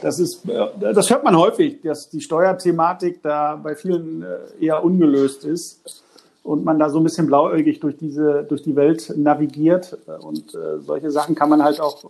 das, 0.00 0.18
ist, 0.18 0.48
äh, 0.48 0.68
das 0.80 1.10
hört 1.10 1.24
man 1.24 1.36
häufig, 1.36 1.80
dass 1.82 2.10
die 2.10 2.20
Steuerthematik 2.20 3.22
da 3.22 3.56
bei 3.56 3.74
vielen 3.74 4.22
äh, 4.22 4.64
eher 4.64 4.84
ungelöst 4.84 5.44
ist 5.44 6.02
und 6.42 6.64
man 6.64 6.78
da 6.78 6.88
so 6.90 6.98
ein 6.98 7.04
bisschen 7.04 7.26
blauäugig 7.26 7.80
durch 7.80 7.96
diese 7.96 8.44
durch 8.44 8.62
die 8.62 8.74
Welt 8.74 9.12
navigiert. 9.16 9.96
Und 10.20 10.54
äh, 10.54 10.80
solche 10.80 11.10
Sachen 11.10 11.34
kann 11.34 11.48
man 11.48 11.62
halt 11.62 11.80
auch 11.80 12.02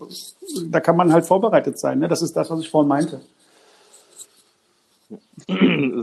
da 0.67 0.81
kann 0.81 0.97
man 0.97 1.13
halt 1.13 1.27
vorbereitet 1.27 1.79
sein 1.79 1.99
ne? 1.99 2.09
das 2.09 2.23
ist 2.23 2.35
das 2.35 2.51
was 2.51 2.61
ich 2.61 2.71
vorhin 2.71 2.89
meinte. 2.89 3.21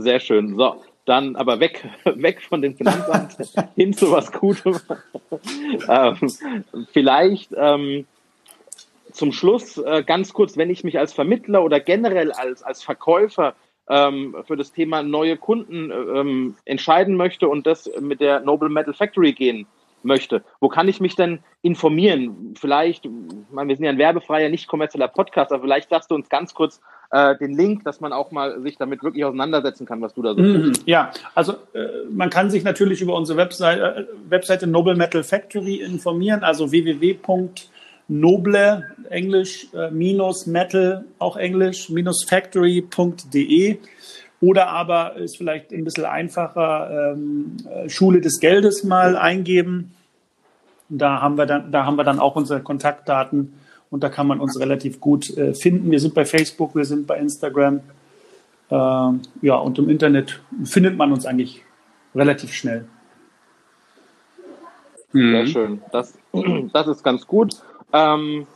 Sehr 0.00 0.20
schön. 0.20 0.56
So 0.56 0.74
dann 1.06 1.34
aber 1.36 1.60
weg 1.60 1.88
weg 2.04 2.40
von 2.48 2.62
dem 2.62 2.76
Finanzamt 2.76 3.36
hin 3.74 3.92
zu 3.92 4.10
was 4.10 4.32
Gutem. 4.32 4.78
Ähm, 5.88 6.16
vielleicht 6.92 7.52
ähm, 7.56 8.06
zum 9.20 9.32
Schluss 9.32 9.76
äh, 9.76 10.02
ganz 10.02 10.32
kurz 10.32 10.56
wenn 10.56 10.70
ich 10.70 10.82
mich 10.82 10.98
als 10.98 11.12
Vermittler 11.12 11.62
oder 11.62 11.78
generell 11.78 12.32
als 12.32 12.62
als 12.62 12.82
Verkäufer 12.82 13.54
ähm, 13.86 14.34
für 14.46 14.56
das 14.56 14.72
Thema 14.72 15.02
neue 15.02 15.36
Kunden 15.36 15.90
ähm, 15.90 16.54
entscheiden 16.64 17.16
möchte 17.16 17.46
und 17.46 17.66
das 17.66 17.90
mit 18.00 18.22
der 18.22 18.40
Noble 18.40 18.70
Metal 18.70 18.94
Factory 18.94 19.32
gehen 19.32 19.66
möchte. 20.02 20.42
Wo 20.58 20.68
kann 20.68 20.88
ich 20.88 21.00
mich 21.00 21.16
denn 21.16 21.40
informieren? 21.60 22.54
Vielleicht, 22.58 23.04
ich 23.04 23.12
meine, 23.50 23.68
wir 23.68 23.76
sind 23.76 23.84
ja 23.84 23.90
ein 23.90 23.98
werbefreier, 23.98 24.48
nicht 24.48 24.68
kommerzieller 24.68 25.08
Podcast, 25.08 25.52
aber 25.52 25.64
vielleicht 25.64 25.90
sagst 25.90 26.10
du 26.10 26.14
uns 26.14 26.30
ganz 26.30 26.54
kurz 26.54 26.80
äh, 27.10 27.36
den 27.36 27.54
Link, 27.54 27.84
dass 27.84 28.00
man 28.00 28.14
auch 28.14 28.30
mal 28.30 28.62
sich 28.62 28.78
damit 28.78 29.02
wirklich 29.02 29.26
auseinandersetzen 29.26 29.84
kann, 29.84 30.00
was 30.00 30.14
du 30.14 30.22
da 30.22 30.34
so 30.34 30.40
mhm, 30.40 30.72
Ja, 30.86 31.10
also 31.34 31.52
äh, 31.74 32.06
man 32.08 32.30
kann 32.30 32.48
sich 32.48 32.64
natürlich 32.64 33.02
über 33.02 33.14
unsere 33.14 33.36
Webseite, 33.36 34.08
äh, 34.08 34.30
Webseite 34.30 34.66
Noble 34.66 34.94
Metal 34.94 35.22
Factory 35.22 35.82
informieren, 35.82 36.42
also 36.42 36.72
www 36.72 37.18
noble, 38.10 38.84
Englisch, 39.08 39.68
äh, 39.72 39.90
minus 39.90 40.46
metal, 40.46 41.04
auch 41.18 41.36
Englisch, 41.36 41.88
minus 41.88 42.24
factory.de. 42.24 43.78
Oder 44.40 44.68
aber 44.68 45.16
ist 45.16 45.36
vielleicht 45.36 45.72
ein 45.72 45.84
bisschen 45.84 46.06
einfacher, 46.06 47.12
ähm, 47.12 47.56
äh, 47.68 47.88
Schule 47.88 48.20
des 48.20 48.40
Geldes 48.40 48.84
mal 48.84 49.16
eingeben. 49.16 49.94
Da 50.88 51.20
haben 51.20 51.36
wir 51.38 51.46
dann, 51.46 51.70
da 51.70 51.86
haben 51.86 51.96
wir 51.96 52.04
dann 52.04 52.18
auch 52.18 52.36
unsere 52.36 52.60
Kontaktdaten 52.60 53.52
und 53.90 54.02
da 54.02 54.08
kann 54.08 54.26
man 54.26 54.40
uns 54.40 54.58
relativ 54.58 55.00
gut 55.00 55.36
äh, 55.36 55.54
finden. 55.54 55.90
Wir 55.90 56.00
sind 56.00 56.14
bei 56.14 56.24
Facebook, 56.24 56.74
wir 56.74 56.84
sind 56.84 57.06
bei 57.06 57.18
Instagram. 57.18 57.80
Äh, 58.70 58.74
ja, 58.74 59.54
und 59.56 59.78
im 59.78 59.88
Internet 59.88 60.40
findet 60.64 60.96
man 60.96 61.12
uns 61.12 61.26
eigentlich 61.26 61.62
relativ 62.14 62.52
schnell. 62.54 62.86
Sehr 65.12 65.46
schön. 65.46 65.82
Das, 65.92 66.18
das 66.72 66.88
ist 66.88 67.04
ganz 67.04 67.26
gut. 67.26 67.62
Ähm, 67.92 68.46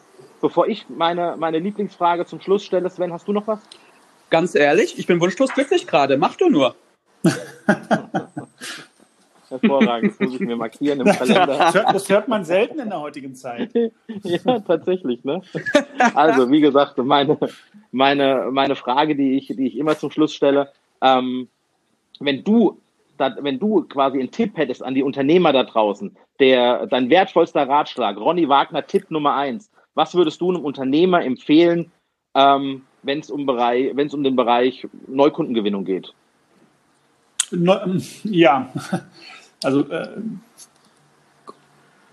bevor 0.40 0.66
ich 0.68 0.86
meine, 0.88 1.36
meine 1.38 1.58
Lieblingsfrage 1.58 2.26
zum 2.26 2.40
Schluss 2.40 2.64
stelle, 2.64 2.88
Sven, 2.90 3.12
hast 3.12 3.26
du 3.28 3.32
noch 3.32 3.46
was? 3.46 3.60
Ganz 4.30 4.54
ehrlich, 4.54 4.98
ich 4.98 5.06
bin 5.06 5.20
wunschlos 5.20 5.52
glücklich 5.52 5.86
gerade. 5.86 6.16
Mach 6.16 6.36
du 6.36 6.48
nur. 6.48 6.74
Hervorragend, 9.48 10.12
das 10.12 10.20
muss 10.20 10.34
ich 10.34 10.40
mir 10.40 10.56
markieren 10.56 11.00
im 11.00 11.06
Kalender. 11.06 11.70
Das 11.72 12.08
hört 12.08 12.28
man 12.28 12.44
selten 12.44 12.80
in 12.80 12.88
der 12.88 13.00
heutigen 13.00 13.34
Zeit. 13.34 13.70
ja, 14.22 14.58
tatsächlich. 14.60 15.22
Ne? 15.24 15.42
Also, 16.14 16.50
wie 16.50 16.60
gesagt, 16.60 16.98
meine, 16.98 17.38
meine, 17.92 18.48
meine 18.50 18.74
Frage, 18.74 19.14
die 19.14 19.36
ich, 19.36 19.48
die 19.48 19.66
ich 19.66 19.76
immer 19.76 19.96
zum 19.98 20.10
Schluss 20.10 20.34
stelle, 20.34 20.72
ähm, 21.00 21.48
wenn 22.20 22.42
du 22.42 22.80
wenn 23.18 23.58
du 23.58 23.82
quasi 23.82 24.18
einen 24.18 24.30
Tipp 24.30 24.56
hättest 24.56 24.82
an 24.82 24.94
die 24.94 25.02
Unternehmer 25.02 25.52
da 25.52 25.64
draußen, 25.64 26.16
der 26.40 26.86
dein 26.86 27.10
wertvollster 27.10 27.68
Ratschlag, 27.68 28.16
Ronny 28.16 28.48
Wagner, 28.48 28.86
Tipp 28.86 29.10
Nummer 29.10 29.34
eins, 29.34 29.70
was 29.94 30.14
würdest 30.14 30.40
du 30.40 30.50
einem 30.50 30.64
Unternehmer 30.64 31.24
empfehlen, 31.24 31.92
ähm, 32.34 32.82
wenn 33.02 33.20
es 33.20 33.30
um, 33.30 33.48
um 33.48 34.24
den 34.24 34.36
Bereich 34.36 34.86
Neukundengewinnung 35.06 35.84
geht? 35.84 36.12
Ähm, 37.52 38.02
ja, 38.24 38.72
also 39.62 39.88
äh, 39.88 40.20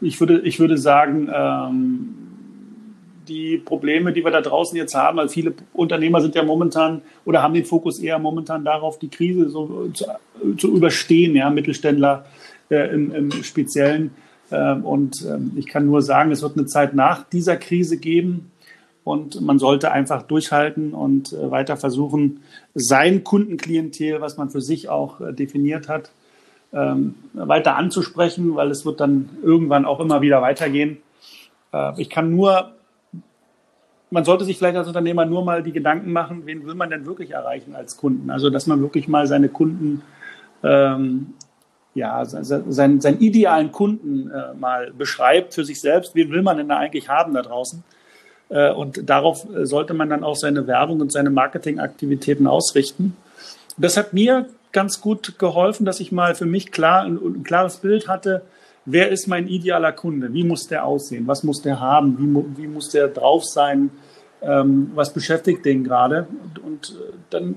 ich, 0.02 0.20
würde, 0.20 0.42
ich 0.42 0.60
würde 0.60 0.78
sagen, 0.78 1.30
ähm, 1.34 2.32
die 3.32 3.58
Probleme, 3.58 4.12
die 4.12 4.24
wir 4.24 4.32
da 4.32 4.42
draußen 4.42 4.78
jetzt 4.78 4.94
haben, 4.94 5.18
weil 5.18 5.30
viele 5.30 5.54
Unternehmer 5.74 6.22
sind 6.22 6.36
ja 6.36 6.44
momentan 6.44 7.02
oder 7.26 7.42
haben 7.42 7.54
den 7.54 7.66
Fokus 7.66 8.00
eher 8.00 8.20
momentan 8.20 8.66
darauf, 8.66 9.00
die 9.00 9.10
Krise 9.10 9.50
so 9.50 9.90
zu, 9.94 10.06
zu 10.58 10.76
überstehen, 10.76 11.36
ja, 11.36 11.50
Mittelständler 11.50 12.26
äh, 12.70 12.94
im, 12.94 13.14
im, 13.14 13.32
Speziellen. 13.44 14.12
Äh, 14.50 14.74
und 14.74 15.22
äh, 15.24 15.38
ich 15.58 15.68
kann 15.68 15.86
nur 15.86 16.02
sagen, 16.02 16.32
es 16.32 16.42
wird 16.42 16.58
eine 16.58 16.66
Zeit 16.66 16.94
nach 16.94 17.24
dieser 17.24 17.56
Krise 17.56 17.98
geben 17.98 18.52
und 19.04 19.40
man 19.42 19.60
sollte 19.60 19.92
einfach 19.92 20.24
durchhalten 20.24 20.94
und 20.94 21.32
äh, 21.32 21.50
weiter 21.50 21.78
versuchen, 21.78 22.42
sein 22.74 23.24
Kundenklientel, 23.24 24.20
was 24.20 24.38
man 24.38 24.50
für 24.50 24.62
sich 24.62 24.90
auch 24.90 25.22
äh, 25.22 25.32
definiert 25.32 25.88
hat, 25.88 26.12
ähm, 26.74 27.16
weiter 27.34 27.78
anzusprechen, 27.78 28.56
weil 28.56 28.72
es 28.72 28.86
wird 28.86 29.00
dann 29.00 29.30
irgendwann 29.42 29.86
auch 29.86 30.02
immer 30.02 30.22
wieder 30.22 30.42
weitergehen. 30.42 30.98
Äh, 31.74 31.94
ich 31.98 32.10
kann 32.10 32.30
nur 32.36 32.74
man 34.12 34.26
sollte 34.26 34.44
sich 34.44 34.58
vielleicht 34.58 34.76
als 34.76 34.88
Unternehmer 34.88 35.26
nur 35.26 35.44
mal 35.44 35.64
die 35.64 35.72
Gedanken 35.72 36.12
machen, 36.12 36.46
wen 36.46 36.66
will 36.68 36.76
man 36.76 36.90
denn 36.90 37.06
wirklich 37.06 37.32
erreichen 37.32 37.76
als 37.76 37.98
Kunden? 37.98 38.30
Also, 38.30 38.50
dass 38.50 38.68
man 38.68 38.82
wirklich 38.82 39.08
mal 39.08 39.26
seine 39.26 39.48
Kunden, 39.48 40.04
ähm, 40.64 41.34
ja, 41.96 42.24
seinen, 42.26 43.02
seinen 43.02 43.20
idealen 43.20 43.72
Kunden 43.72 44.30
äh, 44.30 44.54
mal 44.54 44.92
beschreibt 44.92 45.54
für 45.54 45.66
sich 45.66 45.80
selbst. 45.80 46.14
Wen 46.14 46.30
will 46.30 46.42
man 46.42 46.58
denn 46.58 46.70
da 46.70 46.78
eigentlich 46.78 47.10
haben 47.10 47.34
da 47.34 47.42
draußen? 47.42 47.84
Äh, 48.50 48.72
und 48.72 49.10
darauf 49.10 49.48
äh, 49.50 49.66
sollte 49.66 49.94
man 49.94 50.10
dann 50.10 50.26
auch 50.26 50.36
seine 50.36 50.68
Werbung 50.68 51.00
und 51.00 51.12
seine 51.12 51.30
Marketingaktivitäten 51.30 52.48
ausrichten. 52.48 53.16
Das 53.78 53.96
hat 53.96 54.12
mir 54.12 54.48
ganz 54.74 55.00
gut 55.00 55.40
geholfen, 55.40 55.86
dass 55.86 56.02
ich 56.02 56.12
mal 56.12 56.36
für 56.36 56.46
mich 56.46 56.72
klar 56.72 57.04
ein, 57.04 57.16
ein 57.16 57.44
klares 57.44 57.78
Bild 57.78 58.10
hatte, 58.10 58.42
wer 58.86 59.10
ist 59.10 59.28
mein 59.28 59.48
idealer 59.48 59.92
Kunde? 59.92 60.34
Wie 60.34 60.44
muss 60.44 60.68
der 60.68 60.86
aussehen? 60.86 61.28
Was 61.28 61.44
muss 61.44 61.62
der 61.62 61.80
haben? 61.80 62.18
Wie, 62.18 62.62
wie 62.62 62.68
muss 62.68 62.90
der 62.90 63.08
drauf 63.08 63.46
sein? 63.46 63.92
Ähm, 64.42 64.92
was 64.96 65.14
beschäftigt 65.14 65.66
den 65.66 65.84
gerade? 65.84 66.28
Und, 66.44 66.60
und 66.60 67.00
äh, 67.00 67.14
dann 67.30 67.56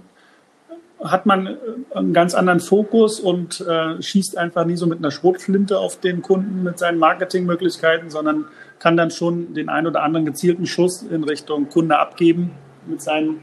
hat 1.04 1.26
man 1.26 1.46
äh, 1.46 1.56
einen 1.94 2.12
ganz 2.12 2.34
anderen 2.34 2.58
Fokus 2.60 3.18
und 3.20 3.60
äh, 3.60 4.02
schießt 4.02 4.36
einfach 4.38 4.64
nie 4.64 4.76
so 4.76 4.86
mit 4.86 4.98
einer 4.98 5.10
Schrotflinte 5.10 5.78
auf 5.78 5.98
den 6.00 6.22
Kunden 6.22 6.62
mit 6.62 6.78
seinen 6.78 6.98
Marketingmöglichkeiten, 6.98 8.08
sondern 8.10 8.46
kann 8.78 8.96
dann 8.96 9.10
schon 9.10 9.52
den 9.54 9.68
ein 9.68 9.86
oder 9.86 10.02
anderen 10.02 10.24
gezielten 10.26 10.66
Schuss 10.66 11.02
in 11.02 11.24
Richtung 11.24 11.68
Kunde 11.68 11.98
abgeben 11.98 12.52
mit 12.86 13.02
seinen 13.02 13.40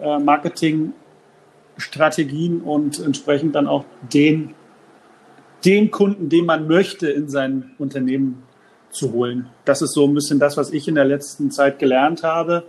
äh, 0.00 0.18
Marketingstrategien 0.18 2.60
und 2.60 2.98
entsprechend 3.00 3.54
dann 3.54 3.68
auch 3.68 3.84
den 4.12 4.54
den 5.66 5.90
Kunden, 5.90 6.28
den 6.28 6.46
man 6.46 6.68
möchte, 6.68 7.10
in 7.10 7.28
sein 7.28 7.72
Unternehmen 7.78 8.42
zu 8.90 9.12
holen. 9.12 9.48
Das 9.64 9.82
ist 9.82 9.92
so 9.92 10.06
ein 10.06 10.14
bisschen 10.14 10.38
das, 10.38 10.56
was 10.56 10.72
ich 10.72 10.88
in 10.88 10.94
der 10.94 11.04
letzten 11.04 11.50
Zeit 11.50 11.78
gelernt 11.78 12.22
habe, 12.22 12.64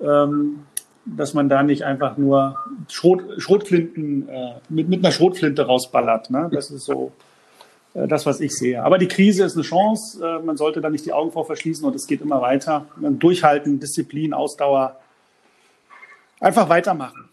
ähm, 0.00 0.66
dass 1.04 1.34
man 1.34 1.48
da 1.48 1.62
nicht 1.62 1.84
einfach 1.84 2.16
nur 2.16 2.56
Schrot, 2.88 3.22
Schrotflinten 3.38 4.28
äh, 4.28 4.54
mit, 4.68 4.88
mit 4.88 5.04
einer 5.04 5.12
Schrotflinte 5.12 5.66
rausballert. 5.66 6.30
Ne? 6.30 6.50
Das 6.52 6.70
ist 6.70 6.84
so 6.84 7.12
äh, 7.94 8.06
das, 8.06 8.26
was 8.26 8.40
ich 8.40 8.54
sehe. 8.54 8.82
Aber 8.82 8.98
die 8.98 9.08
Krise 9.08 9.44
ist 9.44 9.54
eine 9.54 9.62
Chance. 9.62 10.24
Äh, 10.24 10.44
man 10.44 10.56
sollte 10.56 10.80
da 10.80 10.90
nicht 10.90 11.06
die 11.06 11.12
Augen 11.12 11.32
vor 11.32 11.46
verschließen 11.46 11.84
und 11.84 11.94
es 11.96 12.06
geht 12.06 12.20
immer 12.20 12.42
weiter. 12.42 12.86
Durchhalten, 12.96 13.80
Disziplin, 13.80 14.34
Ausdauer. 14.34 14.96
Einfach 16.40 16.68
weitermachen. 16.68 17.28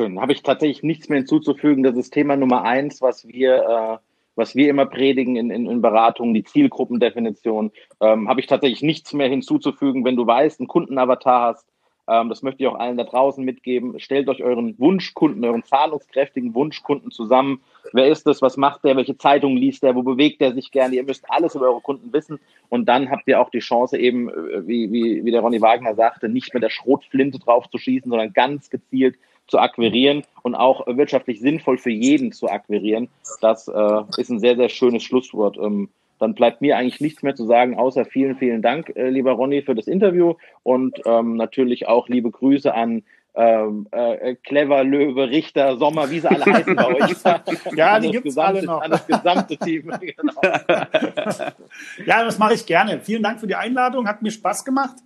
Schön. 0.00 0.18
Habe 0.18 0.32
ich 0.32 0.42
tatsächlich 0.42 0.82
nichts 0.82 1.10
mehr 1.10 1.18
hinzuzufügen. 1.18 1.82
Das 1.82 1.94
ist 1.94 2.14
Thema 2.14 2.34
Nummer 2.34 2.62
eins, 2.62 3.02
was 3.02 3.28
wir, 3.28 3.56
äh, 3.56 3.98
was 4.34 4.56
wir 4.56 4.70
immer 4.70 4.86
predigen 4.86 5.36
in, 5.36 5.50
in, 5.50 5.68
in 5.68 5.82
Beratungen, 5.82 6.32
die 6.32 6.42
Zielgruppendefinition. 6.42 7.70
Ähm, 8.00 8.26
Habe 8.26 8.40
ich 8.40 8.46
tatsächlich 8.46 8.80
nichts 8.80 9.12
mehr 9.12 9.28
hinzuzufügen. 9.28 10.02
Wenn 10.06 10.16
du 10.16 10.26
weißt, 10.26 10.58
einen 10.58 10.68
Kundenavatar 10.68 11.48
hast, 11.48 11.66
ähm, 12.08 12.30
das 12.30 12.42
möchte 12.42 12.62
ich 12.62 12.68
auch 12.70 12.78
allen 12.78 12.96
da 12.96 13.04
draußen 13.04 13.44
mitgeben. 13.44 14.00
Stellt 14.00 14.30
euch 14.30 14.42
euren 14.42 14.74
Wunschkunden, 14.78 15.44
euren 15.44 15.64
zahlungskräftigen 15.64 16.54
Wunschkunden 16.54 17.10
zusammen. 17.10 17.60
Wer 17.92 18.06
ist 18.06 18.26
das? 18.26 18.40
Was 18.40 18.56
macht 18.56 18.84
der? 18.84 18.96
Welche 18.96 19.18
Zeitung 19.18 19.54
liest 19.58 19.82
der? 19.82 19.94
Wo 19.94 20.02
bewegt 20.02 20.40
der 20.40 20.54
sich 20.54 20.70
gerne? 20.70 20.94
Ihr 20.94 21.04
müsst 21.04 21.26
alles 21.28 21.56
über 21.56 21.66
eure 21.66 21.82
Kunden 21.82 22.10
wissen. 22.10 22.40
Und 22.70 22.88
dann 22.88 23.10
habt 23.10 23.28
ihr 23.28 23.38
auch 23.38 23.50
die 23.50 23.58
Chance, 23.58 23.98
eben, 23.98 24.30
äh, 24.30 24.66
wie, 24.66 24.90
wie, 24.90 25.26
wie 25.26 25.30
der 25.30 25.42
Ronny 25.42 25.60
Wagner 25.60 25.94
sagte, 25.94 26.30
nicht 26.30 26.54
mit 26.54 26.62
der 26.62 26.70
Schrotflinte 26.70 27.38
drauf 27.38 27.68
zu 27.68 27.76
schießen, 27.76 28.10
sondern 28.10 28.32
ganz 28.32 28.70
gezielt 28.70 29.16
zu 29.50 29.58
akquirieren 29.58 30.22
und 30.42 30.54
auch 30.54 30.86
wirtschaftlich 30.86 31.40
sinnvoll 31.40 31.78
für 31.78 31.90
jeden 31.90 32.32
zu 32.32 32.48
akquirieren. 32.48 33.08
Das 33.40 33.68
äh, 33.68 34.02
ist 34.16 34.30
ein 34.30 34.40
sehr, 34.40 34.56
sehr 34.56 34.68
schönes 34.68 35.02
Schlusswort. 35.02 35.58
Ähm, 35.58 35.88
dann 36.18 36.34
bleibt 36.34 36.60
mir 36.60 36.76
eigentlich 36.76 37.00
nichts 37.00 37.22
mehr 37.22 37.34
zu 37.34 37.46
sagen, 37.46 37.78
außer 37.78 38.04
vielen, 38.04 38.36
vielen 38.36 38.62
Dank, 38.62 38.92
äh, 38.94 39.08
lieber 39.08 39.32
Ronny, 39.32 39.62
für 39.62 39.74
das 39.74 39.86
Interview 39.86 40.34
und 40.62 41.00
ähm, 41.06 41.36
natürlich 41.36 41.88
auch 41.88 42.08
liebe 42.08 42.30
Grüße 42.30 42.72
an 42.72 43.02
ähm, 43.34 43.86
äh, 43.92 44.34
Clever, 44.34 44.84
Löwe, 44.84 45.30
Richter, 45.30 45.76
Sommer, 45.76 46.10
wie 46.10 46.20
sie 46.20 46.28
alle 46.28 46.44
heißen 46.44 46.74
bei 46.74 46.86
euch. 46.86 47.16
ja, 47.76 48.00
die 48.00 48.10
gibt 48.10 48.26
es 48.26 48.36
alle 48.36 48.62
noch. 48.62 48.82
An 48.82 48.90
das 48.90 49.06
gesamte 49.06 49.56
Team. 49.56 49.92
Genau. 50.00 50.40
ja, 52.04 52.24
das 52.24 52.38
mache 52.38 52.54
ich 52.54 52.66
gerne. 52.66 53.00
Vielen 53.00 53.22
Dank 53.22 53.40
für 53.40 53.46
die 53.46 53.54
Einladung, 53.54 54.08
hat 54.08 54.22
mir 54.22 54.30
Spaß 54.30 54.64
gemacht 54.64 54.96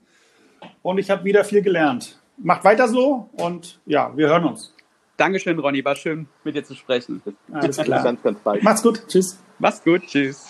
und 0.82 0.98
ich 0.98 1.10
habe 1.10 1.24
wieder 1.24 1.44
viel 1.44 1.62
gelernt. 1.62 2.18
Macht 2.36 2.64
weiter 2.64 2.88
so 2.88 3.28
und 3.34 3.78
ja, 3.86 4.12
wir 4.16 4.28
hören 4.28 4.44
uns. 4.44 4.74
Dankeschön, 5.16 5.56
Ronny, 5.58 5.84
war 5.84 5.94
schön 5.94 6.26
mit 6.42 6.56
dir 6.56 6.64
zu 6.64 6.74
sprechen. 6.74 7.22
Alles 7.52 7.76
klar. 7.76 8.02
Ganz, 8.02 8.22
ganz 8.22 8.40
bald. 8.40 8.62
Macht's 8.64 8.82
gut. 8.82 9.06
Tschüss. 9.06 9.38
Mach's 9.60 9.82
gut. 9.84 10.02
Tschüss. 10.06 10.48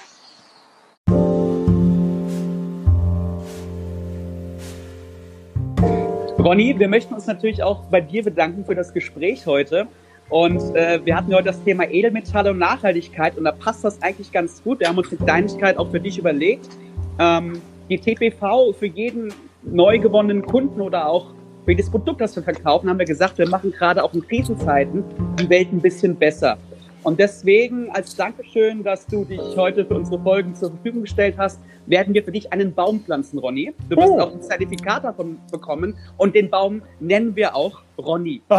Ronny, 6.39 6.79
wir 6.79 6.89
möchten 6.89 7.13
uns 7.13 7.27
natürlich 7.27 7.63
auch 7.63 7.85
bei 7.91 8.01
dir 8.01 8.25
bedanken 8.25 8.65
für 8.65 8.75
das 8.75 8.95
Gespräch 8.95 9.47
heute. 9.47 9.87
Und 10.31 10.75
äh, 10.75 11.05
wir 11.05 11.17
hatten 11.17 11.35
heute 11.35 11.45
das 11.45 11.63
Thema 11.65 11.85
Edelmetalle 11.85 12.53
und 12.53 12.59
Nachhaltigkeit 12.59 13.37
und 13.37 13.45
da 13.45 13.53
passt 13.53 13.85
das 13.85 14.01
eigentlich 14.01 14.33
ganz 14.33 14.63
gut. 14.63 14.81
Wir 14.81 14.89
haben 14.89 14.97
uns 14.97 15.11
eine 15.11 15.19
Kleinigkeit 15.19 15.77
auch 15.77 15.91
für 15.91 16.01
dich 16.01 16.19
überlegt. 16.19 16.67
Ähm, 17.19 17.61
die 17.91 17.99
TPV 17.99 18.73
für 18.73 18.87
jeden 18.87 19.35
neu 19.63 19.99
gewonnenen 19.99 20.43
Kunden 20.47 20.81
oder 20.81 21.09
auch 21.09 21.35
für 21.65 21.71
jedes 21.71 21.91
Produkt, 21.91 22.21
das 22.21 22.37
wir 22.37 22.43
verkaufen, 22.43 22.89
haben 22.89 22.99
wir 22.99 23.07
gesagt, 23.07 23.39
wir 23.39 23.49
machen 23.49 23.73
gerade 23.73 24.03
auch 24.03 24.13
in 24.13 24.27
Krisenzeiten 24.27 25.05
die 25.39 25.49
Welt 25.49 25.73
ein 25.73 25.81
bisschen 25.81 26.17
besser. 26.17 26.59
Und 27.05 27.21
deswegen 27.21 27.91
als 27.91 28.17
Dankeschön, 28.17 28.83
dass 28.83 29.07
du 29.07 29.27
dich 29.27 29.41
heute 29.57 29.85
für 29.85 29.95
unsere 29.95 30.19
Folgen 30.19 30.55
zur 30.55 30.71
Verfügung 30.71 31.03
gestellt 31.03 31.35
hast, 31.37 31.61
werden 31.87 32.15
wir 32.15 32.25
für 32.25 32.33
dich 32.33 32.51
einen 32.51 32.73
Baum 32.73 33.01
pflanzen, 33.01 33.39
Ronny. 33.39 33.75
Du 33.91 33.97
wirst 33.97 34.09
oh. 34.09 34.21
auch 34.21 34.33
ein 34.33 34.41
Zertifikat 34.41 35.05
davon 35.05 35.39
bekommen 35.53 35.95
und 36.17 36.35
den 36.35 36.49
Baum 36.49 36.81
nennen 37.01 37.37
wir 37.37 37.55
auch 37.55 37.83
Ronny. 37.99 38.41
Oh, 38.49 38.55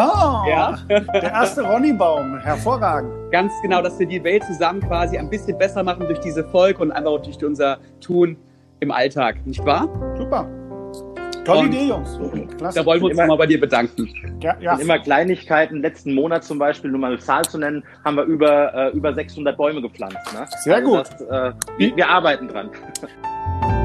ja? 0.48 0.78
der 0.88 1.24
erste 1.24 1.64
Ronny-Baum, 1.64 2.38
hervorragend. 2.38 3.32
Ganz 3.32 3.52
genau, 3.64 3.82
dass 3.82 3.98
wir 3.98 4.06
die 4.06 4.24
Welt 4.24 4.44
zusammen 4.44 4.80
quasi 4.82 5.18
ein 5.18 5.30
bisschen 5.30 5.58
besser 5.58 5.82
machen 5.82 6.06
durch 6.06 6.20
diese 6.20 6.44
Folge 6.44 6.84
und 6.84 6.92
einfach 6.92 7.20
durch 7.24 7.44
unser 7.44 7.80
Tun 8.00 8.38
im 8.80 8.92
Alltag, 8.92 9.44
nicht 9.48 9.66
wahr? 9.66 9.90
Super. 10.16 10.48
Tolle 11.46 11.68
Idee, 11.68 11.88
Jungs. 11.88 12.20
Klasse. 12.58 12.80
Da 12.80 12.86
wollen 12.86 13.02
wir 13.02 13.06
uns 13.06 13.14
immer, 13.14 13.28
mal 13.28 13.38
bei 13.38 13.46
dir 13.46 13.60
bedanken. 13.60 14.10
Ja, 14.42 14.58
ja. 14.60 14.76
immer 14.78 15.00
Kleinigkeiten. 15.00 15.82
Letzten 15.82 16.14
Monat 16.14 16.44
zum 16.44 16.58
Beispiel, 16.58 16.92
nur 16.92 17.00
mal 17.00 17.12
eine 17.12 17.20
Zahl 17.20 17.46
zu 17.46 17.58
nennen, 17.58 17.84
haben 18.04 18.18
wir 18.18 18.24
über, 18.24 18.74
äh, 18.74 18.90
über 18.98 19.14
600 19.14 19.56
Bäume 19.56 19.82
gepflanzt. 19.82 20.34
Ne? 20.34 20.46
Sehr 20.64 20.78
also 20.78 20.90
gut. 20.90 21.06
Das, 21.06 21.22
äh, 21.22 21.54
wir, 21.78 21.96
wir 21.96 22.10
arbeiten 22.10 22.48
dran. 22.48 22.70